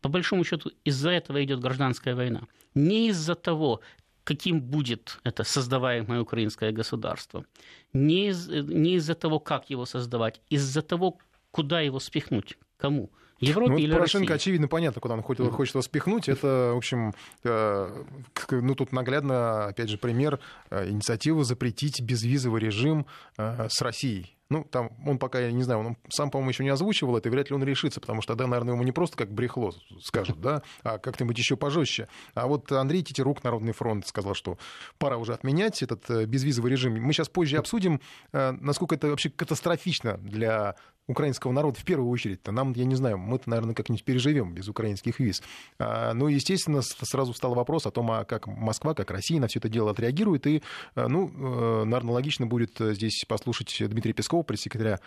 По 0.00 0.08
большому 0.08 0.44
счету, 0.44 0.70
из-за 0.84 1.10
этого 1.10 1.42
идет 1.42 1.60
гражданская 1.60 2.14
война. 2.14 2.42
Не 2.74 3.08
из-за 3.08 3.34
того, 3.34 3.80
каким 4.24 4.60
будет 4.60 5.18
это 5.24 5.44
создаваемое 5.44 6.20
украинское 6.20 6.72
государство, 6.72 7.46
не, 7.94 8.28
из, 8.28 8.48
не 8.48 8.96
из-за 8.96 9.14
того, 9.14 9.40
как 9.40 9.70
его 9.70 9.86
создавать, 9.86 10.42
из-за 10.50 10.82
того, 10.82 11.18
куда 11.50 11.80
его 11.80 12.00
спихнуть, 12.00 12.58
кому– 12.76 13.10
Европе 13.40 13.72
ну, 13.72 13.78
или 13.78 13.92
Порошенко, 13.92 14.32
России? 14.32 14.34
очевидно, 14.34 14.68
понятно, 14.68 15.00
куда 15.00 15.14
он 15.14 15.22
хочет, 15.22 15.50
хочет 15.52 15.74
его 15.74 15.82
спихнуть. 15.82 16.28
Это, 16.28 16.72
в 16.74 16.76
общем, 16.76 17.12
э, 17.42 18.04
ну, 18.50 18.74
тут 18.74 18.92
наглядно, 18.92 19.66
опять 19.66 19.88
же, 19.88 19.98
пример 19.98 20.40
э, 20.70 20.88
инициативы 20.88 21.44
запретить 21.44 22.00
безвизовый 22.00 22.60
режим 22.60 23.06
э, 23.36 23.68
с 23.68 23.80
Россией. 23.82 24.36
Ну, 24.50 24.62
там 24.62 24.90
он 25.04 25.18
пока, 25.18 25.40
я 25.40 25.50
не 25.50 25.62
знаю, 25.62 25.80
он 25.80 25.96
сам, 26.10 26.30
по-моему, 26.30 26.50
еще 26.50 26.64
не 26.64 26.68
озвучивал 26.68 27.16
это, 27.16 27.28
и 27.28 27.32
вряд 27.32 27.48
ли 27.48 27.56
он 27.56 27.64
решится, 27.64 28.00
потому 28.00 28.20
что 28.20 28.34
тогда, 28.34 28.46
наверное, 28.46 28.74
ему 28.74 28.84
не 28.84 28.92
просто 28.92 29.16
как 29.16 29.32
брехло 29.32 29.72
скажут, 30.02 30.40
да, 30.40 30.62
а 30.82 30.98
как-нибудь 30.98 31.36
еще 31.36 31.56
пожестче. 31.56 32.08
А 32.34 32.46
вот 32.46 32.70
Андрей 32.70 33.02
Тетерук, 33.02 33.42
Народный 33.42 33.72
фронт, 33.72 34.06
сказал, 34.06 34.34
что 34.34 34.58
пора 34.98 35.16
уже 35.16 35.32
отменять 35.32 35.82
этот 35.82 36.08
безвизовый 36.26 36.70
режим. 36.70 37.00
Мы 37.00 37.12
сейчас 37.14 37.30
позже 37.30 37.56
обсудим, 37.56 38.00
насколько 38.32 38.94
это 38.94 39.08
вообще 39.08 39.30
катастрофично 39.30 40.18
для 40.18 40.76
украинского 41.06 41.52
народа 41.52 41.78
в 41.78 41.84
первую 41.84 42.10
очередь-то. 42.10 42.52
Нам, 42.52 42.72
я 42.72 42.84
не 42.84 42.94
знаю, 42.94 43.18
мы-то, 43.18 43.50
наверное, 43.50 43.74
как-нибудь 43.74 44.04
переживем 44.04 44.54
без 44.54 44.68
украинских 44.68 45.20
виз. 45.20 45.42
А, 45.78 46.14
ну, 46.14 46.28
естественно, 46.28 46.80
сразу 46.82 47.32
встал 47.32 47.54
вопрос 47.54 47.86
о 47.86 47.90
том, 47.90 48.10
а 48.10 48.24
как 48.24 48.46
Москва, 48.46 48.94
как 48.94 49.10
Россия 49.10 49.40
на 49.40 49.48
все 49.48 49.58
это 49.58 49.68
дело 49.68 49.90
отреагирует. 49.90 50.46
И, 50.46 50.62
а, 50.94 51.08
ну, 51.08 51.28
э, 51.28 51.84
наверное, 51.84 52.14
логично 52.14 52.46
будет 52.46 52.76
здесь 52.78 53.24
послушать 53.28 53.76
Дмитрия 53.80 54.12
Пескова, 54.12 54.42
пресс-секретаря 54.42 55.00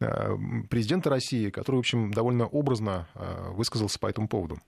э, 0.00 0.36
президента 0.68 1.10
России, 1.10 1.50
который, 1.50 1.76
в 1.76 1.80
общем, 1.80 2.12
довольно 2.12 2.46
образно 2.46 3.08
э, 3.14 3.50
высказался 3.52 3.98
по 3.98 4.06
этому 4.06 4.28
поводу. 4.28 4.58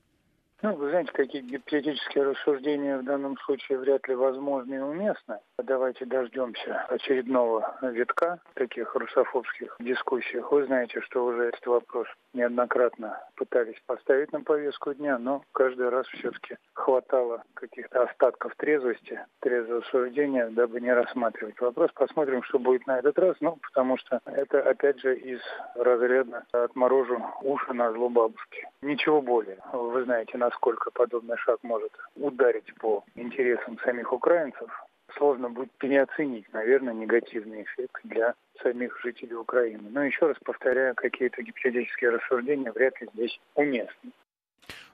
Ну, 0.63 0.75
вы 0.75 0.89
знаете, 0.89 1.13
какие 1.13 1.43
гипотетические 1.43 2.25
рассуждения 2.25 2.97
в 2.97 3.05
данном 3.05 3.37
случае 3.39 3.79
вряд 3.79 4.09
ли 4.09 4.15
возможны 4.15 4.77
и 4.77 4.79
уместны. 4.79 5.39
Давайте 5.59 6.07
дождемся 6.07 6.87
очередного 6.89 7.77
витка 7.83 8.41
таких 8.55 8.95
русофобских 8.95 9.77
дискуссиях. 9.81 10.51
Вы 10.51 10.65
знаете, 10.65 11.03
что 11.03 11.27
уже 11.27 11.45
этот 11.45 11.67
вопрос 11.67 12.07
неоднократно 12.33 13.21
пытались 13.35 13.81
поставить 13.87 14.33
на 14.33 14.41
повестку 14.41 14.95
дня, 14.95 15.19
но 15.19 15.43
каждый 15.53 15.91
раз 15.91 16.07
все-таки 16.07 16.57
хватало 16.73 17.43
каких-то 17.55 18.05
остатков 18.05 18.55
трезвости, 18.57 19.21
трезвого 19.41 19.83
суждения, 19.83 20.49
дабы 20.49 20.81
не 20.81 20.93
рассматривать 20.93 21.61
вопрос. 21.61 21.91
Посмотрим, 21.95 22.43
что 22.45 22.59
будет 22.59 22.87
на 22.87 22.99
этот 22.99 23.19
раз, 23.19 23.37
ну, 23.41 23.59
потому 23.63 23.99
что 23.99 24.21
это, 24.25 24.63
опять 24.63 25.01
же, 25.01 25.17
из 25.17 25.41
разряда 25.75 26.45
«отморожу 26.53 27.23
уши 27.43 27.75
на 27.75 27.93
зло 27.93 28.09
бабушки». 28.09 28.69
Ничего 28.81 29.21
более. 29.21 29.59
Вы 29.73 30.05
знаете, 30.05 30.39
насколько 30.47 30.91
подобный 30.91 31.37
шаг 31.39 31.59
может 31.63 31.93
ударить 32.15 32.73
по 32.77 33.05
интересам 33.17 33.79
самих 33.85 34.13
украинцев, 34.13 34.71
сложно 35.17 35.51
будет 35.51 35.73
переоценить, 35.79 36.53
наверное, 36.53 36.95
негативный 36.95 37.63
эффект 37.63 38.01
для 38.05 38.35
самих 38.63 38.99
жителей 39.03 39.35
Украины. 39.35 39.89
Но 39.91 40.05
еще 40.05 40.27
раз 40.27 40.37
повторяю, 40.45 40.95
какие-то 40.95 41.43
гипотетические 41.43 42.11
рассуждения 42.11 42.73
вряд 42.73 43.01
ли 43.01 43.09
здесь 43.15 43.41
уместны. 43.55 44.13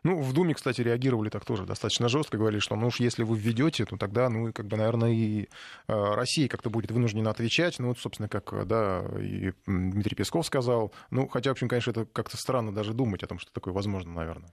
Ну, 0.05 0.21
в 0.21 0.33
Думе, 0.33 0.55
кстати, 0.55 0.81
реагировали 0.81 1.29
так 1.29 1.45
тоже 1.45 1.65
достаточно 1.65 2.09
жестко, 2.09 2.37
говорили, 2.37 2.59
что, 2.59 2.75
ну 2.75 2.88
уж 2.88 2.99
если 2.99 3.23
вы 3.23 3.38
введете, 3.38 3.85
то 3.85 3.97
тогда, 3.97 4.29
ну, 4.29 4.53
как 4.53 4.67
бы, 4.67 4.77
наверное, 4.77 5.11
и 5.11 5.43
э, 5.43 5.47
Россия 5.87 6.49
как-то 6.49 6.71
будет 6.71 6.91
вынуждена 6.91 7.31
отвечать. 7.31 7.79
Ну, 7.79 7.88
вот, 7.88 7.99
собственно, 7.99 8.29
как, 8.29 8.67
да, 8.67 9.05
и 9.21 9.53
Дмитрий 9.67 10.17
Песков 10.17 10.45
сказал. 10.45 10.93
Ну, 11.11 11.29
хотя, 11.29 11.51
в 11.51 11.53
общем, 11.53 11.69
конечно, 11.69 11.93
это 11.93 12.05
как-то 12.05 12.37
странно 12.37 12.75
даже 12.75 12.95
думать 12.95 13.23
о 13.23 13.29
том, 13.29 13.38
что 13.38 13.53
такое 13.53 13.73
возможно, 13.73 14.12
наверное. 14.12 14.51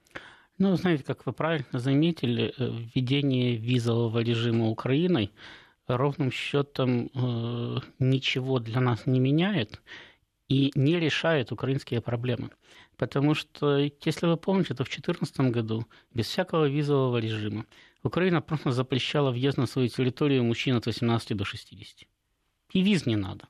Ну, 0.59 0.75
знаете, 0.75 1.05
как 1.05 1.25
вы 1.25 1.31
правильно 1.31 1.79
заметили, 1.79 2.53
э, 2.57 2.69
введение 2.93 3.55
визового 3.55 4.19
режима 4.19 4.67
Украиной 4.67 5.31
ровным 5.87 6.31
счетом 6.31 7.09
э, 7.13 7.79
ничего 7.99 8.59
для 8.59 8.81
нас 8.81 9.05
не 9.05 9.21
меняет 9.21 9.81
и 10.49 10.71
не 10.75 10.99
решает 10.99 11.53
украинские 11.53 12.01
проблемы. 12.01 12.49
Потому 12.97 13.35
что, 13.35 13.77
если 13.77 14.27
вы 14.27 14.35
помните, 14.35 14.73
то 14.73 14.83
в 14.83 14.89
2014 14.89 15.39
году 15.51 15.87
без 16.13 16.27
всякого 16.27 16.65
визового 16.65 17.19
режима 17.19 17.65
Украина 18.03 18.41
просто 18.41 18.71
запрещала 18.71 19.31
въезд 19.31 19.57
на 19.57 19.65
свою 19.65 19.87
территорию 19.87 20.43
мужчин 20.43 20.75
от 20.75 20.85
18 20.85 21.37
до 21.37 21.45
60. 21.45 22.05
И 22.73 22.81
виз 22.81 23.05
не 23.05 23.15
надо. 23.15 23.47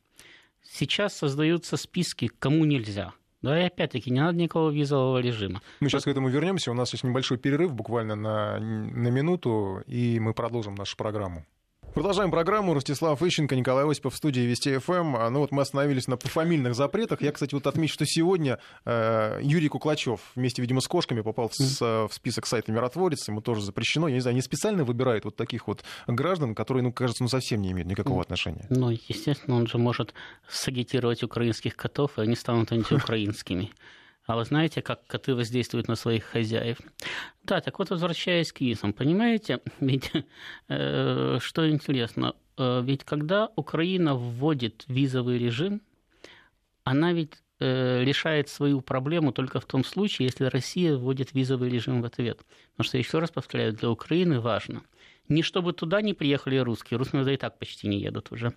Сейчас 0.62 1.18
создаются 1.18 1.76
списки, 1.76 2.28
кому 2.28 2.66
нельзя. 2.66 3.14
Да, 3.42 3.60
и 3.62 3.68
опять-таки 3.68 4.12
не 4.12 4.20
надо 4.20 4.38
никакого 4.38 4.70
визового 4.70 5.20
режима. 5.20 5.62
Мы 5.80 5.90
сейчас 5.90 6.04
к 6.04 6.08
этому 6.08 6.30
вернемся. 6.30 6.72
У 6.72 6.74
нас 6.74 6.92
есть 6.92 7.04
небольшой 7.04 7.38
перерыв, 7.38 7.74
буквально 7.74 8.16
на, 8.16 8.60
на 8.60 9.08
минуту, 9.08 9.82
и 9.88 10.20
мы 10.20 10.34
продолжим 10.34 10.76
нашу 10.76 10.98
программу. 10.98 11.46
Продолжаем 11.94 12.30
программу. 12.30 12.74
Ростислав 12.74 13.22
Ищенко, 13.22 13.56
Николай 13.56 13.90
Осипов 13.90 14.14
в 14.14 14.18
студии 14.18 14.42
Вести 14.42 14.78
ФМ. 14.78 15.16
А, 15.16 15.30
ну 15.30 15.40
вот 15.40 15.52
мы 15.52 15.64
остановились 15.64 16.08
на 16.08 16.18
пофамильных 16.18 16.76
запретах. 16.76 17.22
Я, 17.22 17.32
кстати, 17.32 17.56
вот 17.56 17.66
отмечу, 17.66 17.96
что 17.96 18.06
сегодня 18.06 18.60
э, 18.86 19.40
Юрий 19.42 19.70
Куклачев 19.70 20.22
вместе, 20.36 20.62
видимо, 20.62 20.82
с 20.82 20.88
кошками 20.88 21.22
попал 21.22 21.50
в, 21.50 21.58
в 21.58 22.14
список 22.14 22.46
сайта 22.46 22.72
«Миротворец». 22.72 23.28
Ему 23.28 23.42
тоже 23.42 23.62
запрещено. 23.62 24.08
Я 24.08 24.14
не 24.14 24.22
знаю, 24.22 24.34
они 24.34 24.42
специально 24.42 24.84
выбирают 24.84 25.26
вот 25.26 25.36
таких 25.36 25.68
вот 25.68 25.84
граждан, 26.08 26.54
которые, 26.54 26.84
ну, 26.84 26.94
кажется, 26.94 27.24
ну, 27.24 27.30
совсем 27.30 27.62
не 27.62 27.72
имеют 27.72 27.90
никакого 27.90 28.22
отношения. 28.22 28.66
Ну, 28.70 28.92
естественно, 28.92 29.58
он 29.58 29.68
же 29.68 29.80
может 29.80 30.14
сагитировать 30.48 31.24
украинских 31.24 31.76
котов, 31.76 32.12
и 32.18 32.22
они 32.22 32.36
станут 32.36 32.72
антиукраинскими. 32.72 33.72
А 34.30 34.36
вы 34.36 34.46
знаете, 34.46 34.84
как 34.84 35.08
коты 35.08 35.34
воздействуют 35.34 35.88
на 35.88 35.96
своих 35.96 36.24
хозяев? 36.24 36.78
Да, 37.44 37.62
так 37.62 37.80
вот, 37.80 37.90
возвращаясь 37.90 38.54
к 38.54 38.62
визам, 38.62 38.94
понимаете, 38.94 39.60
ведь 39.80 40.12
э, 40.68 41.40
что 41.42 41.68
интересно, 41.68 42.36
э, 42.56 42.82
ведь 42.84 43.04
когда 43.06 43.50
Украина 43.56 44.14
вводит 44.14 44.84
визовый 44.88 45.40
режим, 45.40 45.82
она 46.84 47.12
ведь 47.12 47.42
э, 47.60 48.04
решает 48.04 48.50
свою 48.50 48.82
проблему 48.82 49.32
только 49.32 49.60
в 49.60 49.66
том 49.66 49.84
случае, 49.84 50.28
если 50.28 50.46
Россия 50.46 50.96
вводит 50.96 51.34
визовый 51.34 51.72
режим 51.72 52.04
в 52.04 52.06
ответ. 52.06 52.46
Потому 52.74 52.88
что, 52.88 53.00
еще 53.00 53.18
раз 53.18 53.32
повторяю, 53.32 53.74
для 53.74 53.90
Украины 53.90 54.40
важно 54.40 54.84
не 55.28 55.42
чтобы 55.42 55.74
туда 55.74 56.02
не 56.02 56.14
приехали 56.14 56.58
русские, 56.58 57.00
русские 57.00 57.34
и 57.34 57.38
так 57.38 57.58
почти 57.58 57.88
не 57.88 58.00
едут 58.00 58.32
уже, 58.32 58.54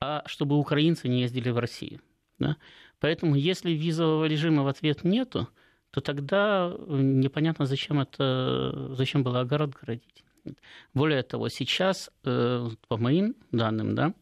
а 0.00 0.22
чтобы 0.26 0.56
украинцы 0.56 1.08
не 1.08 1.22
ездили 1.22 1.48
в 1.48 1.58
Россию. 1.58 2.00
Да? 2.38 2.56
Поэтому 3.00 3.36
если 3.36 3.70
визового 3.70 4.24
режима 4.24 4.62
в 4.62 4.68
ответ 4.68 5.04
нету, 5.04 5.48
то 5.90 6.00
тогда 6.00 6.74
непонятно, 6.88 7.66
зачем, 7.66 8.00
это, 8.00 8.94
зачем 8.94 9.22
было 9.22 9.40
огород 9.40 9.74
городить. 9.80 10.24
Более 10.94 11.22
того, 11.22 11.48
сейчас, 11.48 12.10
э, 12.24 12.68
по 12.88 12.96
моим 12.96 13.34
данным, 13.52 13.94
да, 13.94 14.14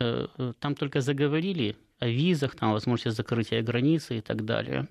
э, 0.00 0.26
там 0.58 0.74
только 0.74 1.00
заговорили 1.00 1.76
о 1.98 2.08
визах, 2.08 2.56
там 2.56 2.72
возможности 2.72 3.16
закрытия 3.16 3.62
границы 3.62 4.18
и 4.18 4.20
так 4.20 4.44
далее. 4.44 4.88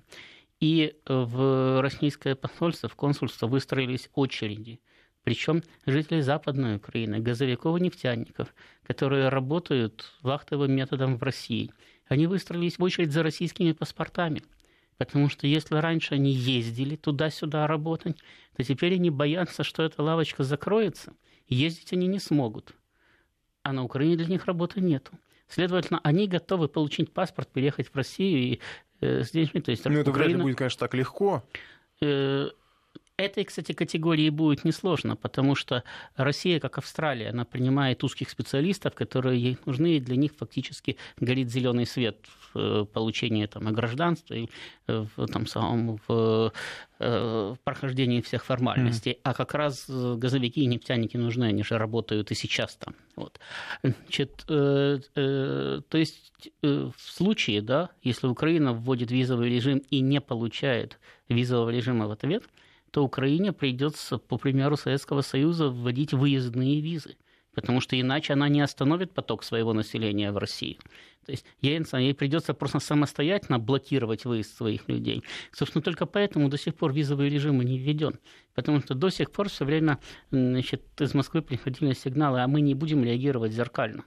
И 0.60 0.96
в 1.06 1.80
российское 1.80 2.34
посольство, 2.34 2.88
в 2.88 2.96
консульство 2.96 3.46
выстроились 3.46 4.10
очереди. 4.14 4.80
Причем 5.22 5.62
жители 5.86 6.20
Западной 6.20 6.76
Украины, 6.76 7.20
газовиков 7.20 7.78
и 7.78 7.82
нефтяников, 7.82 8.54
которые 8.84 9.28
работают 9.28 10.12
вахтовым 10.22 10.72
методом 10.72 11.16
в 11.16 11.22
России– 11.22 11.72
они 12.08 12.26
выстроились 12.26 12.78
в 12.78 12.82
очередь 12.82 13.12
за 13.12 13.22
российскими 13.22 13.72
паспортами. 13.72 14.42
Потому 14.96 15.28
что 15.28 15.46
если 15.46 15.76
раньше 15.76 16.14
они 16.14 16.32
ездили 16.32 16.96
туда-сюда 16.96 17.66
работать, 17.66 18.16
то 18.56 18.64
теперь 18.64 18.94
они 18.94 19.10
боятся, 19.10 19.62
что 19.62 19.84
эта 19.84 20.02
лавочка 20.02 20.42
закроется, 20.42 21.12
и 21.46 21.54
ездить 21.54 21.92
они 21.92 22.08
не 22.08 22.18
смогут. 22.18 22.74
А 23.62 23.72
на 23.72 23.84
Украине 23.84 24.16
для 24.16 24.26
них 24.26 24.46
работы 24.46 24.80
нету. 24.80 25.12
Следовательно, 25.48 26.00
они 26.02 26.26
готовы 26.26 26.68
получить 26.68 27.12
паспорт, 27.12 27.48
переехать 27.48 27.88
в 27.88 27.94
Россию 27.94 28.38
и 28.38 28.60
э, 29.00 29.22
с 29.22 29.30
деньгами. 29.30 29.62
То 29.62 29.70
есть, 29.70 29.84
ну, 29.84 29.92
это 29.92 30.10
Украина... 30.10 30.30
вряд 30.30 30.38
ли 30.38 30.42
будет, 30.42 30.58
конечно, 30.58 30.80
так 30.80 30.94
легко. 30.94 31.44
Э, 32.00 32.48
этой, 33.18 33.44
кстати, 33.44 33.72
категории 33.72 34.30
будет 34.30 34.64
несложно, 34.64 35.16
потому 35.16 35.54
что 35.54 35.82
Россия, 36.16 36.60
как 36.60 36.78
Австралия, 36.78 37.30
она 37.30 37.44
принимает 37.44 38.04
узких 38.04 38.30
специалистов, 38.30 38.94
которые 38.94 39.42
ей 39.42 39.58
нужны, 39.66 39.96
и 39.96 40.00
для 40.00 40.16
них 40.16 40.32
фактически 40.36 40.96
горит 41.20 41.50
зеленый 41.50 41.84
свет 41.84 42.16
в 42.54 42.58
э, 42.58 42.84
получении 42.86 43.46
там, 43.46 43.72
гражданства 43.72 44.34
и 44.34 44.48
э, 44.86 45.04
в, 45.16 45.26
там, 45.26 45.46
самом, 45.46 46.00
в, 46.06 46.52
в 46.98 47.58
прохождении 47.64 48.20
всех 48.20 48.44
формальностей. 48.44 49.12
Mm. 49.12 49.20
А 49.22 49.34
как 49.34 49.54
раз 49.54 49.88
газовики 49.88 50.62
и 50.62 50.66
нефтяники 50.66 51.16
нужны, 51.16 51.44
они 51.44 51.62
же 51.62 51.78
работают 51.78 52.30
и 52.30 52.34
сейчас 52.34 52.76
там. 52.76 52.94
Вот. 53.16 53.38
Значит, 53.82 54.44
э, 54.48 55.00
э, 55.16 55.80
то 55.88 55.98
есть 55.98 56.50
э, 56.62 56.90
в 56.96 57.00
случае, 57.00 57.62
да, 57.62 57.90
если 58.02 58.28
Украина 58.28 58.72
вводит 58.72 59.10
визовый 59.10 59.50
режим 59.50 59.78
и 59.90 60.00
не 60.00 60.20
получает 60.20 60.98
визового 61.28 61.70
режима 61.70 62.06
в 62.06 62.12
ответ, 62.12 62.44
то 62.90 63.04
Украине 63.04 63.52
придется, 63.52 64.18
по 64.18 64.38
примеру 64.38 64.76
Советского 64.76 65.22
Союза, 65.22 65.68
вводить 65.68 66.12
выездные 66.12 66.80
визы, 66.80 67.16
потому 67.54 67.80
что 67.80 68.00
иначе 68.00 68.32
она 68.32 68.48
не 68.48 68.60
остановит 68.60 69.12
поток 69.12 69.44
своего 69.44 69.72
населения 69.72 70.32
в 70.32 70.38
Россию. 70.38 70.76
То 71.28 71.32
есть 71.32 71.44
Ельцин, 71.60 71.98
ей 71.98 72.14
придется 72.14 72.54
просто 72.54 72.80
самостоятельно 72.80 73.58
блокировать 73.58 74.24
выезд 74.24 74.56
своих 74.56 74.88
людей. 74.88 75.22
Собственно, 75.52 75.82
только 75.82 76.06
поэтому 76.06 76.48
до 76.48 76.56
сих 76.56 76.74
пор 76.74 76.94
визовый 76.94 77.28
режим 77.28 77.60
не 77.60 77.78
введен. 77.78 78.18
Потому 78.54 78.80
что 78.80 78.94
до 78.94 79.10
сих 79.10 79.30
пор 79.30 79.50
все 79.50 79.66
время 79.66 79.98
значит, 80.30 80.82
из 80.98 81.12
Москвы 81.12 81.42
приходили 81.42 81.92
сигналы, 81.92 82.40
а 82.40 82.48
мы 82.48 82.62
не 82.62 82.74
будем 82.74 83.04
реагировать 83.04 83.52
зеркально. 83.52 84.04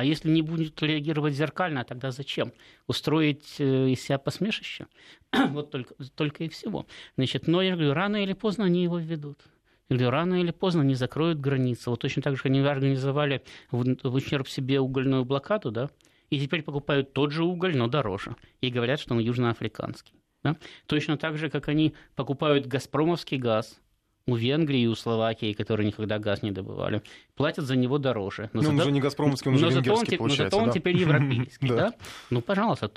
А 0.00 0.04
если 0.04 0.30
не 0.30 0.40
будет 0.40 0.80
реагировать 0.82 1.34
зеркально, 1.34 1.84
тогда 1.84 2.10
зачем? 2.10 2.54
Устроить 2.86 3.56
э, 3.58 3.90
из 3.90 4.00
себя 4.02 4.16
посмешище? 4.16 4.86
вот 5.50 5.70
только, 5.70 5.94
только 6.14 6.44
и 6.44 6.48
всего. 6.48 6.86
Значит, 7.16 7.46
но 7.46 7.60
я 7.60 7.74
говорю, 7.74 7.92
рано 7.92 8.16
или 8.16 8.32
поздно 8.32 8.64
они 8.64 8.82
его 8.82 8.98
введут 8.98 9.42
или 9.90 10.04
рано 10.04 10.40
или 10.40 10.52
поздно 10.52 10.80
они 10.80 10.94
закроют 10.94 11.38
границы. 11.38 11.90
Вот 11.90 12.00
точно 12.00 12.22
так 12.22 12.36
же 12.36 12.42
они 12.44 12.60
организовали 12.60 13.42
в, 13.70 13.84
в 14.02 14.14
ущерб 14.14 14.48
себе 14.48 14.80
угольную 14.80 15.26
блокаду, 15.26 15.70
да, 15.70 15.90
и 16.30 16.40
теперь 16.40 16.62
покупают 16.62 17.12
тот 17.12 17.30
же 17.32 17.44
уголь, 17.44 17.76
но 17.76 17.86
дороже, 17.86 18.36
и 18.62 18.70
говорят, 18.70 19.00
что 19.00 19.12
он 19.12 19.20
южноафриканский. 19.20 20.14
Да? 20.42 20.56
Точно 20.86 21.18
так 21.18 21.36
же, 21.36 21.50
как 21.50 21.68
они 21.68 21.92
покупают 22.14 22.64
газпромовский 22.64 23.36
газ, 23.36 23.78
у 24.26 24.36
Венгрии 24.36 24.82
и 24.82 24.86
у 24.86 24.94
Словакии, 24.94 25.52
которые 25.52 25.86
никогда 25.86 26.18
газ 26.18 26.42
не 26.42 26.52
добывали, 26.52 27.02
платят 27.34 27.64
за 27.64 27.76
него 27.76 27.98
дороже. 27.98 28.50
Но 28.52 28.60
ну, 28.60 28.62
зато... 28.62 28.74
он 28.74 28.80
уже 28.80 28.92
не 28.92 29.00
газпромовский, 29.00 29.50
он 29.50 29.56
уже 29.56 29.66
но 29.66 29.70
венгерский, 29.72 30.10
зато 30.12 30.22
он, 30.22 30.28
Но 30.28 30.34
зато 30.36 30.58
он 30.58 30.70
теперь 30.70 30.96
европейский, 30.96 31.68
да? 31.68 31.94
Ну, 32.30 32.40
пожалуйста, 32.40 32.90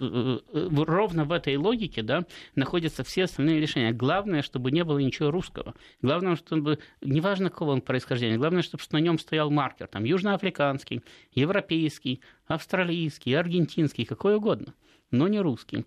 Э, 0.00 0.38
э, 0.52 0.68
ровно 0.70 1.24
в 1.24 1.32
этой 1.32 1.56
логике 1.56 2.02
да, 2.02 2.24
находятся 2.54 3.02
все 3.02 3.24
остальные 3.24 3.60
решения. 3.60 3.92
Главное, 3.92 4.42
чтобы 4.42 4.70
не 4.70 4.84
было 4.84 4.98
ничего 4.98 5.30
русского. 5.30 5.74
Главное, 6.02 6.36
чтобы, 6.36 6.78
неважно 7.00 7.50
какого 7.50 7.72
он 7.72 7.80
происхождения, 7.80 8.36
главное, 8.36 8.62
чтобы 8.62 8.82
на 8.92 8.98
нем 8.98 9.18
стоял 9.18 9.50
маркер, 9.50 9.88
там, 9.88 10.04
южноафриканский, 10.04 11.02
европейский, 11.32 12.20
австралийский, 12.46 13.34
аргентинский, 13.34 14.04
какой 14.04 14.36
угодно, 14.36 14.74
но 15.10 15.26
не 15.26 15.40
русский. 15.40 15.84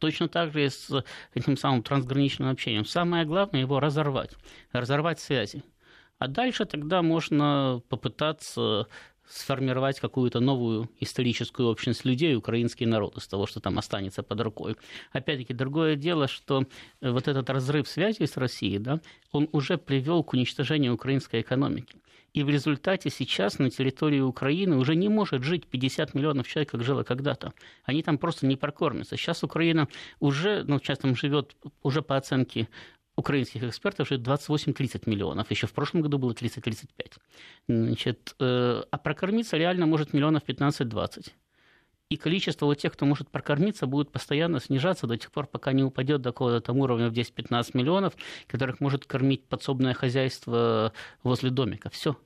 Точно 0.00 0.28
так 0.28 0.52
же 0.52 0.66
и 0.66 0.68
с 0.68 1.04
этим 1.34 1.56
самым 1.56 1.82
трансграничным 1.82 2.50
общением. 2.50 2.84
Самое 2.84 3.24
главное 3.24 3.60
его 3.60 3.80
разорвать, 3.80 4.32
разорвать 4.72 5.20
связи. 5.20 5.62
А 6.18 6.28
дальше 6.28 6.64
тогда 6.64 7.02
можно 7.02 7.82
попытаться 7.88 8.86
сформировать 9.28 10.00
какую-то 10.00 10.40
новую 10.40 10.88
историческую 11.00 11.68
общность 11.68 12.04
людей, 12.04 12.36
украинский 12.36 12.86
народ, 12.86 13.16
из 13.16 13.26
того, 13.26 13.46
что 13.46 13.60
там 13.60 13.78
останется 13.78 14.22
под 14.22 14.40
рукой. 14.40 14.76
Опять-таки, 15.12 15.52
другое 15.52 15.96
дело, 15.96 16.28
что 16.28 16.64
вот 17.00 17.28
этот 17.28 17.50
разрыв 17.50 17.88
связи 17.88 18.24
с 18.24 18.36
Россией, 18.36 18.78
да, 18.78 19.00
он 19.32 19.48
уже 19.52 19.78
привел 19.78 20.22
к 20.22 20.32
уничтожению 20.32 20.94
украинской 20.94 21.40
экономики. 21.40 21.98
И 22.36 22.42
в 22.42 22.50
результате 22.50 23.08
сейчас 23.08 23.58
на 23.58 23.70
территории 23.70 24.20
Украины 24.20 24.76
уже 24.76 24.94
не 24.94 25.08
может 25.08 25.42
жить 25.42 25.66
50 25.66 26.12
миллионов 26.12 26.46
человек, 26.46 26.70
как 26.70 26.84
жило 26.84 27.02
когда-то. 27.02 27.54
Они 27.84 28.02
там 28.02 28.18
просто 28.18 28.46
не 28.46 28.56
прокормятся. 28.56 29.16
Сейчас 29.16 29.42
Украина 29.42 29.88
уже, 30.20 30.62
ну, 30.64 30.78
сейчас 30.78 30.98
там 30.98 31.16
живет 31.16 31.56
уже 31.82 32.02
по 32.02 32.14
оценке 32.14 32.68
украинских 33.16 33.64
экспертов 33.64 34.10
уже 34.10 34.20
28-30 34.20 35.08
миллионов. 35.08 35.50
Еще 35.50 35.66
в 35.66 35.72
прошлом 35.72 36.02
году 36.02 36.18
было 36.18 36.32
30-35. 36.32 37.12
Значит, 37.68 38.34
э, 38.38 38.82
а 38.90 38.98
прокормиться 38.98 39.56
реально 39.56 39.86
может 39.86 40.12
миллионов 40.12 40.42
15-20. 40.46 41.32
И 42.08 42.16
количество 42.16 42.66
вот 42.66 42.78
тех, 42.78 42.92
кто 42.92 43.04
может 43.04 43.28
прокормиться, 43.28 43.86
будет 43.86 44.12
постоянно 44.12 44.60
снижаться 44.60 45.06
до 45.06 45.16
тех 45.16 45.32
пор, 45.32 45.46
пока 45.46 45.72
не 45.72 45.82
упадет 45.82 46.22
до 46.22 46.30
какого-то 46.30 46.60
там 46.60 46.78
уровня 46.78 47.08
в 47.08 47.12
10-15 47.12 47.70
миллионов, 47.74 48.14
которых 48.46 48.80
может 48.80 49.06
кормить 49.06 49.44
подсобное 49.44 49.92
хозяйство 49.92 50.92
возле 51.24 51.50
домика. 51.50 51.90
Все. 51.90 52.16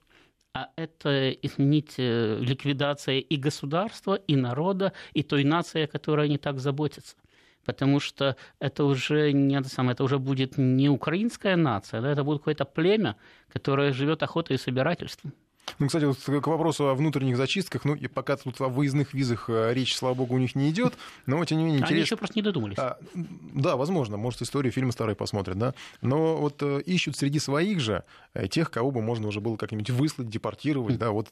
А 0.52 0.68
это, 0.76 1.30
извините, 1.30 2.36
ликвидация 2.40 3.20
и 3.20 3.36
государства, 3.36 4.16
и 4.16 4.36
народа, 4.36 4.92
и 5.14 5.22
той 5.22 5.44
нации, 5.44 5.84
о 5.84 5.86
которой 5.86 6.26
они 6.26 6.38
так 6.38 6.58
заботятся 6.58 7.16
потому 7.64 8.00
что 8.00 8.36
это 8.58 8.84
уже 8.84 9.32
не 9.32 9.54
это 9.54 9.68
самое, 9.68 9.92
это 9.92 10.02
уже 10.02 10.18
будет 10.18 10.56
не 10.56 10.88
украинская 10.88 11.56
нация, 11.56 12.00
да, 12.00 12.10
это 12.10 12.24
будет 12.24 12.38
какое-то 12.38 12.64
племя, 12.64 13.16
которое 13.52 13.92
живет 13.92 14.22
охотой 14.22 14.56
и 14.56 14.58
собирательством. 14.58 15.34
Ну, 15.78 15.86
кстати, 15.86 16.04
вот 16.04 16.18
к 16.18 16.46
вопросу 16.46 16.88
о 16.88 16.94
внутренних 16.94 17.36
зачистках, 17.36 17.84
ну, 17.84 17.94
и 17.94 18.06
пока 18.06 18.36
тут 18.36 18.60
о 18.60 18.68
выездных 18.68 19.14
визах 19.14 19.48
э, 19.48 19.72
речь, 19.74 19.96
слава 19.96 20.14
богу, 20.14 20.34
у 20.34 20.38
них 20.38 20.54
не 20.54 20.70
идет, 20.70 20.94
но, 21.26 21.44
тем 21.44 21.58
не 21.58 21.64
менее, 21.64 21.78
интересно... 21.78 21.94
Они 21.94 22.02
еще 22.02 22.16
просто 22.16 22.38
не 22.38 22.42
додумались. 22.42 22.78
А, 22.78 22.98
да, 23.14 23.76
возможно, 23.76 24.16
может, 24.16 24.42
историю 24.42 24.72
фильма 24.72 24.92
старые 24.92 25.16
посмотрят, 25.16 25.58
да, 25.58 25.74
но 26.00 26.36
вот 26.36 26.62
э, 26.62 26.80
ищут 26.86 27.16
среди 27.16 27.38
своих 27.38 27.80
же 27.80 28.04
э, 28.34 28.48
тех, 28.48 28.70
кого 28.70 28.90
бы 28.90 29.02
можно 29.02 29.28
уже 29.28 29.40
было 29.40 29.56
как-нибудь 29.56 29.90
выслать, 29.90 30.28
депортировать, 30.28 30.98
да, 30.98 31.10
вот 31.10 31.28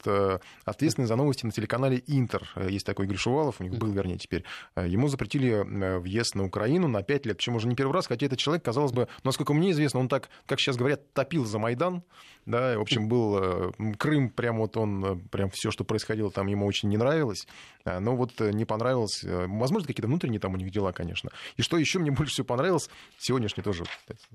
ответственный 0.65 1.07
за 1.07 1.15
новости 1.15 1.45
на 1.45 1.51
телеканале 1.51 2.03
Интер, 2.07 2.47
есть 2.69 2.85
такой 2.85 3.05
Игорь 3.05 3.17
Шувалов, 3.17 3.55
у 3.59 3.63
них 3.63 3.77
был, 3.77 3.91
вернее, 3.91 4.17
теперь, 4.17 4.43
ему 4.75 5.07
запретили 5.07 5.99
въезд 5.99 6.35
на 6.35 6.45
Украину 6.45 6.87
на 6.87 7.03
5 7.03 7.25
лет, 7.25 7.37
причем 7.37 7.55
уже 7.55 7.67
не 7.67 7.75
первый 7.75 7.93
раз, 7.93 8.07
хотя 8.07 8.25
этот 8.25 8.39
человек, 8.39 8.63
казалось 8.63 8.91
бы, 8.91 9.07
насколько 9.23 9.53
мне 9.53 9.71
известно, 9.71 9.99
он 9.99 10.07
так, 10.07 10.29
как 10.45 10.59
сейчас 10.59 10.77
говорят, 10.77 11.13
топил 11.13 11.45
за 11.45 11.59
Майдан, 11.59 12.03
да, 12.45 12.77
в 12.77 12.81
общем, 12.81 13.07
был 13.07 13.73
Крым 13.97 14.28
прям 14.29 14.57
вот 14.57 14.77
он, 14.77 15.05
э, 15.05 15.15
прям 15.29 15.49
все, 15.49 15.71
что 15.71 15.83
происходило 15.83 16.31
там, 16.31 16.47
ему 16.47 16.65
очень 16.65 16.89
не 16.89 16.97
нравилось. 16.97 17.47
А, 17.85 17.99
но 17.99 18.15
вот 18.15 18.39
э, 18.41 18.51
не 18.51 18.65
понравилось. 18.65 19.23
Э, 19.23 19.47
возможно, 19.47 19.87
какие-то 19.87 20.07
внутренние 20.07 20.39
там 20.39 20.53
у 20.53 20.57
них 20.57 20.71
дела, 20.71 20.91
конечно. 20.91 21.29
И 21.57 21.61
что 21.61 21.77
еще 21.77 21.99
мне 21.99 22.11
больше 22.11 22.33
всего 22.33 22.45
понравилось, 22.45 22.89
сегодняшнее 23.17 23.63
тоже 23.63 23.83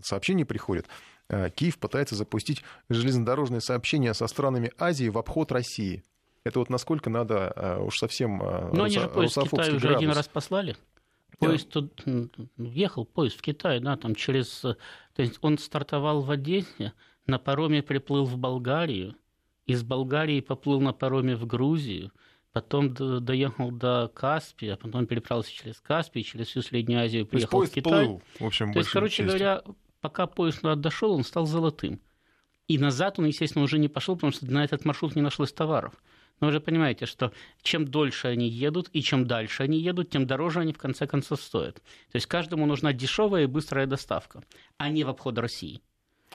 сообщение 0.03 0.47
приходит. 0.47 0.87
Киев 1.55 1.79
пытается 1.79 2.17
запустить 2.17 2.63
железнодорожные 2.91 3.63
сообщения 3.63 4.13
со 4.13 4.27
странами 4.27 4.73
Азии 4.79 5.09
в 5.09 5.17
обход 5.17 5.53
России. 5.53 6.05
Это 6.45 6.59
вот 6.59 6.69
насколько 6.69 7.09
надо 7.09 7.81
уж 7.81 7.97
совсем 7.97 8.37
Но 8.37 8.85
они 8.85 8.99
же 8.99 9.09
поезд 9.09 9.39
в 9.39 9.49
Китай 9.49 9.75
уже 9.75 9.97
один 9.97 10.11
раз 10.11 10.29
послали. 10.29 10.77
Поезд 11.39 11.69
да. 11.73 11.81
тут 11.81 12.05
ехал, 12.59 13.07
поезд 13.07 13.39
в 13.39 13.43
Китай, 13.43 13.81
да, 13.81 13.97
там 13.97 14.15
через... 14.15 14.61
То 14.61 14.77
есть 15.17 15.39
он 15.41 15.57
стартовал 15.57 16.21
в 16.21 16.31
Одессе, 16.31 16.93
на 17.27 17.39
пароме 17.39 17.83
приплыл 17.83 18.25
в 18.25 18.37
Болгарию, 18.37 19.17
из 19.67 19.83
Болгарии 19.83 20.41
поплыл 20.41 20.81
на 20.81 20.93
пароме 20.93 21.37
в 21.37 21.47
Грузию, 21.47 22.13
потом 22.53 22.95
доехал 22.95 23.71
до 23.71 24.11
Каспия, 24.15 24.77
потом 24.77 25.07
переправился 25.07 25.53
через 25.53 25.81
Каспий, 25.81 26.23
через 26.23 26.49
всю 26.49 26.63
Среднюю 26.63 27.03
Азию, 27.03 27.27
приехал 27.27 27.65
в 27.65 27.71
Китай. 27.71 28.07
Плыл, 28.07 28.23
в 28.39 28.45
общем, 28.45 28.73
То 28.73 28.79
есть, 28.79 28.91
короче 28.91 29.17
частью. 29.17 29.27
говоря, 29.27 29.63
пока 30.01 30.27
поезд 30.27 30.63
дошел, 30.63 31.13
он 31.13 31.25
стал 31.25 31.47
золотым. 31.47 32.01
И 32.69 32.79
назад 32.79 33.19
он, 33.19 33.27
естественно, 33.27 33.65
уже 33.65 33.79
не 33.79 33.89
пошел, 33.89 34.15
потому 34.15 34.33
что 34.33 34.47
на 34.47 34.65
этот 34.65 34.85
маршрут 34.85 35.17
не 35.17 35.23
нашлось 35.23 35.53
товаров. 35.53 35.95
Но 36.41 36.49
вы 36.49 36.53
же 36.53 36.61
понимаете, 36.61 37.07
что 37.07 37.33
чем 37.63 37.87
дольше 37.87 38.29
они 38.29 38.49
едут 38.49 38.89
и 38.93 39.03
чем 39.03 39.27
дальше 39.27 39.63
они 39.63 39.79
едут, 39.79 40.11
тем 40.11 40.27
дороже 40.27 40.61
они 40.61 40.73
в 40.73 40.79
конце 40.79 41.07
концов 41.07 41.41
стоят. 41.41 41.77
То 41.77 42.17
есть 42.17 42.27
каждому 42.27 42.67
нужна 42.67 42.93
дешевая 42.93 43.45
и 43.45 43.47
быстрая 43.47 43.87
доставка, 43.87 44.43
а 44.77 44.89
не 44.89 45.05
в 45.05 45.09
обход 45.09 45.39
России. 45.39 45.81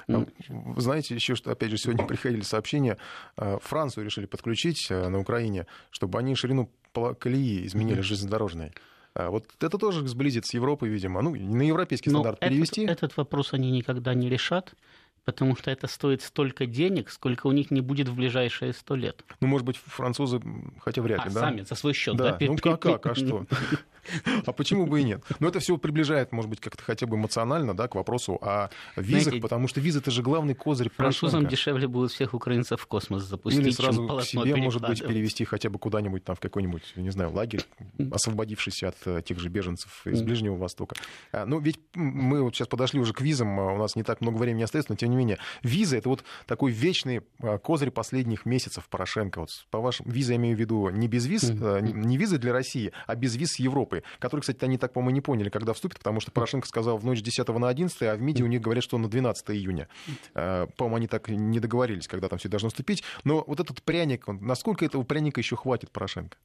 Ну, 0.08 0.28
вы 0.50 0.82
знаете, 0.82 1.16
еще 1.16 1.36
что, 1.36 1.52
опять 1.52 1.72
же, 1.72 1.78
сегодня 1.78 2.06
приходили 2.08 2.42
сообщения, 2.42 2.98
э, 3.38 3.58
Францию 3.62 4.06
решили 4.06 4.26
подключить 4.26 4.88
э, 4.90 5.08
на 5.08 5.20
Украине, 5.20 5.66
чтобы 5.92 6.20
они 6.20 6.36
ширину 6.36 6.70
колеи 7.20 7.66
изменили 7.66 8.02
железнодорожной. 8.02 8.74
А 9.14 9.30
вот 9.30 9.46
это 9.60 9.78
тоже 9.78 10.08
сблизит 10.08 10.46
с 10.46 10.54
Европой, 10.54 10.90
видимо. 10.90 11.22
Ну, 11.22 11.36
на 11.36 11.62
европейский 11.64 12.10
Но 12.10 12.20
стандарт 12.20 12.40
перевести. 12.40 12.84
Этот, 12.84 12.98
этот 12.98 13.18
вопрос 13.18 13.54
они 13.54 13.72
никогда 13.72 14.14
не 14.14 14.30
решат, 14.30 14.74
потому 15.26 15.56
что 15.56 15.72
это 15.72 15.88
стоит 15.88 16.22
столько 16.22 16.66
денег, 16.66 17.10
сколько 17.10 17.48
у 17.48 17.52
них 17.52 17.72
не 17.72 17.82
будет 17.82 18.08
в 18.08 18.16
ближайшие 18.16 18.74
сто 18.74 18.96
лет. 18.96 19.24
Ну, 19.42 19.48
может 19.48 19.66
быть, 19.66 19.78
французы, 19.78 20.42
хотя 20.80 21.02
вряд 21.02 21.26
ли, 21.26 21.32
а, 21.32 21.34
да? 21.34 21.40
сами, 21.42 21.62
за 21.62 21.76
свой 21.76 21.94
счет, 21.94 22.16
да? 22.16 22.38
да? 22.38 22.46
Ну, 22.46 22.58
как, 22.58 22.82
как, 22.82 23.06
а 23.06 23.16
что? 23.16 23.46
А 24.46 24.52
почему 24.54 24.86
бы 24.86 25.02
и 25.02 25.04
нет? 25.04 25.24
Но 25.40 25.48
это 25.48 25.60
все 25.60 25.78
приближает, 25.78 26.32
может 26.32 26.50
быть, 26.50 26.60
как-то 26.60 26.84
хотя 26.84 27.06
бы 27.08 27.16
эмоционально, 27.18 27.76
да, 27.76 27.88
к 27.88 27.96
вопросу 27.96 28.38
о 28.42 28.70
визах, 28.96 29.24
Знаете, 29.24 29.42
потому 29.42 29.68
что 29.68 29.82
виза 29.82 30.00
это 30.00 30.12
же 30.12 30.22
главный 30.22 30.56
козырь 30.56 30.90
Французам 30.90 31.48
дешевле 31.48 31.88
будет 31.88 32.12
всех 32.12 32.34
украинцев 32.34 32.82
в 32.82 32.88
космос 32.88 33.24
запустить, 33.24 33.62
Или 33.62 33.72
сразу 33.72 34.08
к 34.08 34.24
себе, 34.24 34.56
может 34.56 34.82
быть, 34.82 35.00
перевести 35.06 35.46
хотя 35.46 35.70
бы 35.70 35.80
куда-нибудь 35.80 36.24
там 36.24 36.36
в 36.36 36.40
какой-нибудь, 36.40 36.94
не 36.96 37.10
знаю, 37.10 37.32
лагерь, 37.32 37.64
освободившийся 38.12 38.90
от 38.90 38.96
э, 39.06 39.22
тех 39.24 39.40
же 39.40 39.50
беженцев 39.50 40.06
из. 40.06 40.22
Ближнего 40.22 40.56
Востока. 40.58 40.96
А, 41.32 41.46
Ну, 41.46 41.60
ведь 41.60 41.80
мы 41.96 42.44
вот 42.44 42.56
сейчас 42.56 42.68
подошли 42.68 43.00
уже 43.00 43.14
к 43.14 43.22
визам, 43.22 43.60
а 43.60 43.74
у 43.74 43.78
нас 43.78 43.96
не 43.96 44.04
так 44.04 44.22
много 44.22 44.38
времени 44.38 44.64
остается, 44.64 44.92
но 44.92 44.96
тем 44.98 45.10
не 45.10 45.16
менее, 45.16 45.40
виза 45.64 45.98
это 45.98 46.10
вот 46.10 46.24
такой 46.46 46.72
вечный 46.72 47.22
а, 47.42 47.58
козырь 47.58 47.90
последних 47.92 48.46
месяцев 48.46 48.88
Порошенко. 48.90 49.40
Вот 49.40 49.50
по 49.72 49.80
вашим 49.80 50.06
виза 50.10 50.34
я 50.34 50.38
имею 50.38 50.56
в 50.56 50.60
виду 50.60 50.90
не 50.90 51.08
без 51.08 51.26
виз, 51.26 51.50
э, 51.50 51.80
не- 51.82 52.18
визы 52.18 52.38
для 52.38 52.54
России, 52.54 52.92
а 53.08 53.16
без 53.16 53.36
виз 53.36 53.50
с 53.54 53.60
Европы, 54.00 54.20
которые, 54.20 54.42
кстати, 54.42 54.64
они 54.66 54.78
так, 54.78 54.94
по-моему, 54.94 55.16
не 55.16 55.22
поняли, 55.22 55.50
когда 55.50 55.74
вступит, 55.74 55.98
потому 56.00 56.20
что 56.20 56.32
Порошенко 56.32 56.68
сказал 56.68 56.98
в 56.98 57.06
ночь 57.06 57.22
10 57.22 57.48
на 57.48 57.68
11, 57.70 58.02
а 58.04 58.16
в 58.16 58.22
МИДе 58.22 58.44
у 58.44 58.48
них 58.48 58.62
говорят, 58.62 58.84
что 58.84 58.98
на 58.98 59.10
12 59.10 59.50
июня. 59.52 59.88
Э, 60.36 60.68
По-моему, 60.78 60.96
они 60.98 61.08
так 61.08 61.30
не 61.30 61.60
договорились, 61.60 62.08
когда 62.08 62.28
там 62.28 62.40
все 62.40 62.50
должно 62.50 62.70
вступить. 62.70 63.04
Но 63.24 63.44
вот 63.48 63.60
этот 63.60 63.82
пряник, 63.84 64.28
он- 64.28 64.40
насколько 64.46 64.86
этого 64.86 65.04
пряника 65.04 65.40
еще 65.42 65.56
хватит 65.56 65.92
Порошенко? 65.92 66.38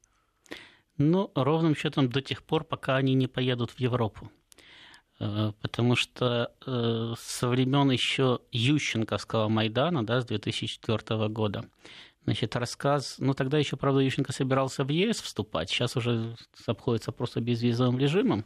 Ну, 0.96 1.30
ровным 1.34 1.74
счетом 1.74 2.08
до 2.08 2.20
тех 2.20 2.42
пор, 2.42 2.64
пока 2.64 2.96
они 2.96 3.14
не 3.14 3.26
поедут 3.26 3.70
в 3.72 3.80
Европу. 3.80 4.30
Э, 5.20 5.52
Потому 5.60 5.96
что 5.96 6.52
э, 6.66 7.14
со 7.18 7.48
времен 7.48 7.90
еще 7.90 8.40
Ющенковского 8.52 9.48
Майдана, 9.48 10.04
да, 10.06 10.20
с 10.20 10.26
2004 10.26 11.28
года, 11.28 11.64
значит, 12.24 12.56
рассказ, 12.56 13.16
ну 13.18 13.34
тогда 13.34 13.58
еще, 13.58 13.76
правда, 13.76 14.00
Ющенко 14.00 14.32
собирался 14.32 14.84
в 14.84 14.88
ЕС 14.88 15.20
вступать, 15.20 15.70
сейчас 15.70 15.96
уже 15.96 16.36
обходится 16.66 17.12
просто 17.12 17.40
безвизовым 17.40 17.98
режимом, 17.98 18.44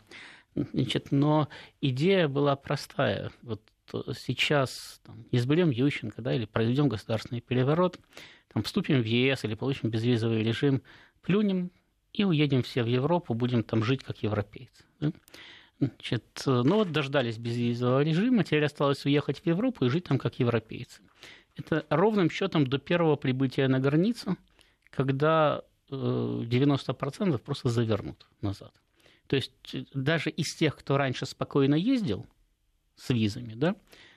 значит, 0.55 1.13
но 1.13 1.49
идея 1.81 2.29
была 2.29 2.57
простая. 2.57 3.31
Вот 3.43 3.63
э, 3.93 4.13
сейчас 4.17 5.01
там, 5.05 5.25
изберем 5.31 5.71
Ющенко, 5.71 6.23
да, 6.23 6.35
или 6.35 6.45
проведем 6.45 6.89
государственный 6.89 7.41
переворот, 7.41 7.99
там, 8.53 8.63
вступим 8.63 9.01
в 9.01 9.07
ЕС 9.07 9.45
или 9.45 9.55
получим 9.55 9.91
безвизовый 9.91 10.43
режим, 10.43 10.83
плюнем 11.23 11.71
и 12.13 12.25
уедем 12.25 12.63
все 12.63 12.83
в 12.83 12.87
Европу, 12.87 13.35
будем 13.35 13.63
там 13.63 13.85
жить 13.85 14.03
как 14.03 14.23
европейцы. 14.23 14.85
да. 15.01 15.13
Значит, 15.81 16.43
э, 16.45 16.63
ну 16.65 16.77
вот 16.77 16.91
дождались 16.91 17.39
безвизового 17.39 18.03
режима, 18.03 18.43
теперь 18.43 18.65
осталось 18.65 19.05
уехать 19.05 19.41
в 19.41 19.47
Европу 19.47 19.85
и 19.85 19.89
жить 19.89 20.05
там 20.05 20.19
как 20.19 20.41
европейцы. 20.41 21.03
Это 21.59 21.85
ровным 21.91 22.31
счетом 22.31 22.67
до 22.67 22.79
первого 22.79 23.17
прибытия 23.17 23.69
на 23.69 23.81
границу, 23.81 24.37
когда 24.91 25.63
э, 25.91 25.95
90% 25.95 27.39
просто 27.39 27.69
завернут 27.69 28.27
назад. 28.41 28.73
То 29.27 29.37
есть 29.37 29.53
э, 29.75 29.85
даже 29.93 30.31
из 30.31 30.55
тех, 30.55 30.77
кто 30.77 30.97
раньше 30.97 31.27
спокойно 31.27 31.75
ездил 31.75 32.27
с 32.97 33.11
визами, 33.11 33.55
да, 33.55 33.75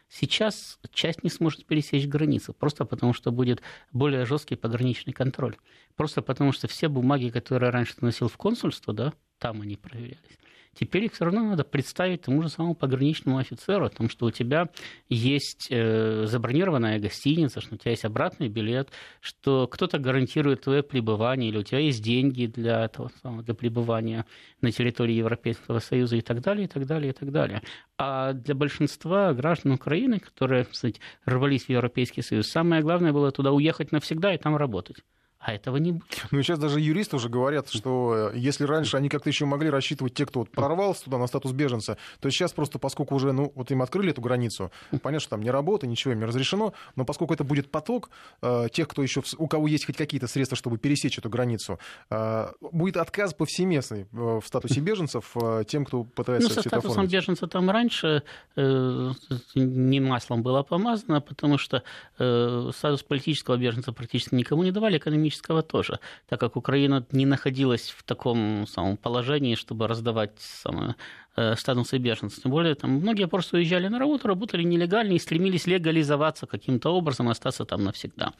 сейчас 0.07 0.79
часть 0.93 1.23
не 1.23 1.29
сможет 1.29 1.65
пересечь 1.65 2.07
границу, 2.07 2.53
просто 2.53 2.85
потому 2.85 3.13
что 3.13 3.31
будет 3.31 3.61
более 3.91 4.25
жесткий 4.25 4.55
пограничный 4.55 5.13
контроль. 5.13 5.57
Просто 5.95 6.21
потому 6.21 6.51
что 6.51 6.67
все 6.67 6.89
бумаги, 6.89 7.29
которые 7.29 7.71
раньше 7.71 7.95
ты 7.95 8.05
носил 8.05 8.27
в 8.27 8.37
консульство, 8.37 8.93
да, 8.93 9.13
там 9.39 9.61
они 9.61 9.77
проверялись. 9.77 10.37
Теперь 10.73 11.05
их 11.05 11.13
все 11.13 11.25
равно 11.25 11.43
надо 11.43 11.65
представить 11.65 12.21
тому 12.21 12.41
же 12.41 12.49
самому 12.49 12.75
пограничному 12.75 13.37
офицеру, 13.37 13.85
о 13.85 13.89
том, 13.89 14.09
что 14.09 14.25
у 14.25 14.31
тебя 14.31 14.69
есть 15.09 15.67
э, 15.69 16.25
забронированная 16.27 16.97
гостиница, 16.97 17.59
что 17.59 17.75
у 17.75 17.77
тебя 17.77 17.91
есть 17.91 18.05
обратный 18.05 18.47
билет, 18.47 18.89
что 19.19 19.67
кто-то 19.67 19.99
гарантирует 19.99 20.61
твое 20.61 20.81
пребывание, 20.81 21.49
или 21.49 21.57
у 21.57 21.63
тебя 21.63 21.79
есть 21.79 22.01
деньги 22.01 22.45
для 22.45 22.85
этого 22.85 23.11
самого, 23.21 23.43
для 23.43 23.53
пребывания 23.53 24.25
на 24.61 24.71
территории 24.71 25.15
Европейского 25.15 25.79
Союза 25.79 26.15
и 26.15 26.21
так 26.21 26.41
далее, 26.41 26.65
и 26.65 26.67
так 26.67 26.85
далее, 26.85 27.11
и 27.11 27.13
так 27.13 27.31
далее. 27.31 27.61
А 27.97 28.31
для 28.31 28.55
большинства 28.55 29.33
граждан 29.33 29.73
Украины, 29.73 30.19
которые, 30.19 30.63
кстати, 30.63 31.01
рвались 31.25 31.65
в 31.65 31.69
Европейский 31.69 32.21
Союз, 32.21 32.47
самое 32.47 32.81
главное 32.81 33.11
было 33.11 33.31
туда 33.31 33.51
уехать 33.51 33.91
навсегда 33.91 34.33
и 34.33 34.37
там 34.37 34.55
работать. 34.55 34.97
А 35.43 35.53
этого 35.53 35.77
не 35.77 35.91
будет. 35.91 36.23
Ну 36.29 36.37
и 36.39 36.43
сейчас 36.43 36.59
даже 36.59 36.79
юристы 36.79 37.15
уже 37.15 37.27
говорят, 37.27 37.67
что 37.69 38.29
э, 38.31 38.37
если 38.37 38.63
раньше 38.63 38.95
они 38.95 39.09
как-то 39.09 39.27
еще 39.27 39.45
могли 39.45 39.71
рассчитывать 39.71 40.13
те, 40.13 40.27
кто 40.27 40.41
вот 40.41 40.51
прорвался 40.51 41.05
туда 41.05 41.17
на 41.17 41.25
статус 41.25 41.51
беженца, 41.51 41.97
то 42.19 42.29
сейчас 42.29 42.53
просто, 42.53 42.77
поскольку 42.77 43.15
уже, 43.15 43.31
ну, 43.31 43.51
вот 43.55 43.71
им 43.71 43.81
открыли 43.81 44.11
эту 44.11 44.21
границу, 44.21 44.71
понятно, 45.01 45.19
что 45.19 45.31
там 45.31 45.41
не 45.41 45.49
работа, 45.49 45.87
ничего 45.87 46.13
им 46.13 46.19
не 46.19 46.25
разрешено, 46.25 46.73
но 46.95 47.05
поскольку 47.05 47.33
это 47.33 47.43
будет 47.43 47.71
поток 47.71 48.11
э, 48.43 48.67
тех, 48.71 48.87
кто 48.87 49.01
еще, 49.01 49.23
у 49.39 49.47
кого 49.47 49.67
есть 49.67 49.85
хоть 49.87 49.97
какие-то 49.97 50.27
средства, 50.27 50.55
чтобы 50.55 50.77
пересечь 50.77 51.17
эту 51.17 51.29
границу, 51.29 51.79
э, 52.11 52.47
будет 52.59 52.97
отказ 52.97 53.33
повсеместный 53.33 54.01
э, 54.01 54.05
в 54.11 54.43
статусе 54.45 54.79
беженцев 54.79 55.31
э, 55.41 55.63
тем, 55.67 55.85
кто 55.85 56.03
пытается 56.03 56.49
Ну, 56.49 56.53
со 56.53 56.61
статусом 56.61 56.91
оформить. 56.91 57.11
беженца 57.13 57.47
там 57.47 57.71
раньше 57.71 58.21
э, 58.55 59.11
не 59.55 59.99
маслом 59.99 60.43
было 60.43 60.61
помазано, 60.61 61.19
потому 61.19 61.57
что 61.57 61.81
э, 62.19 62.69
статус 62.75 63.01
политического 63.01 63.57
беженца 63.57 63.91
практически 63.91 64.35
никому 64.35 64.61
не 64.61 64.71
давали, 64.71 64.99
экономического 65.31 65.61
тоже, 65.61 65.99
так 66.29 66.39
как 66.39 66.55
Украина 66.55 67.05
не 67.11 67.25
находилась 67.25 67.93
в 67.97 68.03
таком 68.03 68.67
самом 68.67 68.97
положении, 68.97 69.55
чтобы 69.55 69.87
раздавать 69.87 70.31
самое, 70.37 70.95
э, 71.37 71.55
статусы 71.55 71.97
беженцев. 71.99 72.43
Тем 72.43 72.51
более, 72.51 72.75
там 72.75 72.91
многие 72.91 73.27
просто 73.27 73.57
уезжали 73.57 73.89
на 73.89 73.99
работу, 73.99 74.27
работали 74.27 74.63
нелегально 74.63 75.13
и 75.13 75.19
стремились 75.19 75.67
легализоваться 75.67 76.47
каким-то 76.47 76.89
образом, 76.93 77.27
остаться 77.27 77.65
там 77.65 77.83
навсегда. 77.83 78.33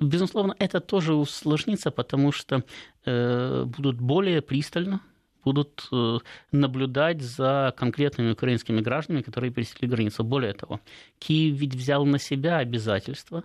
Безусловно, 0.00 0.54
это 0.58 0.80
тоже 0.80 1.14
усложнится, 1.14 1.90
потому 1.90 2.32
что 2.32 2.62
э, 3.06 3.64
будут 3.64 4.00
более 4.00 4.40
пристально 4.40 5.00
будут 5.44 5.88
э, 5.92 6.18
наблюдать 6.52 7.20
за 7.20 7.72
конкретными 7.76 8.32
украинскими 8.32 8.80
гражданами, 8.80 9.22
которые 9.22 9.50
пересекли 9.50 9.88
границу. 9.88 10.22
Более 10.24 10.52
того, 10.52 10.80
Киев 11.18 11.60
ведь 11.60 11.74
взял 11.74 12.06
на 12.06 12.18
себя 12.18 12.58
обязательство 12.58 13.42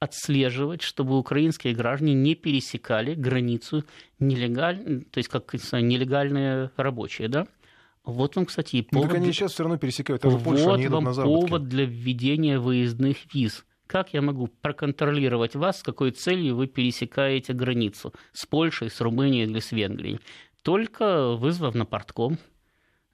отслеживать, 0.00 0.80
чтобы 0.80 1.18
украинские 1.18 1.74
граждане 1.74 2.14
не 2.14 2.34
пересекали 2.34 3.14
границу 3.14 3.84
нелегально, 4.18 5.02
то 5.02 5.18
есть 5.18 5.28
как 5.28 5.52
нелегальные 5.52 6.70
рабочие, 6.76 7.28
да? 7.28 7.46
Вот 8.04 8.34
вам, 8.34 8.46
кстати, 8.46 8.76
и 8.76 8.82
Ну, 8.90 9.00
повод... 9.02 9.08
так 9.10 9.18
они 9.18 9.32
сейчас 9.32 9.52
все 9.52 9.62
равно 9.62 9.78
пересекают, 9.78 10.22
даже 10.22 10.38
Польшу, 10.38 10.64
вот 10.64 10.74
они 10.74 10.84
едут 10.84 11.04
вам 11.04 11.14
повод 11.14 11.68
для 11.68 11.84
введения 11.84 12.58
выездных 12.58 13.32
виз. 13.32 13.66
Как 13.86 14.14
я 14.14 14.22
могу 14.22 14.46
проконтролировать 14.46 15.54
вас, 15.54 15.80
с 15.80 15.82
какой 15.82 16.12
целью 16.12 16.56
вы 16.56 16.66
пересекаете 16.66 17.52
границу 17.52 18.14
с 18.32 18.46
Польшей, 18.46 18.88
с 18.88 19.00
Румынией 19.00 19.44
или 19.44 19.58
с 19.58 19.70
Венгрией? 19.70 20.20
Только 20.62 21.34
вызвав 21.34 21.74
на 21.74 21.84
портком, 21.84 22.38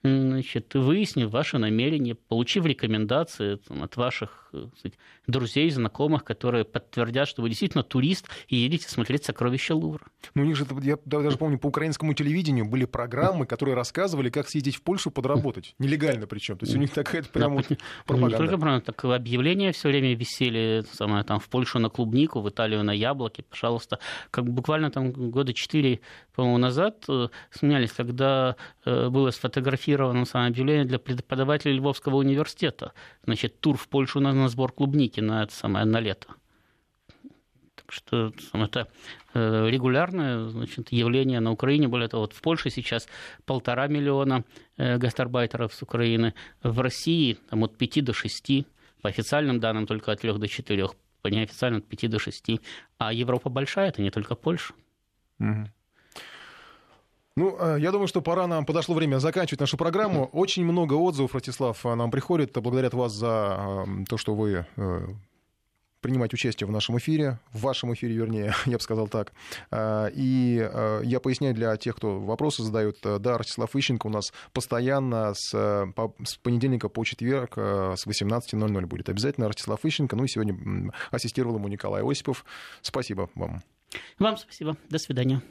значит, 0.03 0.73
выяснив 0.75 1.29
ваши 1.29 1.57
намерения, 1.57 2.15
получив 2.15 2.65
рекомендации 2.65 3.55
там, 3.55 3.83
от 3.83 3.95
ваших 3.97 4.49
э, 4.53 4.67
сказать, 4.77 4.97
друзей, 5.25 5.69
знакомых, 5.69 6.23
которые 6.23 6.65
подтвердят, 6.65 7.27
что 7.27 7.41
вы 7.41 7.49
действительно 7.49 7.83
турист 7.83 8.27
и 8.47 8.55
едете 8.55 8.87
смотреть 8.89 9.25
сокровища 9.25 9.75
Лувра. 9.75 10.05
Ну, 10.35 10.43
у 10.43 10.45
них 10.45 10.55
же, 10.55 10.65
я 10.83 10.97
даже 11.05 11.37
помню, 11.37 11.57
по 11.57 11.67
украинскому 11.67 12.13
телевидению 12.13 12.65
были 12.65 12.85
программы, 12.85 13.45
которые 13.45 13.75
рассказывали, 13.75 14.29
как 14.29 14.47
съездить 14.47 14.75
в 14.75 14.81
Польшу 14.81 15.11
подработать. 15.11 15.75
Нелегально 15.79 16.27
причем. 16.27 16.57
То 16.57 16.65
есть 16.65 16.75
у 16.75 16.79
них 16.79 16.91
такая 16.91 17.23
прям 17.23 17.55
вот 17.55 17.65
Ну, 17.69 17.75
Не 17.75 17.77
пропаганда. 18.05 18.37
только 18.37 18.57
про 18.57 18.81
так 18.81 19.05
объявления 19.05 19.71
все 19.71 19.89
время 19.89 20.15
висели, 20.15 20.83
самое, 20.91 21.23
там, 21.23 21.39
в 21.39 21.49
Польшу 21.49 21.79
на 21.79 21.89
клубнику, 21.89 22.41
в 22.41 22.49
Италию 22.49 22.83
на 22.83 22.91
яблоки, 22.91 23.43
пожалуйста. 23.49 23.99
Как 24.31 24.45
буквально 24.45 24.91
там 24.91 25.11
года 25.11 25.53
четыре, 25.53 25.99
по-моему, 26.35 26.57
назад 26.57 27.03
э, 27.09 27.27
сменялись, 27.51 27.91
когда 27.91 28.55
э, 28.85 29.09
было 29.09 29.31
сфотографировано 29.31 29.86
самое 29.95 30.49
объявление 30.49 30.85
для 30.85 30.99
преподавателей 30.99 31.75
Львовского 31.75 32.17
университета. 32.17 32.93
Значит, 33.23 33.59
тур 33.59 33.77
в 33.77 33.87
Польшу 33.87 34.19
на, 34.19 34.33
на 34.33 34.49
сбор 34.49 34.71
клубники 34.71 35.19
на 35.19 35.43
это 35.43 35.53
самое 35.53 35.85
на 35.85 35.99
лето. 35.99 36.27
Так 37.75 37.91
что 37.91 38.33
это 38.53 38.87
э, 39.33 39.69
регулярное 39.69 40.49
значит, 40.49 40.91
явление 40.91 41.39
на 41.39 41.51
Украине. 41.51 41.87
Более 41.87 42.09
того, 42.09 42.23
вот 42.23 42.33
в 42.33 42.41
Польше 42.41 42.69
сейчас 42.69 43.07
полтора 43.45 43.87
миллиона 43.87 44.43
э, 44.77 44.97
гастарбайтеров 44.97 45.73
с 45.73 45.81
Украины. 45.81 46.33
В 46.63 46.79
России 46.81 47.37
там, 47.49 47.63
от 47.63 47.77
5 47.77 48.03
до 48.03 48.13
6, 48.13 48.65
по 49.01 49.09
официальным 49.09 49.59
данным 49.59 49.85
только 49.85 50.11
от 50.11 50.21
3 50.21 50.33
до 50.33 50.47
4, 50.47 50.87
по 51.21 51.27
неофициальным 51.27 51.79
от 51.79 51.87
5 51.87 52.09
до 52.09 52.19
6. 52.19 52.59
А 52.97 53.13
Европа 53.13 53.49
большая, 53.49 53.89
это 53.89 54.01
не 54.01 54.11
только 54.11 54.35
Польша. 54.35 54.73
Мгм. 55.39 55.71
Ну, 57.37 57.55
э, 57.59 57.77
я 57.79 57.91
думаю, 57.91 58.07
что 58.07 58.21
пора 58.21 58.47
нам, 58.47 58.65
подошло 58.65 58.95
время 58.95 59.19
заканчивать 59.19 59.59
нашу 59.59 59.77
программу. 59.77 60.25
Очень 60.33 60.65
много 60.65 60.95
отзывов, 60.95 61.35
Ростислав, 61.35 61.85
э, 61.85 61.93
нам 61.93 62.09
приходит. 62.09 62.51
Благодарят 62.53 62.95
вас 62.95 63.13
за 63.13 63.85
э, 63.87 64.05
то, 64.09 64.17
что 64.17 64.33
вы 64.33 64.65
принимаете 66.01 66.35
участие 66.35 66.67
в 66.67 66.71
нашем 66.71 66.97
эфире, 66.97 67.39
в 67.51 67.61
вашем 67.61 67.93
эфире, 67.93 68.15
вернее, 68.15 68.53
я 68.65 68.77
бы 68.77 68.79
сказал 68.79 69.07
так. 69.07 69.33
И 69.73 70.69
я 71.03 71.19
поясняю 71.19 71.53
для 71.53 71.75
тех, 71.75 71.95
кто 71.95 72.19
вопросы 72.19 72.63
задает. 72.63 72.97
Да, 73.03 73.37
Ростислав 73.37 73.75
Ищенко 73.75 74.07
у 74.07 74.09
нас 74.09 74.31
постоянно 74.53 75.33
с, 75.35 75.51
с 75.51 76.37
понедельника 76.41 76.87
по 76.87 77.03
четверг 77.03 77.57
с 77.57 78.07
18.00 78.07 78.85
будет. 78.85 79.09
Обязательно 79.09 79.47
Ростислав 79.47 79.83
Ищенко. 79.83 80.15
Ну 80.15 80.23
и 80.23 80.27
сегодня 80.27 80.91
ассистировал 81.11 81.57
ему 81.57 81.67
Николай 81.67 82.03
Осипов. 82.03 82.45
Спасибо 82.81 83.29
вам. 83.35 83.61
Вам 84.17 84.37
спасибо. 84.37 84.77
До 84.89 84.99
свидания. 84.99 85.41